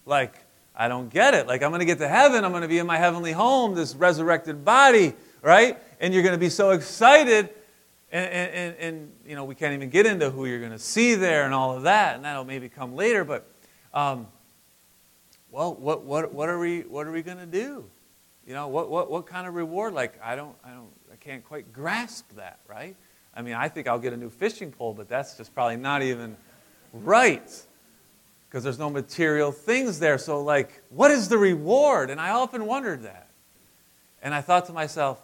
Like, 0.07 0.35
I 0.77 0.89
don't 0.89 1.09
get 1.09 1.35
it. 1.35 1.47
Like, 1.47 1.63
I'm 1.63 1.71
going 1.71 1.81
to 1.81 1.87
get 1.87 1.99
to 1.99 2.09
heaven, 2.09 2.45
I'm 2.45 2.53
going 2.53 2.63
to 2.63 2.69
be 2.69 2.79
in 2.79 2.87
my 2.87 2.97
heavenly 2.97 3.33
home, 3.33 3.75
this 3.75 3.95
resurrected 3.95 4.65
body, 4.65 5.15
right? 5.43 5.79
And 6.01 6.13
you're 6.13 6.23
going 6.23 6.35
to 6.35 6.39
be 6.39 6.51
so 6.51 6.71
excited. 6.71 7.51
And, 8.11 8.31
and, 8.31 8.77
and, 8.77 9.13
you 9.27 9.35
know, 9.35 9.45
we 9.45 9.55
can't 9.55 9.75
even 9.75 9.91
get 9.91 10.07
into 10.07 10.31
who 10.31 10.47
you're 10.47 10.61
going 10.61 10.73
to 10.73 10.79
see 10.79 11.17
there 11.17 11.45
and 11.45 11.53
all 11.53 11.77
of 11.77 11.83
that, 11.83 12.17
and 12.17 12.25
that'll 12.25 12.45
maybe 12.45 12.69
come 12.69 12.95
later. 12.95 13.25
But, 13.25 13.49
um, 13.93 14.29
well, 15.51 15.75
what, 15.75 16.05
what, 16.05 16.33
what 16.33 16.49
are 16.49 16.59
we, 16.59 16.83
what 16.83 17.07
are 17.07 17.13
we 17.13 17.23
going 17.23 17.39
to 17.39 17.47
do? 17.47 17.85
You 18.47 18.55
know, 18.55 18.69
what, 18.69 18.91
what, 18.91 19.11
what 19.11 19.27
kind 19.27 19.47
of 19.47 19.55
reward? 19.55 19.95
Like, 19.95 20.21
I 20.23 20.37
don't, 20.37 20.55
I 20.65 20.71
don't, 20.71 20.91
can't 21.25 21.45
quite 21.45 21.73
grasp 21.73 22.29
that, 22.37 22.59
right? 22.69 22.97
I 23.35 23.43
mean, 23.43 23.55
I 23.55 23.69
think 23.69 23.89
I'll 23.89 23.99
get 23.99 24.13
a 24.13 24.17
new 24.17 24.31
fishing 24.31 24.71
pole, 24.71 24.95
but 24.95 25.09
that's 25.09 25.37
just 25.37 25.55
probably 25.55 25.77
not 25.77 26.03
even 26.03 26.37
right 26.93 27.67
because 28.49 28.63
there's 28.63 28.79
no 28.79 28.91
material 28.91 29.51
things 29.51 29.99
there. 29.99 30.19
So, 30.19 30.43
like, 30.43 30.83
what 30.91 31.11
is 31.11 31.29
the 31.29 31.39
reward? 31.39 32.11
And 32.11 32.21
I 32.21 32.31
often 32.31 32.67
wondered 32.67 33.03
that. 33.03 33.29
And 34.23 34.33
I 34.33 34.41
thought 34.41 34.67
to 34.67 34.73
myself, 34.73 35.21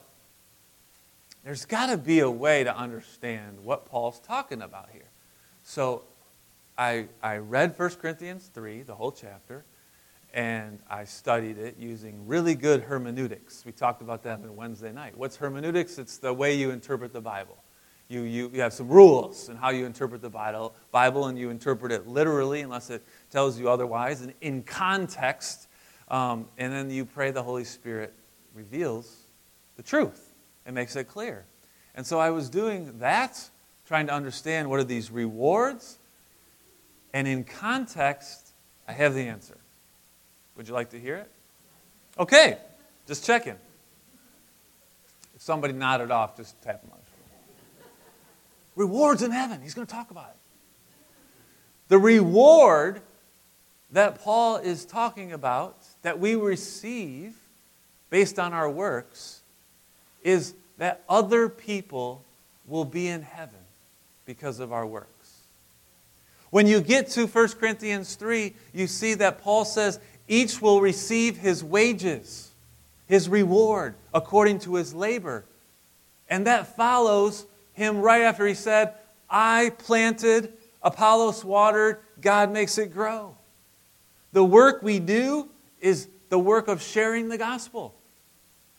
there's 1.44 1.64
got 1.64 1.86
to 1.86 1.96
be 1.96 2.20
a 2.20 2.30
way 2.30 2.64
to 2.64 2.76
understand 2.76 3.58
what 3.62 3.86
Paul's 3.86 4.18
talking 4.20 4.62
about 4.62 4.88
here. 4.92 5.08
So 5.62 6.02
I, 6.76 7.06
I 7.22 7.36
read 7.36 7.78
1 7.78 7.90
Corinthians 7.90 8.50
3, 8.52 8.82
the 8.82 8.94
whole 8.94 9.12
chapter, 9.12 9.64
and 10.32 10.78
I 10.88 11.04
studied 11.04 11.58
it 11.58 11.76
using 11.78 12.26
really 12.26 12.54
good 12.54 12.82
hermeneutics. 12.82 13.64
We 13.64 13.72
talked 13.72 14.02
about 14.02 14.22
that 14.24 14.40
on 14.40 14.56
Wednesday 14.56 14.92
night. 14.92 15.16
What's 15.16 15.36
hermeneutics? 15.36 15.98
It's 15.98 16.18
the 16.18 16.32
way 16.32 16.54
you 16.54 16.70
interpret 16.70 17.12
the 17.12 17.20
Bible. 17.20 17.56
You, 18.08 18.22
you, 18.22 18.50
you 18.52 18.60
have 18.60 18.72
some 18.72 18.88
rules 18.88 19.48
in 19.48 19.56
how 19.56 19.70
you 19.70 19.86
interpret 19.86 20.20
the 20.20 20.30
Bible, 20.30 20.74
Bible, 20.90 21.26
and 21.26 21.38
you 21.38 21.50
interpret 21.50 21.92
it 21.92 22.08
literally 22.08 22.60
unless 22.60 22.90
it 22.90 23.04
tells 23.30 23.58
you 23.58 23.70
otherwise, 23.70 24.20
and 24.20 24.34
in 24.40 24.62
context. 24.62 25.68
Um, 26.08 26.48
and 26.58 26.72
then 26.72 26.90
you 26.90 27.04
pray 27.04 27.30
the 27.30 27.42
Holy 27.42 27.64
Spirit 27.64 28.12
reveals 28.52 29.26
the 29.76 29.82
truth 29.82 30.32
and 30.66 30.74
makes 30.74 30.96
it 30.96 31.04
clear. 31.04 31.44
And 31.94 32.04
so 32.04 32.18
I 32.18 32.30
was 32.30 32.50
doing 32.50 32.98
that, 32.98 33.48
trying 33.86 34.06
to 34.08 34.12
understand 34.12 34.68
what 34.68 34.80
are 34.80 34.84
these 34.84 35.10
rewards. 35.10 35.98
And 37.14 37.28
in 37.28 37.44
context, 37.44 38.52
I 38.88 38.92
have 38.92 39.14
the 39.14 39.22
answer. 39.22 39.56
Would 40.60 40.68
you 40.68 40.74
like 40.74 40.90
to 40.90 41.00
hear 41.00 41.16
it? 41.16 41.30
Okay, 42.18 42.58
just 43.06 43.24
checking. 43.24 43.56
If 45.34 45.40
somebody 45.40 45.72
nodded 45.72 46.10
off, 46.10 46.36
just 46.36 46.60
tap 46.60 46.82
them 46.82 46.90
on 46.92 46.98
the 46.98 47.06
shoulder. 47.06 47.90
Rewards 48.76 49.22
in 49.22 49.30
heaven. 49.30 49.62
He's 49.62 49.72
going 49.72 49.86
to 49.86 49.90
talk 49.90 50.10
about 50.10 50.28
it. 50.28 50.36
The 51.88 51.96
reward 51.96 53.00
that 53.92 54.20
Paul 54.20 54.58
is 54.58 54.84
talking 54.84 55.32
about, 55.32 55.78
that 56.02 56.20
we 56.20 56.34
receive 56.34 57.32
based 58.10 58.38
on 58.38 58.52
our 58.52 58.68
works, 58.68 59.40
is 60.22 60.52
that 60.76 61.02
other 61.08 61.48
people 61.48 62.22
will 62.66 62.84
be 62.84 63.08
in 63.08 63.22
heaven 63.22 63.64
because 64.26 64.60
of 64.60 64.74
our 64.74 64.84
works. 64.84 65.40
When 66.50 66.66
you 66.66 66.80
get 66.80 67.08
to 67.10 67.26
1 67.26 67.48
Corinthians 67.50 68.16
3, 68.16 68.52
you 68.74 68.88
see 68.88 69.14
that 69.14 69.40
Paul 69.40 69.64
says 69.64 70.00
each 70.30 70.62
will 70.62 70.80
receive 70.80 71.36
his 71.36 71.62
wages, 71.64 72.52
his 73.06 73.28
reward, 73.28 73.96
according 74.14 74.60
to 74.60 74.76
his 74.76 74.94
labor. 74.94 75.44
And 76.28 76.46
that 76.46 76.76
follows 76.76 77.46
him 77.72 78.00
right 78.00 78.22
after 78.22 78.46
he 78.46 78.54
said, 78.54 78.94
I 79.28 79.72
planted, 79.78 80.52
Apollos 80.84 81.44
watered, 81.44 81.98
God 82.20 82.52
makes 82.52 82.78
it 82.78 82.94
grow. 82.94 83.36
The 84.32 84.44
work 84.44 84.84
we 84.84 85.00
do 85.00 85.48
is 85.80 86.06
the 86.28 86.38
work 86.38 86.68
of 86.68 86.80
sharing 86.80 87.28
the 87.28 87.38
gospel, 87.38 87.96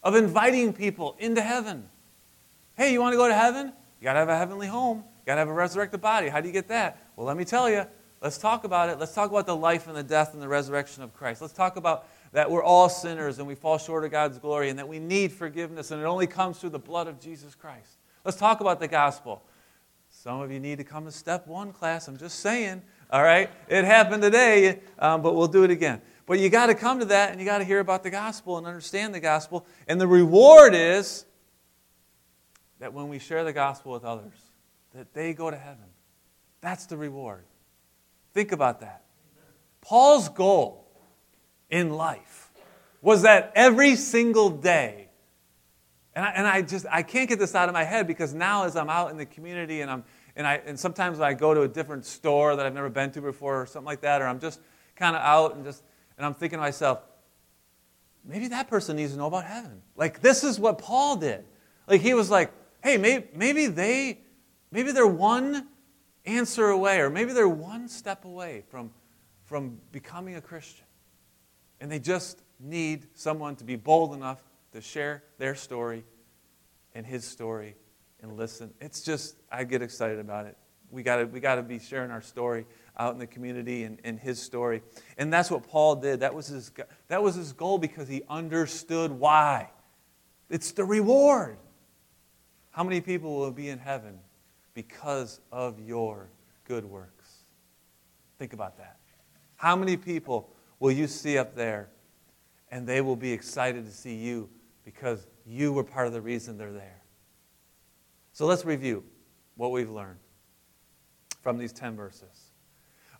of 0.02 0.16
inviting 0.16 0.72
people 0.72 1.18
into 1.20 1.41
heaven. 1.41 1.89
Hey, 2.78 2.93
you 2.93 3.02
want 3.02 3.12
to 3.12 3.18
go 3.18 3.28
to 3.28 3.36
heaven? 3.36 3.74
You 3.99 4.06
got 4.06 4.14
to 4.14 4.20
have 4.20 4.30
a 4.30 4.38
heavenly 4.38 4.68
home. 4.68 4.99
You 4.99 5.26
got 5.26 5.36
to 5.36 5.39
have 5.39 5.49
a 5.49 5.54
resurrected 5.54 5.99
body. 5.99 6.30
How 6.30 6.39
do 6.39 6.47
you 6.47 6.54
get 6.54 6.70
that? 6.70 6.97
Well, 7.18 7.28
let 7.28 7.36
me 7.36 7.43
tell 7.43 7.70
you. 7.70 7.86
Let's 8.22 8.38
talk 8.38 8.63
about 8.63 8.89
it. 8.89 8.99
Let's 8.99 9.15
talk 9.15 9.32
about 9.32 9.47
the 9.47 9.55
life 9.55 9.88
and 9.88 9.95
the 9.95 10.03
death 10.03 10.34
and 10.34 10.41
the 10.41 10.47
resurrection 10.47 11.01
of 11.01 11.11
Christ. 11.11 11.41
Let's 11.41 11.53
talk 11.53 11.76
about 11.76 12.07
that 12.34 12.51
we're 12.51 12.63
all 12.63 12.88
sinners 12.88 13.39
and 13.39 13.47
we 13.47 13.55
fall 13.55 13.80
short 13.80 14.05
of 14.05 14.11
God's 14.11 14.38
glory 14.38 14.69
and 14.69 14.78
that 14.78 14.88
we 14.88 14.99
need 14.99 15.32
forgiveness 15.32 15.89
and 15.89 16.01
it 16.01 16.05
only 16.05 16.28
comes 16.28 16.59
through 16.59 16.69
the 16.69 16.80
blood 16.80 17.07
of 17.07 17.19
Jesus 17.19 17.55
Christ. 17.55 17.97
Let's 18.24 18.38
talk 18.38 18.61
about 18.61 18.80
the 18.80 18.88
gospel. 18.88 19.41
Some 20.11 20.39
of 20.41 20.51
you 20.51 20.59
need 20.59 20.78
to 20.78 20.84
come 20.84 21.05
to 21.05 21.11
step 21.11 21.47
one 21.47 21.74
class. 21.74 22.07
I'm 22.07 22.17
just 22.17 22.41
saying. 22.41 22.84
All 23.09 23.24
right? 23.24 23.49
It 23.67 23.86
happened 23.86 24.22
today, 24.22 24.80
um, 24.99 25.24
but 25.24 25.36
we'll 25.36 25.47
do 25.47 25.63
it 25.63 25.72
again. 25.72 26.01
But 26.28 26.39
you 26.39 26.49
got 26.49 26.67
to 26.67 26.76
come 26.76 26.99
to 26.99 27.05
that 27.05 27.32
and 27.32 27.39
you 27.39 27.45
got 27.45 27.57
to 27.57 27.63
hear 27.63 27.80
about 27.80 28.03
the 28.03 28.11
gospel 28.11 28.57
and 28.57 28.67
understand 28.67 29.15
the 29.15 29.19
gospel. 29.19 29.65
And 29.88 29.99
the 29.99 30.07
reward 30.07 30.76
is 30.76 31.26
that 32.80 32.93
when 32.93 33.09
we 33.09 33.17
share 33.17 33.43
the 33.43 33.53
gospel 33.53 33.93
with 33.93 34.05
others, 34.05 34.34
that 34.93 35.13
they 35.13 35.34
go 35.34 35.49
to 35.49 35.57
heaven. 35.57 35.86
That's 36.61 36.86
the 36.86 36.97
reward. 36.97 37.43
Think 38.34 38.52
about 38.52 38.82
that. 38.82 39.04
Paul's 39.82 40.30
goal 40.30 40.88
in 41.70 41.90
life 41.92 42.52
was 43.02 43.24
that 43.24 43.52
every 43.56 43.96
single 43.96 44.50
day, 44.50 45.10
and 46.14 46.26
I, 46.26 46.30
and 46.32 46.48
I 46.48 46.62
just 46.62 46.86
I 46.92 47.04
can't 47.04 47.28
get 47.28 47.40
this 47.40 47.56
out 47.56 47.68
of 47.68 47.74
my 47.74 47.84
head 47.84 48.06
because 48.06 48.34
now 48.34 48.66
as 48.66 48.76
I'm 48.76 48.90
out 48.90 49.12
in 49.12 49.18
the 49.18 49.26
community 49.26 49.82
and 49.82 49.90
I'm 49.90 50.04
and 50.36 50.46
I 50.46 50.62
and 50.66 50.80
sometimes 50.80 51.20
I 51.20 51.34
go 51.34 51.54
to 51.54 51.62
a 51.62 51.68
different 51.68 52.06
store 52.06 52.56
that 52.56 52.66
I've 52.66 52.74
never 52.74 52.90
been 52.90 53.12
to 53.12 53.22
before 53.22 53.62
or 53.62 53.66
something 53.66 53.86
like 53.86 54.02
that, 54.02 54.22
or 54.22 54.28
I'm 54.28 54.40
just 54.40 54.60
kind 54.96 55.16
of 55.16 55.22
out 55.22 55.56
and 55.56 55.66
just 55.66 55.84
and 56.18 56.26
I'm 56.26 56.34
thinking 56.34 56.58
to 56.58 56.62
myself, 56.62 57.00
maybe 58.24 58.50
that 58.50 58.68
person 58.68 58.98
needs 58.98 59.14
to 59.14 59.18
know 59.18 59.28
about 59.28 59.46
heaven. 59.46 59.82
Like 59.96 60.22
this 60.22 60.44
is 60.44 60.60
what 60.60 60.78
Paul 60.78 61.16
did. 61.16 61.44
Like 61.88 62.02
he 62.02 62.14
was 62.14 62.30
like, 62.30 62.52
hey, 62.84 62.98
maybe, 62.98 63.28
maybe 63.34 63.68
they 63.68 64.20
maybe 64.70 64.92
they're 64.92 65.08
one 65.08 65.68
answer 66.26 66.67
away, 66.67 66.99
or 66.99 67.09
maybe 67.09 67.34
they're 67.34 67.47
one 67.47 67.88
step 67.88 68.26
away 68.26 68.63
from, 68.69 68.91
from 69.45 69.80
becoming 69.91 70.36
a 70.36 70.41
Christian. 70.41 70.86
And 71.80 71.91
they 71.91 71.99
just 71.99 72.41
need 72.59 73.07
someone 73.15 73.55
to 73.57 73.63
be 73.63 73.76
bold 73.76 74.13
enough 74.13 74.41
to 74.74 74.82
share 74.82 75.24
their 75.38 75.55
story 75.55 76.03
and 76.93 77.05
his 77.05 77.26
story 77.26 77.76
and 78.22 78.38
listen. 78.38 78.74
It's 78.80 79.01
just, 79.01 79.36
I 79.51 79.63
get 79.63 79.82
excited 79.82 80.19
about 80.19 80.45
it. 80.45 80.57
We 80.91 81.03
got 81.03 81.32
we 81.32 81.39
to 81.39 81.63
be 81.63 81.80
sharing 81.80 82.11
our 82.11 82.22
story 82.22 82.65
out 82.97 83.13
in 83.13 83.19
the 83.19 83.28
community 83.28 83.84
and, 83.84 83.99
and 84.03 84.19
his 84.19 84.41
story. 84.41 84.84
And 85.17 85.32
that's 85.32 85.49
what 85.49 85.67
Paul 85.67 85.95
did. 85.95 86.19
That 86.19 86.36
was, 86.36 86.47
his, 86.47 86.72
that 87.07 87.24
was 87.24 87.36
his 87.36 87.53
goal 87.53 87.78
because 87.78 88.07
he 88.09 88.24
understood 88.30 89.11
why. 89.11 89.69
It's 90.49 90.74
the 90.74 90.84
reward. 90.84 91.57
How 92.72 92.84
many 92.84 93.01
people 93.01 93.38
will 93.38 93.51
be 93.51 93.69
in 93.69 93.80
heaven 93.80 94.19
because 94.74 95.41
of 95.51 95.80
your 95.80 96.30
good 96.65 96.86
works. 96.86 97.43
Think 98.39 98.53
about 98.53 98.78
that. 98.78 98.97
How 99.55 99.76
many 99.76 99.97
people 99.97 100.49
will 100.80 100.91
you 100.91 101.07
see 101.07 101.38
up 101.38 101.55
there 101.55 101.89
and 102.72 102.88
they 102.88 103.01
will 103.01 103.15
be 103.15 103.32
excited 103.32 103.86
to 103.86 103.91
see 103.91 104.15
you 104.15 104.49
because 104.84 105.28
you 105.45 105.74
were 105.74 105.84
part 105.84 106.07
of 106.07 106.13
the 106.13 106.22
reason 106.22 106.57
they're 106.57 106.72
there? 106.72 107.01
So 108.34 108.45
let's 108.45 108.65
review 108.65 109.03
what 109.55 109.72
we've 109.72 109.89
learned 109.89 110.19
from 111.41 111.57
these 111.57 111.74
10 111.74 111.95
verses. 111.95 112.51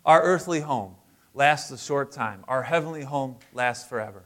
Our 0.04 0.22
earthly 0.22 0.60
home 0.60 0.96
lasts 1.34 1.70
a 1.70 1.78
short 1.78 2.12
time, 2.12 2.44
our 2.48 2.62
heavenly 2.62 3.02
home 3.02 3.36
lasts 3.52 3.88
forever. 3.88 4.24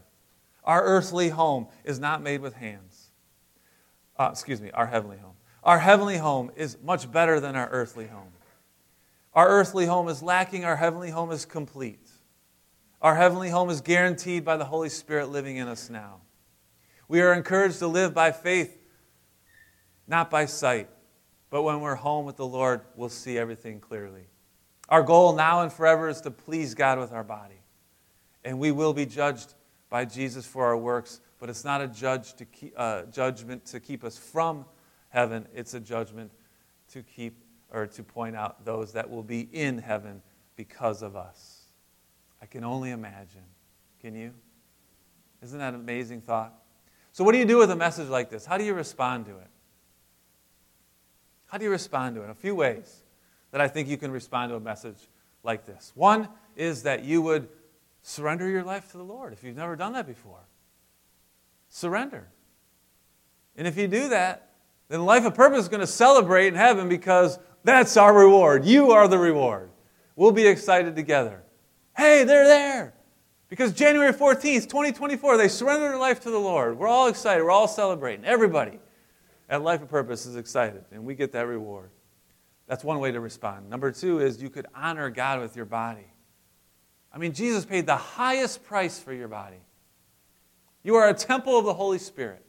Our 0.65 0.83
earthly 0.83 1.29
home 1.29 1.69
is 1.85 2.01
not 2.01 2.23
made 2.23 2.41
with 2.41 2.55
hands. 2.55 3.11
Uh, 4.19 4.31
excuse 4.33 4.61
me, 4.61 4.71
our 4.73 4.87
heavenly 4.87 5.19
home. 5.19 5.36
Our 5.67 5.81
heavenly 5.81 6.17
home 6.17 6.53
is 6.55 6.79
much 6.81 7.11
better 7.11 7.41
than 7.41 7.57
our 7.57 7.69
earthly 7.71 8.07
home. 8.07 8.31
Our 9.35 9.49
earthly 9.49 9.85
home 9.85 10.09
is 10.09 10.23
lacking, 10.23 10.65
our 10.65 10.77
heavenly 10.77 11.11
home 11.11 11.33
is 11.33 11.45
complete. 11.45 12.09
Our 13.03 13.17
heavenly 13.17 13.51
home 13.51 13.69
is 13.69 13.81
guaranteed 13.81 14.45
by 14.45 14.59
the 14.59 14.65
Holy 14.65 14.89
Spirit 14.89 15.29
living 15.29 15.57
in 15.57 15.67
us 15.67 15.91
now. 15.91 16.21
We 17.09 17.21
are 17.21 17.33
encouraged 17.33 17.81
to 17.81 17.89
live 17.89 18.15
by 18.15 18.31
faith, 18.31 18.79
not 20.07 20.31
by 20.31 20.47
sight. 20.47 20.89
But 21.51 21.63
when 21.63 21.81
we're 21.81 21.97
home 21.97 22.27
with 22.27 22.37
the 22.37 22.47
Lord, 22.47 22.83
we'll 22.95 23.09
see 23.09 23.37
everything 23.37 23.81
clearly. 23.81 24.29
Our 24.89 25.03
goal 25.03 25.35
now 25.35 25.63
and 25.63 25.73
forever 25.73 26.09
is 26.09 26.21
to 26.21 26.31
please 26.31 26.77
God 26.77 27.01
with 27.01 27.11
our 27.11 27.25
body. 27.25 27.61
And 28.45 28.61
we 28.61 28.71
will 28.71 28.93
be 28.93 29.05
judged 29.05 29.55
by 29.91 30.05
Jesus 30.05 30.47
for 30.47 30.67
our 30.67 30.77
works, 30.77 31.21
but 31.41 31.51
it's 31.51 31.65
not 31.65 31.81
a 31.81 31.89
judge 31.89 32.35
to 32.35 32.45
keep, 32.45 32.73
uh, 32.77 33.03
judgment 33.07 33.67
to 33.67 33.81
keep 33.81 34.05
us 34.05 34.17
from 34.17 34.65
heaven, 35.17 35.49
it's 35.55 35.73
a 35.73 35.81
judgment 35.81 36.31
to 36.93 37.03
keep 37.03 37.43
or 37.73 37.87
to 37.87 38.03
point 38.03 38.37
out 38.37 38.67
those 38.67 38.93
that 38.93 39.09
will 39.09 39.23
be 39.23 39.49
in 39.51 39.79
heaven 39.79 40.21
because 40.57 41.01
of 41.01 41.17
us. 41.17 41.63
I 42.43 42.47
can 42.47 42.65
only 42.65 42.91
imagine. 42.91 43.43
Can 44.01 44.15
you? 44.15 44.35
Isn't 45.43 45.59
that 45.59 45.73
an 45.73 45.81
amazing 45.81 46.21
thought? 46.21 46.53
So, 47.13 47.25
what 47.25 47.33
do 47.33 47.39
you 47.39 47.47
do 47.47 47.57
with 47.57 47.71
a 47.71 47.77
message 47.77 48.09
like 48.09 48.29
this? 48.29 48.45
How 48.45 48.59
do 48.59 48.65
you 48.65 48.75
respond 48.75 49.25
to 49.25 49.39
it? 49.39 49.49
How 51.47 51.57
do 51.57 51.65
you 51.65 51.71
respond 51.71 52.15
to 52.17 52.23
it? 52.23 52.29
A 52.29 52.35
few 52.35 52.55
ways 52.55 53.03
that 53.53 53.63
I 53.63 53.69
think 53.69 53.89
you 53.89 53.97
can 53.97 54.11
respond 54.11 54.51
to 54.51 54.57
a 54.57 54.61
message 54.61 55.09
like 55.43 55.65
this. 55.65 55.93
One 55.95 56.29
is 56.57 56.83
that 56.83 57.05
you 57.05 57.23
would 57.23 57.49
surrender 58.03 58.51
your 58.51 58.65
life 58.65 58.91
to 58.91 58.99
the 58.99 59.05
Lord 59.05 59.33
if 59.33 59.43
you've 59.43 59.57
never 59.57 59.77
done 59.77 59.95
that 59.95 60.07
before. 60.07 60.47
Surrender. 61.71 62.29
And 63.57 63.67
if 63.67 63.79
you 63.79 63.89
do 63.89 64.11
that, 64.11 64.51
then 64.89 65.05
Life 65.05 65.25
of 65.25 65.35
Purpose 65.35 65.61
is 65.61 65.69
going 65.69 65.81
to 65.81 65.87
celebrate 65.87 66.49
in 66.49 66.55
heaven 66.55 66.89
because 66.89 67.39
that's 67.65 67.97
our 67.97 68.17
reward. 68.17 68.65
You 68.65 68.93
are 68.93 69.09
the 69.09 69.19
reward. 69.19 69.71
We'll 70.15 70.33
be 70.33 70.47
excited 70.47 70.95
together. 70.95 71.43
Hey, 71.97 72.25
they're 72.25 72.47
there. 72.47 72.95
Because 73.49 73.73
January 73.73 74.13
14th, 74.13 74.69
2024, 74.69 75.37
they 75.37 75.49
surrendered 75.49 75.91
their 75.91 75.99
life 75.99 76.21
to 76.21 76.31
the 76.31 76.39
Lord. 76.39 76.79
We're 76.79 76.89
all 76.89 77.09
excited. 77.09 77.43
We're 77.43 77.51
all 77.51 77.69
celebrating. 77.69 78.25
Everybody 78.25 78.79
at 79.49 79.63
Life 79.63 79.83
of 79.83 79.89
Purpose 79.89 80.27
is 80.27 80.37
excited, 80.37 80.85
and 80.91 81.05
we 81.05 81.15
get 81.15 81.33
that 81.33 81.47
reward. 81.47 81.91
That's 82.67 82.83
one 82.83 82.99
way 82.99 83.13
to 83.13 83.21
respond. 83.21 83.69
Number 83.69 83.93
two 83.93 84.21
is 84.21 84.43
you 84.43 84.51
could 84.51 84.67
honor 84.75 85.11
God 85.11 85.41
with 85.41 85.55
your 85.55 85.65
body. 85.65 86.07
I 87.13 87.19
mean, 87.19 87.33
Jesus 87.33 87.65
paid 87.65 87.87
the 87.87 87.97
highest 87.97 88.65
price 88.65 88.99
for 88.99 89.13
your 89.13 89.29
body. 89.29 89.61
You 90.83 90.95
are 90.95 91.09
a 91.09 91.15
temple 91.15 91.59
of 91.59 91.65
the 91.65 91.75
Holy 91.75 91.99
Spirit. 91.99 92.46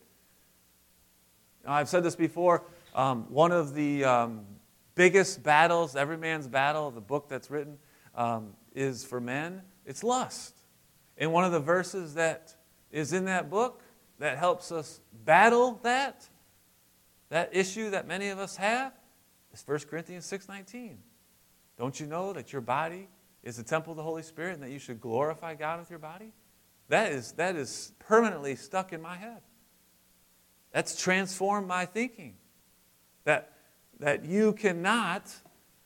I've 1.68 1.90
said 1.90 2.04
this 2.04 2.16
before. 2.16 2.64
Um, 2.96 3.26
one 3.30 3.52
of 3.52 3.74
the 3.74 4.06
um, 4.06 4.46
biggest 4.96 5.44
battles, 5.44 5.96
every 5.96 6.18
man's 6.18 6.48
battle, 6.48 6.92
the 6.92 7.02
book 7.02 7.30
that's 7.30 7.52
written, 7.52 7.78
um, 8.16 8.54
is 8.76 9.04
for 9.04 9.20
men. 9.20 9.62
It's 9.86 10.04
lust. 10.04 10.56
And 11.18 11.32
one 11.32 11.44
of 11.44 11.52
the 11.52 11.60
verses 11.60 12.16
that 12.16 12.56
is 12.92 13.14
in 13.14 13.26
that 13.26 13.50
book 13.50 13.82
that 14.20 14.38
helps 14.38 14.72
us 14.72 15.00
battle 15.26 15.80
that, 15.84 16.28
that 17.30 17.56
issue 17.56 17.90
that 17.92 18.08
many 18.08 18.30
of 18.30 18.40
us 18.40 18.58
have, 18.58 18.94
is 19.54 19.64
1 19.66 19.80
Corinthians 19.90 20.26
6.19. 20.26 20.96
Don't 21.78 22.00
you 22.00 22.08
know 22.08 22.34
that 22.34 22.52
your 22.52 22.62
body 22.62 23.08
is 23.44 23.58
the 23.58 23.64
temple 23.64 23.92
of 23.92 23.98
the 23.98 24.04
Holy 24.04 24.24
Spirit 24.24 24.56
and 24.56 24.64
that 24.64 24.72
you 24.72 24.80
should 24.80 25.00
glorify 25.00 25.54
God 25.54 25.80
with 25.80 25.90
your 25.90 26.00
body? 26.00 26.34
That 26.90 27.12
is, 27.12 27.34
that 27.34 27.56
is 27.56 27.94
permanently 28.00 28.56
stuck 28.56 28.94
in 28.94 29.02
my 29.02 29.18
head. 29.18 29.42
That's 30.78 30.96
transformed 30.96 31.68
my 31.68 31.88
thinking. 31.88 32.36
That, 33.24 33.52
that 34.00 34.26
you 34.26 34.54
cannot, 34.54 35.24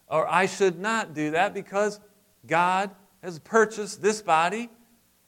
or 0.09 0.27
I 0.27 0.47
should 0.47 0.79
not 0.79 1.13
do 1.13 1.31
that 1.31 1.53
because 1.53 2.01
God 2.45 2.91
has 3.23 3.39
purchased 3.39 4.01
this 4.01 4.21
body 4.21 4.69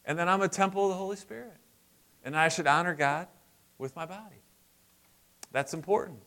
and 0.04 0.20
then 0.20 0.28
I'm 0.28 0.42
a 0.42 0.50
temple 0.50 0.84
of 0.84 0.90
the 0.90 0.98
Holy 0.98 1.16
Spirit. 1.16 1.56
And 2.26 2.36
I 2.36 2.50
should 2.50 2.68
honor 2.68 2.94
God 2.94 3.30
with 3.78 3.96
my 3.96 4.06
body. 4.06 4.44
That's 5.54 5.74
important. 5.74 6.20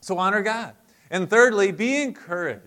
So 0.00 0.16
honor 0.18 0.42
God. 0.42 0.76
And 1.10 1.28
thirdly, 1.28 1.72
be 1.72 2.02
encouraged 2.02 2.62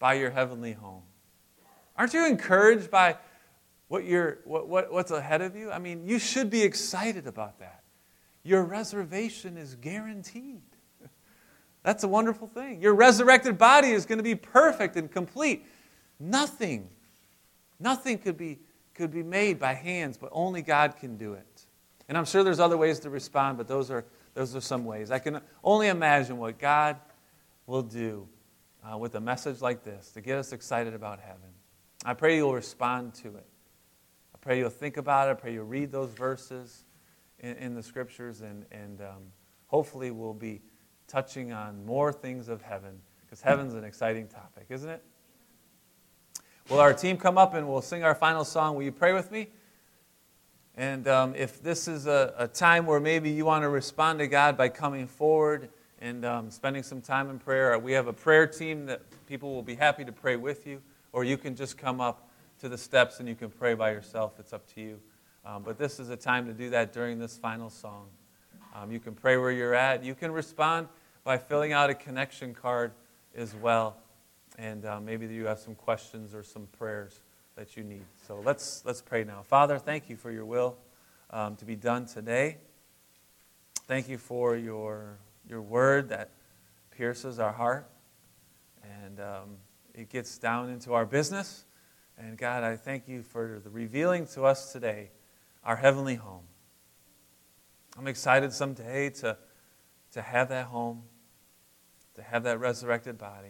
by 0.00 0.14
your 0.14 0.30
heavenly 0.30 0.72
home. 0.72 1.04
Aren't 1.96 2.14
you 2.14 2.26
encouraged 2.26 2.90
by 2.90 3.16
what 3.86 4.02
you're, 4.02 4.38
what, 4.44 4.66
what, 4.66 4.92
what's 4.92 5.12
ahead 5.12 5.40
of 5.40 5.54
you? 5.54 5.70
I 5.70 5.78
mean, 5.78 6.04
you 6.04 6.18
should 6.18 6.50
be 6.50 6.62
excited 6.62 7.28
about 7.28 7.60
that. 7.60 7.83
Your 8.44 8.62
reservation 8.62 9.56
is 9.56 9.74
guaranteed. 9.74 10.60
That's 11.82 12.04
a 12.04 12.08
wonderful 12.08 12.46
thing. 12.46 12.80
Your 12.80 12.94
resurrected 12.94 13.58
body 13.58 13.90
is 13.90 14.06
going 14.06 14.18
to 14.18 14.24
be 14.24 14.34
perfect 14.34 14.96
and 14.96 15.10
complete. 15.10 15.66
Nothing, 16.20 16.88
nothing 17.80 18.18
could 18.18 18.36
be, 18.36 18.58
could 18.94 19.10
be 19.10 19.22
made 19.22 19.58
by 19.58 19.72
hands, 19.74 20.16
but 20.16 20.30
only 20.32 20.62
God 20.62 20.96
can 20.96 21.16
do 21.16 21.34
it. 21.34 21.66
And 22.08 22.16
I'm 22.16 22.24
sure 22.26 22.44
there's 22.44 22.60
other 22.60 22.76
ways 22.76 23.00
to 23.00 23.10
respond, 23.10 23.58
but 23.58 23.66
those 23.66 23.90
are, 23.90 24.04
those 24.34 24.54
are 24.54 24.60
some 24.60 24.84
ways. 24.84 25.10
I 25.10 25.18
can 25.18 25.40
only 25.62 25.88
imagine 25.88 26.38
what 26.38 26.58
God 26.58 26.96
will 27.66 27.82
do 27.82 28.28
uh, 28.82 28.96
with 28.96 29.14
a 29.14 29.20
message 29.20 29.60
like 29.60 29.84
this 29.84 30.10
to 30.12 30.20
get 30.20 30.38
us 30.38 30.52
excited 30.52 30.94
about 30.94 31.20
heaven. 31.20 31.50
I 32.04 32.14
pray 32.14 32.36
you'll 32.36 32.54
respond 32.54 33.14
to 33.16 33.28
it. 33.28 33.46
I 34.34 34.38
pray 34.40 34.58
you'll 34.58 34.70
think 34.70 34.98
about 34.98 35.28
it. 35.28 35.32
I 35.32 35.34
pray 35.34 35.54
you'll 35.54 35.64
read 35.64 35.90
those 35.90 36.12
verses 36.12 36.83
in, 37.44 37.56
in 37.56 37.74
the 37.74 37.82
scriptures, 37.82 38.40
and, 38.40 38.64
and 38.72 39.00
um, 39.02 39.22
hopefully 39.66 40.10
we'll 40.10 40.32
be 40.32 40.62
touching 41.06 41.52
on 41.52 41.84
more 41.84 42.12
things 42.12 42.48
of 42.48 42.62
heaven 42.62 42.98
because 43.20 43.42
heaven's 43.42 43.74
an 43.74 43.84
exciting 43.84 44.26
topic, 44.26 44.66
isn't 44.70 44.88
it? 44.88 45.04
Will 46.70 46.80
our 46.80 46.94
team 46.94 47.18
come 47.18 47.36
up 47.36 47.52
and 47.54 47.68
we'll 47.68 47.82
sing 47.82 48.02
our 48.02 48.14
final 48.14 48.44
song? 48.44 48.74
Will 48.74 48.84
you 48.84 48.92
pray 48.92 49.12
with 49.12 49.30
me? 49.30 49.48
And 50.76 51.06
um, 51.06 51.34
if 51.36 51.62
this 51.62 51.86
is 51.86 52.06
a, 52.06 52.34
a, 52.36 52.48
time 52.48 52.86
where 52.86 52.98
maybe 52.98 53.30
you 53.30 53.44
want 53.44 53.62
to 53.62 53.68
respond 53.68 54.18
to 54.18 54.26
God 54.26 54.56
by 54.56 54.68
coming 54.68 55.06
forward 55.06 55.68
and 56.00 56.24
um, 56.24 56.50
spending 56.50 56.82
some 56.82 57.00
time 57.00 57.30
in 57.30 57.38
prayer, 57.38 57.78
we 57.78 57.92
have 57.92 58.08
a 58.08 58.12
prayer 58.12 58.46
team 58.46 58.86
that 58.86 59.02
people 59.28 59.54
will 59.54 59.62
be 59.62 59.76
happy 59.76 60.04
to 60.04 60.10
pray 60.10 60.36
with 60.36 60.66
you, 60.66 60.82
or 61.12 61.22
you 61.22 61.36
can 61.36 61.54
just 61.54 61.78
come 61.78 62.00
up 62.00 62.28
to 62.60 62.68
the 62.68 62.78
steps 62.78 63.20
and 63.20 63.28
you 63.28 63.36
can 63.36 63.50
pray 63.50 63.74
by 63.74 63.92
yourself. 63.92 64.32
It's 64.40 64.52
up 64.52 64.66
to 64.74 64.80
you. 64.80 65.00
Um, 65.46 65.62
but 65.62 65.78
this 65.78 66.00
is 66.00 66.08
a 66.08 66.16
time 66.16 66.46
to 66.46 66.54
do 66.54 66.70
that 66.70 66.92
during 66.92 67.18
this 67.18 67.36
final 67.36 67.68
song. 67.68 68.06
Um, 68.74 68.90
you 68.90 68.98
can 68.98 69.14
pray 69.14 69.36
where 69.36 69.50
you're 69.50 69.74
at. 69.74 70.02
You 70.02 70.14
can 70.14 70.32
respond 70.32 70.88
by 71.22 71.36
filling 71.36 71.72
out 71.72 71.90
a 71.90 71.94
connection 71.94 72.54
card 72.54 72.92
as 73.36 73.54
well. 73.54 73.96
And 74.58 74.86
uh, 74.86 75.00
maybe 75.00 75.26
you 75.26 75.46
have 75.46 75.58
some 75.58 75.74
questions 75.74 76.34
or 76.34 76.42
some 76.42 76.66
prayers 76.78 77.20
that 77.56 77.76
you 77.76 77.84
need. 77.84 78.04
So 78.26 78.40
let's, 78.42 78.82
let's 78.86 79.02
pray 79.02 79.22
now. 79.24 79.42
Father, 79.42 79.78
thank 79.78 80.08
you 80.08 80.16
for 80.16 80.30
your 80.30 80.44
will 80.46 80.76
um, 81.30 81.56
to 81.56 81.64
be 81.64 81.76
done 81.76 82.06
today. 82.06 82.56
Thank 83.86 84.08
you 84.08 84.16
for 84.16 84.56
your, 84.56 85.18
your 85.48 85.60
word 85.60 86.08
that 86.08 86.30
pierces 86.90 87.38
our 87.38 87.52
heart 87.52 87.90
and 88.82 89.20
um, 89.20 89.56
it 89.94 90.08
gets 90.08 90.38
down 90.38 90.70
into 90.70 90.94
our 90.94 91.04
business. 91.04 91.64
And 92.16 92.38
God, 92.38 92.64
I 92.64 92.76
thank 92.76 93.08
you 93.08 93.22
for 93.22 93.60
the 93.62 93.70
revealing 93.70 94.26
to 94.28 94.44
us 94.44 94.72
today 94.72 95.10
our 95.64 95.76
heavenly 95.76 96.16
home. 96.16 96.44
I'm 97.96 98.06
excited 98.06 98.52
someday 98.52 99.10
to, 99.10 99.36
to 100.12 100.22
have 100.22 100.48
that 100.48 100.66
home, 100.66 101.02
to 102.14 102.22
have 102.22 102.44
that 102.44 102.58
resurrected 102.60 103.18
body. 103.18 103.48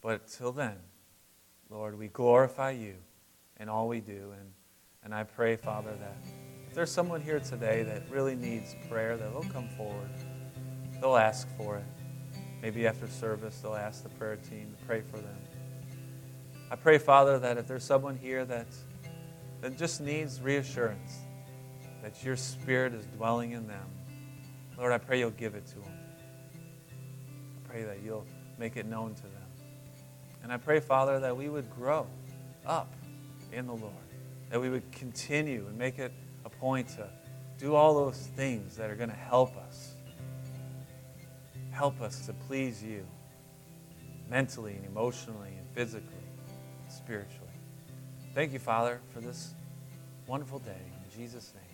But 0.00 0.28
till 0.28 0.52
then, 0.52 0.76
Lord, 1.68 1.98
we 1.98 2.08
glorify 2.08 2.70
you 2.70 2.94
in 3.58 3.68
all 3.68 3.88
we 3.88 4.00
do. 4.00 4.32
And, 4.38 4.50
and 5.04 5.14
I 5.14 5.24
pray, 5.24 5.56
Father, 5.56 5.92
that 6.00 6.16
if 6.68 6.74
there's 6.74 6.92
someone 6.92 7.20
here 7.20 7.40
today 7.40 7.82
that 7.82 8.02
really 8.10 8.36
needs 8.36 8.76
prayer, 8.88 9.16
that 9.16 9.32
they'll 9.32 9.52
come 9.52 9.68
forward. 9.76 10.10
They'll 11.00 11.16
ask 11.16 11.48
for 11.56 11.78
it. 11.78 11.84
Maybe 12.62 12.86
after 12.86 13.08
service, 13.08 13.58
they'll 13.60 13.74
ask 13.74 14.02
the 14.02 14.10
prayer 14.10 14.36
team 14.36 14.74
to 14.78 14.86
pray 14.86 15.00
for 15.00 15.16
them. 15.16 15.36
I 16.70 16.76
pray, 16.76 16.98
Father, 16.98 17.38
that 17.38 17.56
if 17.56 17.66
there's 17.66 17.84
someone 17.84 18.16
here 18.16 18.44
that, 18.44 18.68
that 19.60 19.76
just 19.76 20.00
needs 20.00 20.40
reassurance, 20.40 21.18
that 22.02 22.24
your 22.24 22.36
Spirit 22.36 22.94
is 22.94 23.04
dwelling 23.06 23.52
in 23.52 23.66
them, 23.66 23.86
Lord, 24.78 24.92
I 24.92 24.98
pray 24.98 25.18
you'll 25.18 25.30
give 25.30 25.54
it 25.54 25.66
to 25.66 25.74
them. 25.74 25.98
I 26.56 27.68
pray 27.68 27.82
that 27.82 28.02
you'll 28.02 28.26
make 28.58 28.76
it 28.76 28.86
known 28.86 29.14
to 29.14 29.22
them. 29.22 29.32
And 30.42 30.52
I 30.52 30.56
pray, 30.56 30.80
Father, 30.80 31.20
that 31.20 31.36
we 31.36 31.48
would 31.48 31.70
grow 31.70 32.06
up 32.64 32.92
in 33.52 33.66
the 33.66 33.74
Lord, 33.74 33.92
that 34.48 34.60
we 34.60 34.70
would 34.70 34.90
continue 34.92 35.66
and 35.66 35.76
make 35.76 35.98
it 35.98 36.12
a 36.44 36.48
point 36.48 36.88
to 36.90 37.08
do 37.58 37.74
all 37.74 37.94
those 37.94 38.16
things 38.36 38.76
that 38.76 38.88
are 38.88 38.96
going 38.96 39.10
to 39.10 39.16
help 39.16 39.56
us. 39.56 39.92
Help 41.70 42.00
us 42.00 42.24
to 42.26 42.32
please 42.32 42.82
you 42.82 43.06
mentally 44.30 44.74
and 44.74 44.86
emotionally 44.86 45.50
and 45.58 45.66
physically, 45.74 46.24
and 46.84 46.92
spiritually. 46.92 47.39
Thank 48.32 48.52
you, 48.52 48.60
Father, 48.60 49.00
for 49.12 49.20
this 49.20 49.54
wonderful 50.26 50.60
day. 50.60 50.70
In 50.70 51.18
Jesus' 51.18 51.52
name. 51.54 51.69